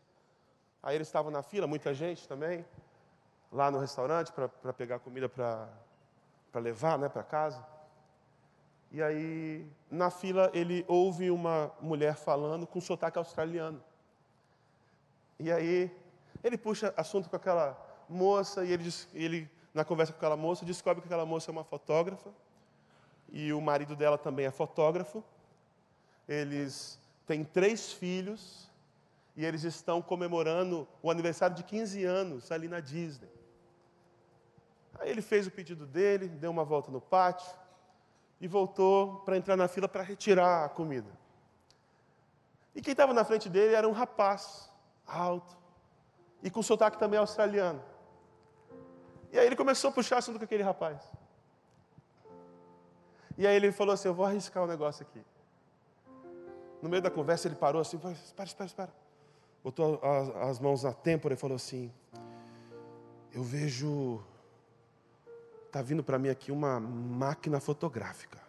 aí 0.83 0.95
eles 0.95 1.07
estavam 1.07 1.31
na 1.31 1.41
fila, 1.41 1.67
muita 1.67 1.93
gente 1.93 2.27
também, 2.27 2.65
lá 3.51 3.71
no 3.71 3.79
restaurante 3.79 4.31
para 4.31 4.73
pegar 4.73 4.99
comida 4.99 5.27
para 5.27 5.67
levar 6.53 6.97
né, 6.97 7.09
para 7.09 7.23
casa. 7.23 7.65
E 8.91 9.01
aí, 9.01 9.65
na 9.91 10.09
fila, 10.09 10.49
ele 10.53 10.85
ouve 10.87 11.29
uma 11.29 11.71
mulher 11.81 12.15
falando 12.15 12.65
com 12.65 12.79
sotaque 12.79 13.17
australiano. 13.17 13.83
E 15.39 15.51
aí, 15.51 15.91
ele 16.43 16.57
puxa 16.57 16.93
assunto 16.95 17.29
com 17.29 17.35
aquela 17.35 17.77
moça 18.09 18.63
e 18.63 18.71
ele, 18.71 18.89
ele, 19.13 19.49
na 19.73 19.83
conversa 19.83 20.13
com 20.13 20.17
aquela 20.17 20.37
moça, 20.37 20.65
descobre 20.65 21.01
que 21.01 21.07
aquela 21.07 21.25
moça 21.25 21.51
é 21.51 21.53
uma 21.53 21.63
fotógrafa 21.63 22.29
e 23.29 23.51
o 23.51 23.61
marido 23.61 23.95
dela 23.95 24.17
também 24.17 24.45
é 24.45 24.51
fotógrafo. 24.51 25.23
Eles 26.27 26.99
têm 27.25 27.43
três 27.43 27.91
filhos 27.91 28.69
e 29.35 29.45
eles 29.45 29.63
estão 29.63 30.01
comemorando 30.01 30.87
o 31.01 31.11
aniversário 31.11 31.55
de 31.55 31.63
15 31.63 32.03
anos 32.03 32.51
ali 32.51 32.67
na 32.67 32.79
Disney. 32.79 33.29
Aí 34.99 35.09
ele 35.09 35.21
fez 35.21 35.47
o 35.47 35.51
pedido 35.51 35.85
dele, 35.85 36.27
deu 36.27 36.49
uma 36.49 36.63
volta 36.63 36.91
no 36.91 36.99
pátio, 36.99 37.49
e 38.39 38.47
voltou 38.47 39.17
para 39.21 39.37
entrar 39.37 39.55
na 39.55 39.67
fila 39.67 39.87
para 39.87 40.03
retirar 40.03 40.65
a 40.65 40.69
comida. 40.69 41.09
E 42.75 42.81
quem 42.81 42.91
estava 42.91 43.13
na 43.13 43.23
frente 43.23 43.49
dele 43.49 43.73
era 43.73 43.87
um 43.87 43.91
rapaz, 43.91 44.71
alto, 45.05 45.57
e 46.43 46.49
com 46.49 46.61
sotaque 46.61 46.99
também 46.99 47.19
australiano. 47.19 47.81
E 49.31 49.39
aí 49.39 49.45
ele 49.45 49.55
começou 49.55 49.89
a 49.89 49.93
puxar 49.93 50.17
assunto 50.17 50.37
com 50.37 50.45
aquele 50.45 50.63
rapaz. 50.63 51.01
E 53.37 53.45
aí 53.45 53.55
ele 53.55 53.71
falou 53.71 53.93
assim: 53.93 54.07
Eu 54.07 54.13
vou 54.13 54.25
arriscar 54.25 54.63
um 54.63 54.67
negócio 54.67 55.05
aqui. 55.05 55.23
No 56.81 56.89
meio 56.89 57.01
da 57.01 57.09
conversa 57.09 57.47
ele 57.47 57.55
parou 57.55 57.81
assim: 57.81 57.97
Espera, 57.97 58.47
espera, 58.47 58.67
espera. 58.67 58.93
Botou 59.63 59.99
as, 60.01 60.29
as 60.49 60.59
mãos 60.59 60.83
na 60.83 60.93
têmpora 60.93 61.33
e 61.33 61.37
falou 61.37 61.55
assim: 61.55 61.91
Eu 63.31 63.43
vejo 63.43 64.23
está 65.67 65.81
vindo 65.81 66.03
para 66.03 66.17
mim 66.17 66.29
aqui 66.29 66.51
uma 66.51 66.79
máquina 66.79 67.59
fotográfica. 67.59 68.39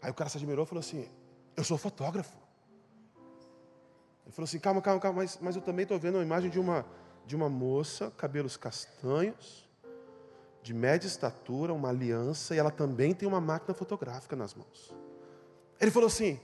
Aí 0.00 0.10
o 0.10 0.14
cara 0.14 0.30
se 0.30 0.36
admirou 0.36 0.64
e 0.64 0.68
falou 0.68 0.80
assim: 0.80 1.08
Eu 1.56 1.64
sou 1.64 1.76
fotógrafo. 1.76 2.36
Ele 4.24 4.32
falou 4.32 4.44
assim: 4.44 4.58
Calma, 4.58 4.80
calma, 4.80 5.00
calma, 5.00 5.22
mas, 5.22 5.38
mas 5.40 5.56
eu 5.56 5.62
também 5.62 5.82
estou 5.82 5.98
vendo 5.98 6.16
uma 6.16 6.24
imagem 6.24 6.50
de 6.50 6.58
uma, 6.58 6.86
de 7.26 7.36
uma 7.36 7.48
moça, 7.48 8.10
cabelos 8.16 8.56
castanhos, 8.56 9.68
de 10.62 10.72
média 10.72 11.06
estatura, 11.06 11.72
uma 11.72 11.90
aliança, 11.90 12.54
e 12.54 12.58
ela 12.58 12.70
também 12.70 13.14
tem 13.14 13.28
uma 13.28 13.40
máquina 13.40 13.74
fotográfica 13.74 14.34
nas 14.34 14.54
mãos. 14.54 14.94
Ele 15.80 15.90
falou 15.90 16.06
assim: 16.06 16.40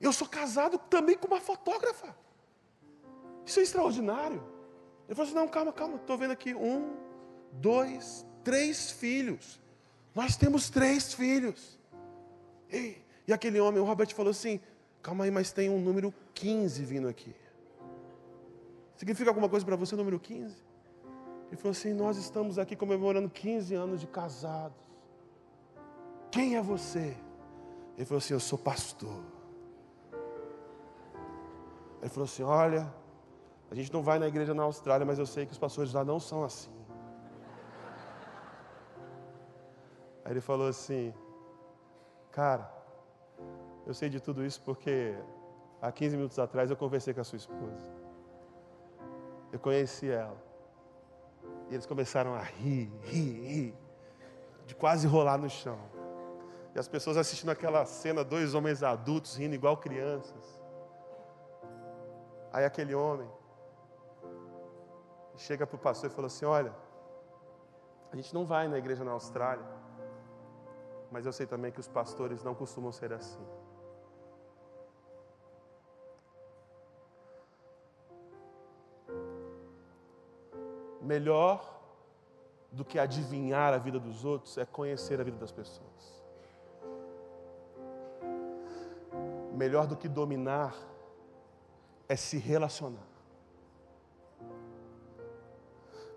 Eu 0.00 0.12
sou 0.12 0.28
casado 0.28 0.78
também 0.78 1.16
com 1.16 1.26
uma 1.26 1.40
fotógrafa. 1.40 2.14
Isso 3.46 3.60
é 3.60 3.62
extraordinário. 3.62 4.42
Ele 5.06 5.14
falou 5.14 5.24
assim: 5.24 5.34
Não, 5.34 5.48
calma, 5.48 5.72
calma, 5.72 5.96
estou 5.96 6.18
vendo 6.18 6.32
aqui 6.32 6.54
um, 6.54 6.96
dois, 7.52 8.26
três 8.48 8.90
filhos. 8.90 9.60
Nós 10.14 10.34
temos 10.34 10.70
três 10.70 11.12
filhos. 11.12 11.78
E, 12.72 12.96
e 13.26 13.32
aquele 13.32 13.60
homem, 13.60 13.78
o 13.78 13.84
Robert, 13.84 14.14
falou 14.14 14.30
assim: 14.30 14.58
calma 15.02 15.24
aí, 15.24 15.30
mas 15.30 15.52
tem 15.52 15.68
um 15.68 15.78
número 15.78 16.14
15 16.32 16.82
vindo 16.82 17.08
aqui. 17.08 17.34
Significa 18.96 19.28
alguma 19.28 19.50
coisa 19.50 19.66
para 19.66 19.76
você 19.76 19.94
o 19.94 19.98
número 19.98 20.18
15? 20.18 20.56
Ele 21.48 21.56
falou 21.56 21.72
assim: 21.72 21.92
Nós 21.92 22.16
estamos 22.16 22.58
aqui 22.58 22.74
comemorando 22.74 23.28
15 23.28 23.74
anos 23.74 24.00
de 24.00 24.06
casados. 24.06 24.78
Quem 26.30 26.56
é 26.56 26.62
você? 26.62 27.14
Ele 27.98 28.06
falou 28.06 28.18
assim: 28.18 28.32
Eu 28.32 28.40
sou 28.40 28.58
pastor. 28.58 29.22
Ele 32.00 32.08
falou 32.08 32.24
assim: 32.24 32.42
Olha, 32.42 32.90
a 33.70 33.74
gente 33.74 33.92
não 33.92 34.02
vai 34.02 34.18
na 34.18 34.26
igreja 34.26 34.54
na 34.54 34.62
Austrália, 34.62 35.04
mas 35.04 35.18
eu 35.18 35.26
sei 35.26 35.44
que 35.44 35.52
os 35.52 35.58
pastores 35.58 35.92
lá 35.92 36.02
não 36.02 36.18
são 36.18 36.42
assim. 36.42 36.77
Aí 40.28 40.34
ele 40.34 40.42
falou 40.42 40.68
assim: 40.68 41.14
Cara, 42.30 42.70
eu 43.86 43.94
sei 43.94 44.10
de 44.10 44.20
tudo 44.20 44.44
isso 44.44 44.60
porque 44.60 45.16
há 45.80 45.90
15 45.90 46.16
minutos 46.18 46.38
atrás 46.38 46.68
eu 46.68 46.76
conversei 46.76 47.14
com 47.14 47.22
a 47.22 47.24
sua 47.24 47.38
esposa. 47.38 47.88
Eu 49.50 49.58
conheci 49.58 50.10
ela. 50.10 50.36
E 51.70 51.74
eles 51.74 51.86
começaram 51.86 52.34
a 52.34 52.42
rir, 52.42 52.92
rir, 53.04 53.40
rir, 53.40 53.74
de 54.66 54.74
quase 54.74 55.06
rolar 55.06 55.38
no 55.38 55.48
chão. 55.48 55.78
E 56.74 56.78
as 56.78 56.86
pessoas 56.86 57.16
assistindo 57.16 57.48
aquela 57.48 57.86
cena, 57.86 58.22
dois 58.22 58.52
homens 58.52 58.82
adultos 58.82 59.34
rindo 59.34 59.54
igual 59.54 59.78
crianças. 59.78 60.62
Aí 62.52 62.66
aquele 62.66 62.94
homem 62.94 63.30
chega 65.36 65.66
para 65.66 65.76
o 65.76 65.78
pastor 65.78 66.10
e 66.10 66.12
falou 66.12 66.26
assim: 66.26 66.44
Olha, 66.44 66.74
a 68.12 68.16
gente 68.16 68.34
não 68.34 68.44
vai 68.44 68.68
na 68.68 68.76
igreja 68.76 69.02
na 69.02 69.12
Austrália 69.12 69.77
mas 71.10 71.24
eu 71.24 71.32
sei 71.32 71.46
também 71.46 71.72
que 71.72 71.80
os 71.80 71.88
pastores 71.88 72.42
não 72.42 72.54
costumam 72.54 72.92
ser 72.92 73.12
assim. 73.12 73.44
Melhor 81.00 81.80
do 82.70 82.84
que 82.84 82.98
adivinhar 82.98 83.72
a 83.72 83.78
vida 83.78 83.98
dos 83.98 84.24
outros 84.24 84.58
é 84.58 84.66
conhecer 84.66 85.20
a 85.20 85.24
vida 85.24 85.38
das 85.38 85.50
pessoas. 85.50 86.22
Melhor 89.54 89.86
do 89.86 89.96
que 89.96 90.08
dominar 90.08 90.76
é 92.08 92.14
se 92.14 92.36
relacionar. 92.38 93.08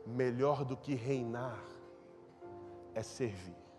Melhor 0.05 0.65
do 0.65 0.75
que 0.75 0.93
reinar 0.93 1.63
é 2.93 3.01
servir. 3.01 3.70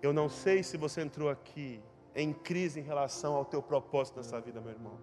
Eu 0.00 0.12
não 0.12 0.28
sei 0.28 0.62
se 0.62 0.76
você 0.76 1.02
entrou 1.02 1.28
aqui 1.28 1.82
em 2.14 2.32
crise 2.32 2.80
em 2.80 2.82
relação 2.82 3.34
ao 3.34 3.44
teu 3.44 3.62
propósito 3.62 4.16
nessa 4.16 4.40
vida, 4.40 4.60
meu 4.60 4.72
irmão. 4.72 4.98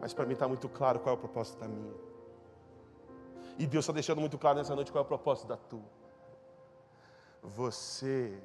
Mas 0.00 0.12
para 0.12 0.26
mim 0.26 0.34
está 0.34 0.46
muito 0.46 0.68
claro 0.68 1.00
qual 1.00 1.14
é 1.14 1.18
o 1.18 1.20
propósito 1.20 1.58
da 1.58 1.68
minha. 1.68 1.94
E 3.58 3.66
Deus 3.66 3.84
está 3.84 3.92
deixando 3.92 4.20
muito 4.20 4.36
claro 4.36 4.58
nessa 4.58 4.74
noite 4.74 4.92
qual 4.92 5.02
é 5.02 5.04
o 5.04 5.08
propósito 5.08 5.48
da 5.48 5.56
tua. 5.56 5.96
Você 7.42 8.38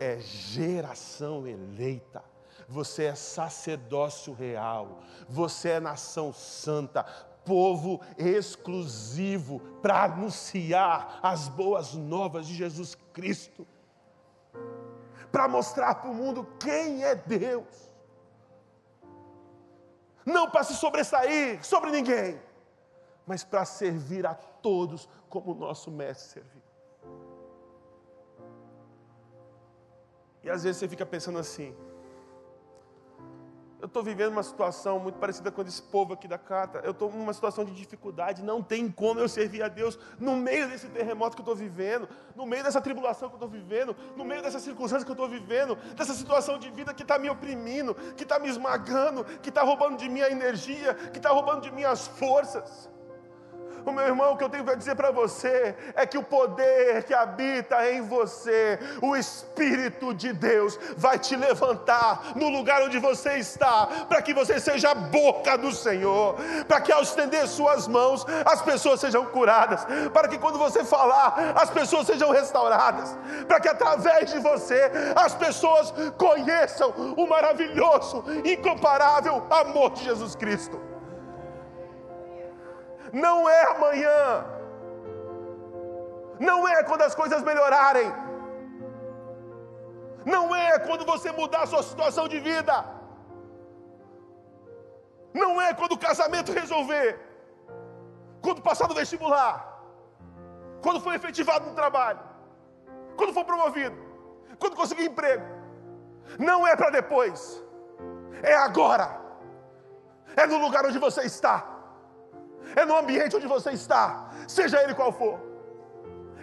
é 0.00 0.18
geração 0.18 1.46
eleita. 1.46 2.24
Você 2.68 3.04
é 3.04 3.14
sacerdócio 3.14 4.32
real. 4.32 5.00
Você 5.28 5.70
é 5.70 5.80
nação 5.80 6.32
santa. 6.32 7.04
Povo 7.48 8.02
exclusivo 8.18 9.60
para 9.80 10.04
anunciar 10.04 11.18
as 11.22 11.48
boas 11.48 11.94
novas 11.94 12.46
de 12.46 12.54
Jesus 12.54 12.94
Cristo. 13.14 13.66
Para 15.32 15.48
mostrar 15.48 15.94
para 15.94 16.10
o 16.10 16.14
mundo 16.14 16.46
quem 16.60 17.02
é 17.02 17.14
Deus. 17.14 17.64
Não 20.26 20.50
para 20.50 20.62
se 20.62 20.74
sobressair 20.74 21.64
sobre 21.64 21.90
ninguém, 21.90 22.38
mas 23.26 23.42
para 23.42 23.64
servir 23.64 24.26
a 24.26 24.34
todos 24.34 25.08
como 25.30 25.52
o 25.52 25.54
nosso 25.54 25.90
mestre 25.90 26.42
serviu. 26.42 26.62
E 30.42 30.50
às 30.50 30.64
vezes 30.64 30.76
você 30.76 30.86
fica 30.86 31.06
pensando 31.06 31.38
assim: 31.38 31.74
eu 33.80 33.86
estou 33.86 34.02
vivendo 34.02 34.32
uma 34.32 34.42
situação 34.42 34.98
muito 34.98 35.18
parecida 35.18 35.52
com 35.52 35.62
esse 35.62 35.80
povo 35.80 36.12
aqui 36.12 36.26
da 36.26 36.36
carta. 36.36 36.80
Eu 36.82 36.90
estou 36.90 37.12
numa 37.12 37.32
situação 37.32 37.64
de 37.64 37.72
dificuldade. 37.72 38.42
Não 38.42 38.60
tem 38.60 38.90
como 38.90 39.20
eu 39.20 39.28
servir 39.28 39.62
a 39.62 39.68
Deus 39.68 39.96
no 40.18 40.36
meio 40.36 40.68
desse 40.68 40.88
terremoto 40.88 41.36
que 41.36 41.40
eu 41.40 41.44
estou 41.44 41.54
vivendo, 41.54 42.08
no 42.34 42.44
meio 42.44 42.64
dessa 42.64 42.80
tribulação 42.80 43.28
que 43.28 43.34
eu 43.34 43.36
estou 43.36 43.48
vivendo, 43.48 43.94
no 44.16 44.24
meio 44.24 44.42
dessa 44.42 44.58
circunstância 44.58 45.04
que 45.04 45.10
eu 45.10 45.14
estou 45.14 45.28
vivendo, 45.28 45.76
dessa 45.94 46.12
situação 46.12 46.58
de 46.58 46.70
vida 46.70 46.92
que 46.92 47.02
está 47.02 47.18
me 47.18 47.30
oprimindo, 47.30 47.94
que 48.16 48.24
está 48.24 48.38
me 48.40 48.48
esmagando, 48.48 49.24
que 49.40 49.48
está 49.48 49.62
roubando 49.62 49.96
de 49.96 50.08
mim 50.08 50.22
a 50.22 50.30
energia, 50.30 50.94
que 50.94 51.18
está 51.18 51.30
roubando 51.30 51.60
de 51.60 51.70
mim 51.70 51.84
as 51.84 52.08
forças. 52.08 52.90
O 53.88 53.92
meu 53.92 54.04
irmão, 54.04 54.34
o 54.34 54.36
que 54.36 54.44
eu 54.44 54.50
tenho 54.50 54.64
para 54.64 54.74
dizer 54.74 54.94
para 54.94 55.10
você 55.10 55.74
é 55.94 56.04
que 56.04 56.18
o 56.18 56.22
poder 56.22 57.04
que 57.04 57.14
habita 57.14 57.90
em 57.90 58.02
você, 58.02 58.78
o 59.00 59.16
Espírito 59.16 60.12
de 60.12 60.30
Deus, 60.30 60.78
vai 60.94 61.18
te 61.18 61.34
levantar 61.34 62.36
no 62.36 62.50
lugar 62.50 62.82
onde 62.82 62.98
você 62.98 63.38
está, 63.38 63.86
para 64.06 64.20
que 64.20 64.34
você 64.34 64.60
seja 64.60 64.90
a 64.90 64.94
boca 64.94 65.56
do 65.56 65.72
Senhor, 65.72 66.36
para 66.66 66.82
que 66.82 66.92
ao 66.92 67.02
estender 67.02 67.48
suas 67.48 67.88
mãos 67.88 68.26
as 68.44 68.60
pessoas 68.60 69.00
sejam 69.00 69.24
curadas, 69.24 69.86
para 70.12 70.28
que 70.28 70.36
quando 70.36 70.58
você 70.58 70.84
falar 70.84 71.54
as 71.56 71.70
pessoas 71.70 72.06
sejam 72.06 72.30
restauradas, 72.30 73.16
para 73.46 73.58
que 73.58 73.68
através 73.68 74.30
de 74.30 74.38
você 74.38 74.92
as 75.16 75.34
pessoas 75.34 75.94
conheçam 76.18 76.90
o 77.16 77.26
maravilhoso, 77.26 78.22
incomparável 78.44 79.46
amor 79.48 79.92
de 79.92 80.04
Jesus 80.04 80.34
Cristo 80.34 80.87
não 83.12 83.48
é 83.48 83.62
amanhã, 83.64 84.44
não 86.38 86.66
é 86.68 86.82
quando 86.82 87.02
as 87.02 87.14
coisas 87.14 87.42
melhorarem, 87.42 88.12
não 90.24 90.54
é 90.54 90.78
quando 90.78 91.04
você 91.04 91.32
mudar 91.32 91.62
a 91.62 91.66
sua 91.66 91.82
situação 91.82 92.28
de 92.28 92.38
vida, 92.40 92.84
não 95.32 95.60
é 95.60 95.72
quando 95.74 95.92
o 95.92 95.98
casamento 95.98 96.52
resolver, 96.52 97.18
quando 98.42 98.62
passar 98.62 98.88
no 98.88 98.94
vestibular, 98.94 99.82
quando 100.82 101.00
for 101.00 101.14
efetivado 101.14 101.66
no 101.66 101.74
trabalho, 101.74 102.20
quando 103.16 103.32
for 103.32 103.44
promovido, 103.44 103.96
quando 104.58 104.76
conseguir 104.76 105.06
emprego, 105.06 105.44
não 106.38 106.66
é 106.66 106.76
para 106.76 106.90
depois, 106.90 107.62
é 108.42 108.54
agora, 108.54 109.20
é 110.36 110.46
no 110.46 110.58
lugar 110.58 110.84
onde 110.86 110.98
você 110.98 111.22
está 111.22 111.77
é 112.76 112.84
no 112.84 112.96
ambiente 112.96 113.36
onde 113.36 113.46
você 113.46 113.70
está, 113.70 114.30
seja 114.46 114.82
ele 114.82 114.94
qual 114.94 115.12
for, 115.12 115.38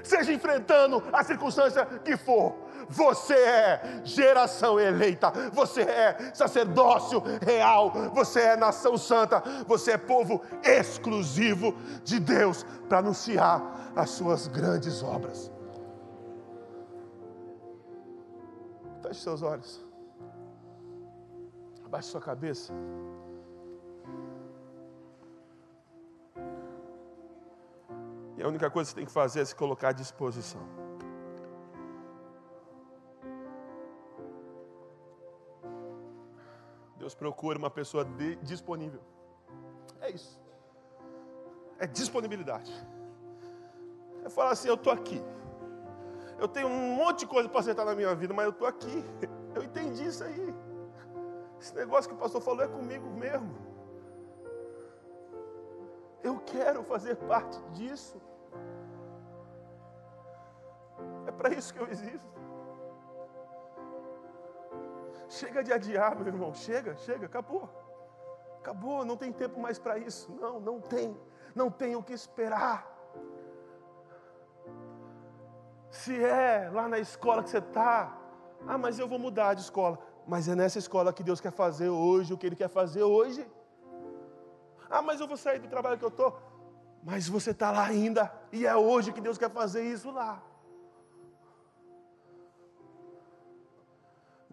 seja 0.03 0.31
enfrentando 0.31 1.03
a 1.11 1.23
circunstância 1.23 1.85
que 1.85 2.15
for, 2.17 2.65
você 2.87 3.33
é 3.33 4.01
geração 4.03 4.79
eleita, 4.79 5.31
você 5.51 5.81
é 5.81 6.31
sacerdócio 6.33 7.21
real, 7.41 7.91
você 8.13 8.41
é 8.41 8.57
nação 8.57 8.97
santa, 8.97 9.41
você 9.67 9.91
é 9.91 9.97
povo 9.97 10.41
exclusivo 10.63 11.75
de 12.03 12.19
Deus 12.19 12.63
para 12.87 12.99
anunciar 12.99 13.91
as 13.95 14.11
suas 14.11 14.47
grandes 14.47 15.01
obras. 15.01 15.51
Feche 19.01 19.21
seus 19.21 19.41
olhos, 19.41 19.85
abaixe 21.85 22.09
sua 22.09 22.21
cabeça. 22.21 22.73
E 28.37 28.43
a 28.43 28.47
única 28.47 28.69
coisa 28.69 28.89
que 28.89 28.93
você 28.93 28.95
tem 28.95 29.05
que 29.05 29.11
fazer 29.11 29.41
é 29.41 29.45
se 29.45 29.55
colocar 29.55 29.89
à 29.89 29.91
disposição. 29.91 30.61
Deus 36.97 37.13
procura 37.13 37.57
uma 37.57 37.69
pessoa 37.69 38.03
de, 38.03 38.35
disponível. 38.37 39.01
É 40.01 40.09
isso. 40.09 40.39
É 41.77 41.85
disponibilidade. 41.85 42.71
É 44.23 44.29
falar 44.29 44.51
assim: 44.51 44.67
eu 44.67 44.75
estou 44.75 44.91
aqui. 44.91 45.21
Eu 46.39 46.47
tenho 46.47 46.67
um 46.67 46.95
monte 46.95 47.19
de 47.19 47.27
coisa 47.27 47.47
para 47.47 47.59
acertar 47.59 47.85
na 47.85 47.95
minha 47.95 48.13
vida, 48.15 48.33
mas 48.33 48.45
eu 48.45 48.51
estou 48.51 48.67
aqui. 48.67 49.03
Eu 49.55 49.63
entendi 49.63 50.05
isso 50.05 50.21
aí. 50.21 50.53
Esse 51.61 51.73
negócio 51.73 52.09
que 52.09 52.15
o 52.15 52.19
pastor 52.19 52.41
falou 52.41 52.61
é 52.61 52.67
comigo 52.67 53.09
mesmo. 53.11 53.55
Eu 56.23 56.39
quero 56.39 56.83
fazer 56.83 57.15
parte 57.15 57.61
disso. 57.71 58.21
É 61.27 61.31
para 61.31 61.49
isso 61.49 61.73
que 61.73 61.79
eu 61.79 61.87
existo. 61.87 62.35
Chega 65.27 65.63
de 65.63 65.73
adiar, 65.73 66.15
meu 66.15 66.27
irmão. 66.27 66.53
Chega, 66.53 66.95
chega, 66.97 67.25
acabou. 67.25 67.69
Acabou, 68.59 69.05
não 69.05 69.17
tem 69.17 69.31
tempo 69.31 69.59
mais 69.59 69.77
para 69.77 69.97
isso. 69.97 70.31
Não, 70.39 70.59
não 70.59 70.79
tem. 70.79 71.17
Não 71.53 71.69
tem 71.69 71.95
o 71.95 72.03
que 72.03 72.13
esperar. 72.13 72.91
Se 75.89 76.23
é 76.23 76.69
lá 76.73 76.87
na 76.87 76.99
escola 76.99 77.41
que 77.41 77.49
você 77.49 77.59
está, 77.59 78.17
ah, 78.67 78.77
mas 78.77 78.99
eu 78.99 79.07
vou 79.07 79.19
mudar 79.19 79.53
de 79.53 79.61
escola. 79.61 79.97
Mas 80.27 80.47
é 80.47 80.55
nessa 80.55 80.79
escola 80.79 81.13
que 81.13 81.23
Deus 81.23 81.39
quer 81.39 81.51
fazer 81.51 81.89
hoje 81.89 82.33
o 82.33 82.37
que 82.37 82.45
Ele 82.45 82.55
quer 82.55 82.67
fazer 82.67 83.03
hoje. 83.03 83.47
Ah, 84.95 85.01
mas 85.01 85.19
eu 85.19 85.27
vou 85.27 85.35
sair 85.35 85.59
do 85.59 85.67
trabalho 85.67 85.97
que 85.97 86.05
eu 86.05 86.13
estou. 86.15 86.31
Mas 87.03 87.27
você 87.27 87.51
está 87.51 87.69
lá 87.69 87.85
ainda, 87.85 88.31
e 88.51 88.65
é 88.65 88.75
hoje 88.75 89.11
que 89.11 89.19
Deus 89.19 89.37
quer 89.37 89.51
fazer 89.51 89.83
isso 89.83 90.09
lá. 90.09 90.41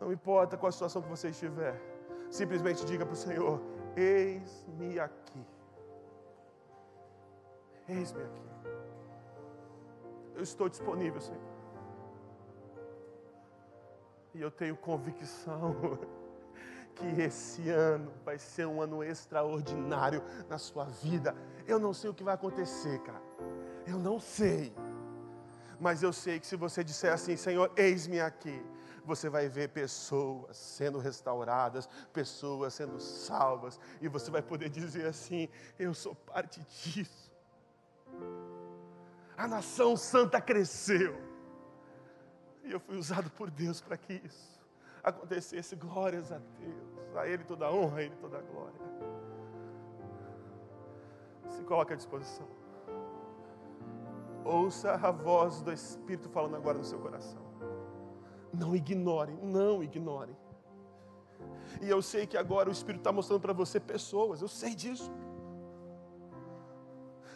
Não 0.01 0.13
importa 0.13 0.57
qual 0.57 0.69
a 0.69 0.73
situação 0.73 1.01
que 1.01 1.09
você 1.09 1.29
estiver, 1.29 1.81
simplesmente 2.29 2.85
diga 2.85 3.07
para 3.07 3.13
o 3.13 3.17
Senhor: 3.17 3.61
Eis-me 3.97 4.99
aqui. 4.99 5.47
Eis-me 7.89 8.23
aqui. 8.25 8.43
Eu 10.35 10.43
estou 10.43 10.69
disponível, 10.69 11.21
Senhor. 11.21 11.41
E 14.35 14.41
eu 14.41 14.51
tenho 14.51 14.77
convicção 14.77 15.77
que 16.95 17.21
esse 17.21 17.69
ano 17.71 18.13
vai 18.25 18.39
ser 18.39 18.67
um 18.67 18.81
ano 18.81 19.03
extraordinário 19.03 20.23
na 20.49 20.59
sua 20.59 20.85
vida. 20.85 21.35
Eu 21.67 21.79
não 21.79 21.93
sei 21.93 22.11
o 22.11 22.15
que 22.15 22.25
vai 22.25 22.35
acontecer, 22.35 22.99
cara. 23.01 23.23
Eu 23.87 23.99
não 23.99 24.21
sei. 24.21 24.73
Mas 25.81 26.03
eu 26.03 26.13
sei 26.13 26.39
que 26.39 26.47
se 26.47 26.57
você 26.57 26.85
disser 26.85 27.13
assim, 27.13 27.37
Senhor, 27.37 27.73
eis-me 27.77 28.21
aqui, 28.21 28.65
você 29.05 29.29
vai 29.29 29.49
ver 29.49 29.69
pessoas 29.71 30.57
sendo 30.57 30.99
restauradas, 30.99 31.89
pessoas 32.13 32.75
sendo 32.75 33.01
salvas, 33.01 33.81
e 34.01 34.07
você 34.07 34.31
vai 34.31 34.43
poder 34.43 34.69
dizer 34.69 35.07
assim: 35.07 35.49
Eu 35.79 35.93
sou 35.93 36.15
parte 36.15 36.61
disso. 36.61 37.33
A 39.37 39.49
nação 39.49 39.97
santa 39.97 40.41
cresceu, 40.41 41.21
e 42.63 42.71
eu 42.71 42.79
fui 42.79 42.97
usado 42.97 43.29
por 43.31 43.51
Deus 43.51 43.81
para 43.81 43.97
que 43.97 44.21
isso 44.25 44.62
acontecesse. 45.03 45.77
Glórias 45.77 46.31
a 46.33 46.39
Deus. 46.39 47.17
A 47.17 47.27
Ele 47.27 47.45
toda 47.45 47.67
a 47.67 47.73
honra, 47.73 47.99
a 47.99 48.03
Ele 48.03 48.17
toda 48.17 48.39
a 48.39 48.43
glória. 48.43 48.81
Se 51.49 51.63
coloque 51.65 51.93
à 51.93 51.97
disposição. 51.97 52.47
Ouça 54.45 54.93
a 54.93 55.11
voz 55.11 55.61
do 55.63 55.73
Espírito 55.73 56.29
falando 56.29 56.57
agora 56.57 56.79
no 56.79 56.85
seu 56.85 56.99
coração. 56.99 57.43
Não 58.53 58.75
ignore, 58.75 59.33
não 59.43 59.83
ignore. 59.83 60.37
E 61.81 61.89
eu 61.89 62.01
sei 62.03 62.27
que 62.27 62.37
agora 62.37 62.69
o 62.69 62.73
Espírito 62.73 63.01
está 63.01 63.13
mostrando 63.13 63.41
para 63.41 63.53
você 63.53 63.79
pessoas, 63.79 64.41
eu 64.41 64.49
sei 64.49 64.75
disso. 64.75 65.13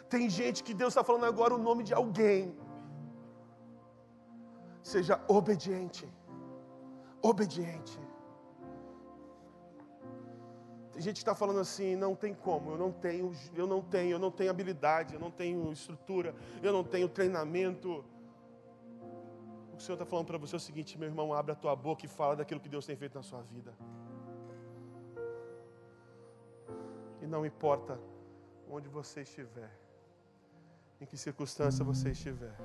Tem 0.09 0.29
gente 0.29 0.63
que 0.63 0.73
Deus 0.73 0.91
está 0.91 1.03
falando 1.03 1.25
agora 1.25 1.53
o 1.53 1.57
nome 1.57 1.83
de 1.83 1.93
alguém 1.93 2.55
Seja 4.87 5.19
obediente. 5.27 6.07
Obediente. 7.21 7.99
Tem 10.91 11.01
gente 11.01 11.15
que 11.17 11.19
está 11.19 11.35
falando 11.35 11.59
assim, 11.59 11.95
não 11.95 12.15
tem 12.15 12.33
como, 12.33 12.71
eu 12.71 12.77
não 12.77 12.91
tenho, 12.91 13.31
eu 13.55 13.67
não 13.67 13.81
tenho, 13.83 14.11
eu 14.13 14.19
não 14.19 14.31
tenho 14.31 14.49
habilidade, 14.49 15.13
eu 15.13 15.19
não 15.19 15.29
tenho 15.29 15.71
estrutura, 15.71 16.33
eu 16.63 16.73
não 16.73 16.83
tenho 16.83 17.07
treinamento. 17.07 18.03
O 19.75 19.79
Senhor 19.79 19.93
está 19.93 20.07
falando 20.07 20.25
para 20.25 20.39
você 20.39 20.55
o 20.55 20.59
seguinte, 20.59 20.97
meu 20.97 21.07
irmão, 21.07 21.33
abre 21.33 21.51
a 21.51 21.55
tua 21.55 21.75
boca 21.75 22.03
e 22.03 22.07
fala 22.07 22.35
daquilo 22.35 22.59
que 22.59 22.67
Deus 22.67 22.83
tem 22.83 22.95
feito 22.95 23.13
na 23.13 23.21
sua 23.21 23.43
vida. 23.43 23.75
E 27.21 27.27
não 27.27 27.45
importa 27.45 27.99
onde 28.67 28.89
você 28.89 29.21
estiver, 29.21 29.71
em 30.99 31.05
que 31.05 31.15
circunstância 31.15 31.85
você 31.85 32.09
estiver, 32.09 32.57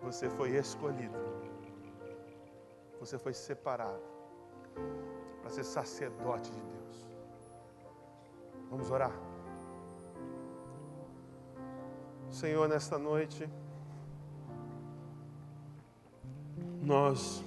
você 0.00 0.30
foi 0.30 0.50
escolhido, 0.56 1.18
você 2.98 3.18
foi 3.18 3.32
separado 3.32 4.02
para 5.40 5.50
ser 5.50 5.64
sacerdote 5.64 6.50
de 6.50 6.60
Deus. 6.60 7.08
Vamos 8.70 8.90
orar. 8.90 9.12
Senhor, 12.30 12.68
nesta 12.68 12.98
noite, 12.98 13.48
nós 16.82 17.42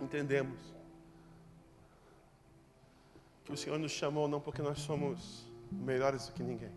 entendemos 0.00 0.74
que 3.44 3.52
o 3.52 3.56
Senhor 3.56 3.78
nos 3.78 3.92
chamou 3.92 4.26
não 4.26 4.40
porque 4.40 4.62
nós 4.62 4.78
somos 4.80 5.46
melhores 5.70 6.26
do 6.26 6.32
que 6.32 6.42
ninguém, 6.42 6.72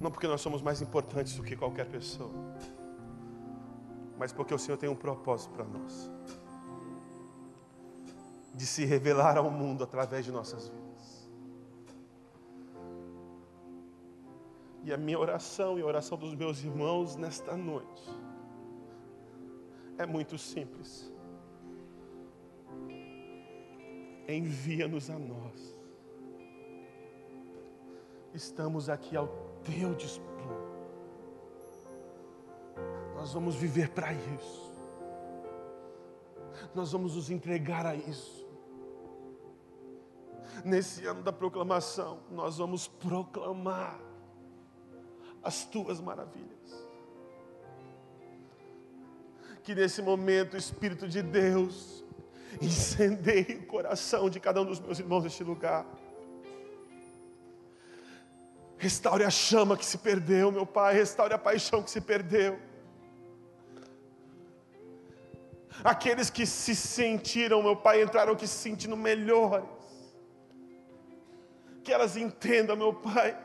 não 0.00 0.10
porque 0.10 0.26
nós 0.26 0.40
somos 0.40 0.62
mais 0.62 0.80
importantes 0.80 1.34
do 1.34 1.42
que 1.42 1.56
qualquer 1.56 1.86
pessoa, 1.86 2.30
mas 4.18 4.32
porque 4.32 4.52
o 4.52 4.58
Senhor 4.58 4.76
tem 4.76 4.88
um 4.88 4.96
propósito 4.96 5.52
para 5.52 5.64
nós 5.64 6.10
de 8.58 8.66
se 8.66 8.84
revelar 8.84 9.38
ao 9.38 9.48
mundo 9.48 9.84
através 9.84 10.24
de 10.24 10.32
nossas 10.32 10.68
vidas. 10.68 11.30
E 14.82 14.92
a 14.92 14.96
minha 14.96 15.18
oração 15.18 15.78
e 15.78 15.82
a 15.82 15.86
oração 15.86 16.18
dos 16.18 16.34
meus 16.34 16.64
irmãos 16.64 17.14
nesta 17.14 17.56
noite 17.56 18.02
é 19.96 20.04
muito 20.04 20.36
simples. 20.36 21.12
Envia-nos 24.26 25.08
a 25.08 25.18
nós. 25.18 25.78
Estamos 28.34 28.88
aqui 28.88 29.16
ao 29.16 29.28
teu 29.62 29.94
dispor. 29.94 30.67
Nós 33.18 33.32
vamos 33.32 33.54
viver 33.54 33.90
para 33.90 34.12
isso. 34.12 34.72
Nós 36.74 36.92
vamos 36.92 37.14
nos 37.16 37.30
entregar 37.30 37.84
a 37.84 37.94
isso. 37.94 38.46
Nesse 40.64 41.04
ano 41.06 41.22
da 41.22 41.32
proclamação, 41.32 42.20
nós 42.30 42.56
vamos 42.56 42.88
proclamar 42.88 44.00
as 45.42 45.64
tuas 45.64 46.00
maravilhas 46.00 46.58
que 49.68 49.74
nesse 49.74 50.00
momento 50.00 50.54
o 50.54 50.56
Espírito 50.56 51.06
de 51.06 51.20
Deus 51.20 52.02
incendeie 52.58 53.56
o 53.56 53.66
coração 53.66 54.30
de 54.30 54.40
cada 54.40 54.62
um 54.62 54.64
dos 54.64 54.80
meus 54.80 54.98
irmãos 54.98 55.24
neste 55.24 55.44
lugar. 55.44 55.84
Restaure 58.78 59.24
a 59.24 59.30
chama 59.30 59.76
que 59.76 59.84
se 59.84 59.98
perdeu, 59.98 60.50
meu 60.50 60.64
Pai, 60.64 60.94
restaure 60.94 61.34
a 61.34 61.38
paixão 61.38 61.82
que 61.82 61.90
se 61.90 62.00
perdeu. 62.00 62.58
Aqueles 65.92 66.28
que 66.30 66.44
se 66.44 66.74
sentiram, 66.76 67.62
meu 67.62 67.76
Pai, 67.76 68.02
entraram 68.02 68.32
aqui 68.32 68.46
se 68.46 68.58
sentindo 68.66 68.96
melhores. 68.96 69.68
Que 71.82 71.92
elas 71.92 72.16
entendam, 72.16 72.76
meu 72.76 72.92
Pai, 72.92 73.36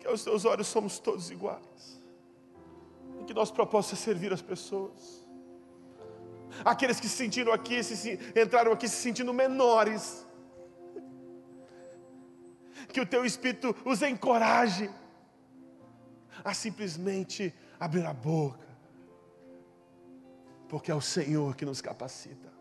que 0.00 0.06
aos 0.06 0.24
teus 0.24 0.44
olhos 0.44 0.66
somos 0.66 0.98
todos 0.98 1.30
iguais. 1.30 2.02
E 3.20 3.24
que 3.24 3.32
nosso 3.32 3.54
propósito 3.54 3.94
é 3.94 3.96
servir 3.96 4.32
as 4.32 4.42
pessoas 4.42 5.24
aqueles 6.64 7.00
que 7.00 7.08
se 7.08 7.16
sentiram 7.16 7.52
aqui, 7.52 7.82
se, 7.82 8.18
entraram 8.36 8.72
aqui 8.72 8.88
se 8.88 8.96
sentindo 8.96 9.32
menores. 9.32 10.26
Que 12.92 13.00
o 13.00 13.06
teu 13.06 13.24
Espírito 13.24 13.74
os 13.84 14.02
encoraje 14.02 14.90
a 16.44 16.52
simplesmente 16.52 17.52
abrir 17.80 18.04
a 18.04 18.12
boca, 18.12 18.73
porque 20.68 20.90
é 20.90 20.94
o 20.94 21.00
Senhor 21.00 21.54
que 21.54 21.64
nos 21.64 21.80
capacita. 21.80 22.52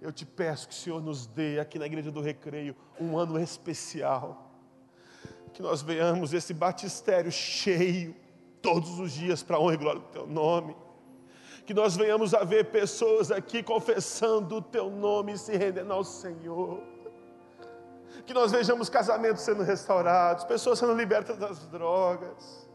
Eu 0.00 0.12
te 0.12 0.24
peço 0.24 0.68
que 0.68 0.74
o 0.74 0.76
Senhor 0.76 1.02
nos 1.02 1.26
dê 1.26 1.60
aqui 1.60 1.78
na 1.78 1.86
Igreja 1.86 2.10
do 2.10 2.20
Recreio 2.20 2.74
um 2.98 3.18
ano 3.18 3.38
especial, 3.38 4.50
que 5.52 5.60
nós 5.60 5.82
venhamos 5.82 6.32
esse 6.32 6.54
batistério 6.54 7.30
cheio 7.30 8.16
todos 8.62 8.98
os 8.98 9.12
dias 9.12 9.42
para 9.42 9.58
honra 9.58 9.74
e 9.74 9.76
glória 9.76 10.00
do 10.00 10.08
Teu 10.08 10.26
nome 10.26 10.74
que 11.70 11.74
nós 11.74 11.96
venhamos 11.96 12.34
a 12.34 12.42
ver 12.42 12.64
pessoas 12.64 13.30
aqui 13.30 13.62
confessando 13.62 14.56
o 14.56 14.60
teu 14.60 14.90
nome 14.90 15.34
e 15.34 15.38
se 15.38 15.56
rendendo 15.56 15.92
ao 15.92 16.02
Senhor. 16.02 16.82
Que 18.26 18.34
nós 18.34 18.50
vejamos 18.50 18.88
casamentos 18.88 19.42
sendo 19.42 19.62
restaurados, 19.62 20.42
pessoas 20.42 20.80
sendo 20.80 20.94
libertas 20.94 21.38
das 21.38 21.64
drogas. 21.68 22.68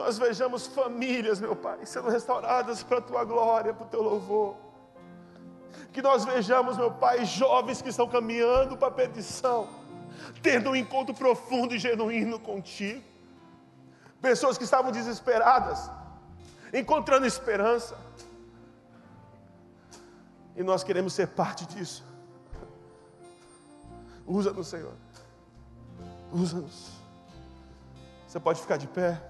Nós 0.00 0.16
vejamos 0.16 0.66
famílias, 0.66 1.40
meu 1.40 1.54
Pai, 1.54 1.84
sendo 1.84 2.08
restauradas 2.08 2.82
para 2.82 2.98
a 2.98 3.02
tua 3.02 3.22
glória, 3.22 3.74
para 3.74 3.84
o 3.84 3.88
teu 3.88 4.02
louvor. 4.02 4.56
Que 5.92 6.00
nós 6.00 6.24
vejamos, 6.24 6.78
meu 6.78 6.90
Pai, 6.90 7.26
jovens 7.26 7.82
que 7.82 7.90
estão 7.90 8.08
caminhando 8.08 8.78
para 8.78 8.88
a 8.88 8.90
perdição, 8.90 9.68
tendo 10.42 10.70
um 10.70 10.76
encontro 10.76 11.14
profundo 11.14 11.74
e 11.74 11.78
genuíno 11.78 12.40
contigo. 12.40 13.04
Pessoas 14.22 14.56
que 14.56 14.64
estavam 14.64 14.90
desesperadas, 14.90 15.90
encontrando 16.72 17.26
esperança. 17.26 17.94
E 20.56 20.62
nós 20.62 20.82
queremos 20.82 21.12
ser 21.12 21.28
parte 21.28 21.66
disso. 21.66 22.02
Usa-nos, 24.26 24.66
Senhor. 24.66 24.94
Usa-nos. 26.32 26.90
Você 28.26 28.40
pode 28.40 28.62
ficar 28.62 28.78
de 28.78 28.86
pé 28.86 29.29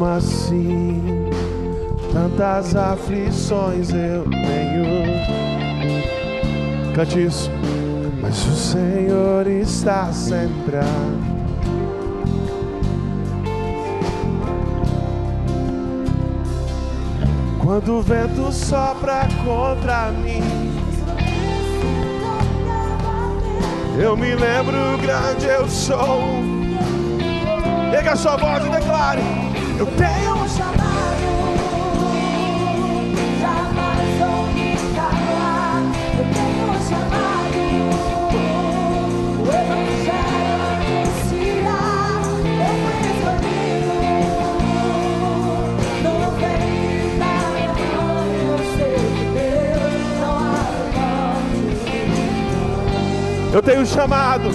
mesmo 0.00 0.06
assim, 0.06 1.02
tantas 2.12 2.74
aflições 2.74 3.90
eu 3.90 4.24
tenho. 4.30 5.04
Cante 6.94 7.26
isso, 7.26 7.50
mas 8.20 8.46
o 8.46 8.56
Senhor 8.56 9.46
está 9.46 10.10
sempre 10.12 10.76
a 10.76 11.30
Quando 17.58 17.98
o 17.98 18.02
vento 18.02 18.50
sopra 18.50 19.28
contra 19.44 20.10
mim, 20.10 20.42
eu 24.02 24.16
me 24.16 24.34
lembro 24.34 24.98
grande 25.00 25.46
eu 25.46 25.68
sou. 25.68 26.42
Pega 27.92 28.12
a 28.12 28.16
sua 28.16 28.36
voz 28.36 28.64
e 28.66 28.70
declare: 28.70 29.39
Eu 29.80 29.86
tenho 29.86 30.46
chamado, 30.46 31.24
jamais 33.40 34.10
vou 34.18 34.46
me 34.52 34.76
calar. 34.94 35.80
Eu 36.18 36.24
tenho 36.34 36.68
chamado, 36.86 37.62
o 39.40 39.48
Evangelho 39.48 40.60
anunciar. 40.84 42.20
Eu 42.60 42.74
fui 42.82 43.00
escolhido, 43.14 43.96
não 46.04 46.18
vem 46.36 47.16
da 47.18 47.34
minha. 47.54 47.80
Eu 48.50 48.58
sei 48.76 49.00
que 49.16 49.24
Deus 49.32 50.04
não 50.20 50.34
abre 50.36 51.64
mão. 52.10 53.54
Eu 53.54 53.62
tenho 53.62 53.84
chamado. 53.86 54.50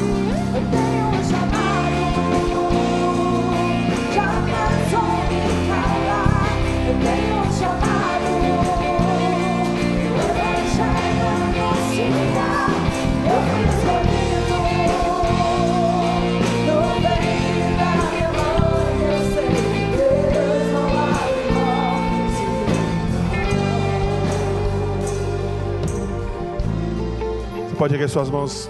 Pode 27.75 27.93
erguer 27.93 28.09
suas 28.09 28.29
mãos 28.29 28.69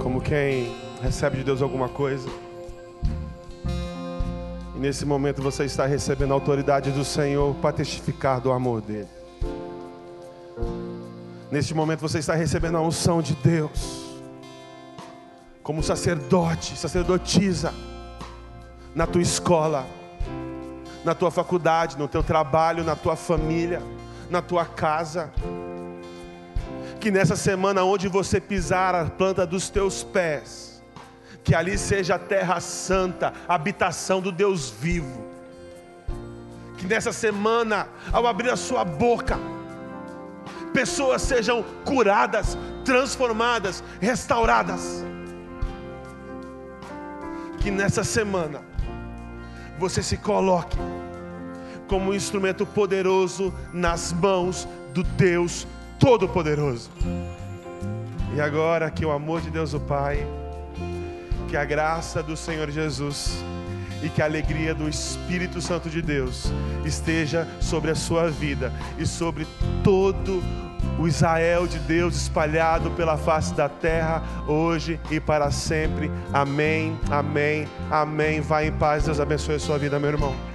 como 0.00 0.20
quem 0.20 0.76
recebe 1.02 1.38
de 1.38 1.44
Deus 1.44 1.60
alguma 1.60 1.88
coisa. 1.88 2.28
E 4.76 4.78
nesse 4.78 5.04
momento 5.04 5.42
você 5.42 5.64
está 5.64 5.86
recebendo 5.86 6.30
a 6.30 6.34
autoridade 6.34 6.92
do 6.92 7.04
Senhor 7.04 7.52
para 7.56 7.72
testificar 7.72 8.40
do 8.40 8.52
amor 8.52 8.80
dele. 8.80 9.08
Neste 11.50 11.74
momento 11.74 12.00
você 12.00 12.20
está 12.20 12.34
recebendo 12.34 12.76
a 12.76 12.80
unção 12.80 13.20
de 13.20 13.34
Deus. 13.34 14.20
Como 15.60 15.82
sacerdote, 15.82 16.76
sacerdotisa 16.76 17.74
na 18.94 19.06
tua 19.06 19.20
escola, 19.20 19.84
na 21.04 21.14
tua 21.14 21.30
faculdade, 21.32 21.98
no 21.98 22.06
teu 22.06 22.22
trabalho, 22.22 22.84
na 22.84 22.94
tua 22.94 23.16
família, 23.16 23.82
na 24.30 24.40
tua 24.40 24.64
casa 24.64 25.32
que 27.00 27.10
nessa 27.10 27.34
semana 27.34 27.82
onde 27.82 28.08
você 28.08 28.38
pisar 28.38 28.94
a 28.94 29.06
planta 29.06 29.46
dos 29.46 29.70
teus 29.70 30.04
pés, 30.04 30.82
que 31.42 31.54
ali 31.54 31.78
seja 31.78 32.16
a 32.16 32.18
terra 32.18 32.60
santa, 32.60 33.32
a 33.48 33.54
habitação 33.54 34.20
do 34.20 34.30
Deus 34.30 34.68
vivo. 34.68 35.24
Que 36.76 36.86
nessa 36.86 37.10
semana, 37.10 37.88
ao 38.12 38.26
abrir 38.26 38.50
a 38.50 38.56
sua 38.56 38.84
boca, 38.84 39.38
pessoas 40.74 41.22
sejam 41.22 41.64
curadas, 41.84 42.56
transformadas, 42.84 43.82
restauradas. 43.98 45.02
Que 47.60 47.70
nessa 47.70 48.04
semana 48.04 48.60
você 49.78 50.02
se 50.02 50.18
coloque 50.18 50.76
como 51.88 52.10
um 52.10 52.14
instrumento 52.14 52.66
poderoso 52.66 53.52
nas 53.72 54.12
mãos 54.12 54.68
do 54.92 55.02
Deus 55.02 55.66
Todo-Poderoso. 56.00 56.90
E 58.34 58.40
agora 58.40 58.90
que 58.90 59.04
o 59.04 59.12
amor 59.12 59.42
de 59.42 59.50
Deus 59.50 59.74
o 59.74 59.80
Pai, 59.80 60.26
que 61.46 61.56
a 61.56 61.64
graça 61.64 62.22
do 62.22 62.36
Senhor 62.36 62.70
Jesus 62.70 63.44
e 64.02 64.08
que 64.08 64.22
a 64.22 64.24
alegria 64.24 64.74
do 64.74 64.88
Espírito 64.88 65.60
Santo 65.60 65.90
de 65.90 66.00
Deus 66.00 66.50
esteja 66.84 67.46
sobre 67.60 67.90
a 67.90 67.94
sua 67.94 68.30
vida 68.30 68.72
e 68.98 69.06
sobre 69.06 69.46
todo 69.84 70.42
o 70.98 71.06
Israel 71.06 71.66
de 71.66 71.78
Deus 71.80 72.16
espalhado 72.16 72.90
pela 72.92 73.16
face 73.16 73.54
da 73.54 73.68
terra, 73.68 74.22
hoje 74.48 74.98
e 75.10 75.20
para 75.20 75.50
sempre. 75.50 76.10
Amém, 76.32 76.98
amém, 77.10 77.68
amém. 77.90 78.40
Vá 78.40 78.64
em 78.64 78.72
paz, 78.72 79.04
Deus 79.04 79.20
abençoe 79.20 79.56
a 79.56 79.60
sua 79.60 79.78
vida, 79.78 79.98
meu 79.98 80.10
irmão. 80.10 80.49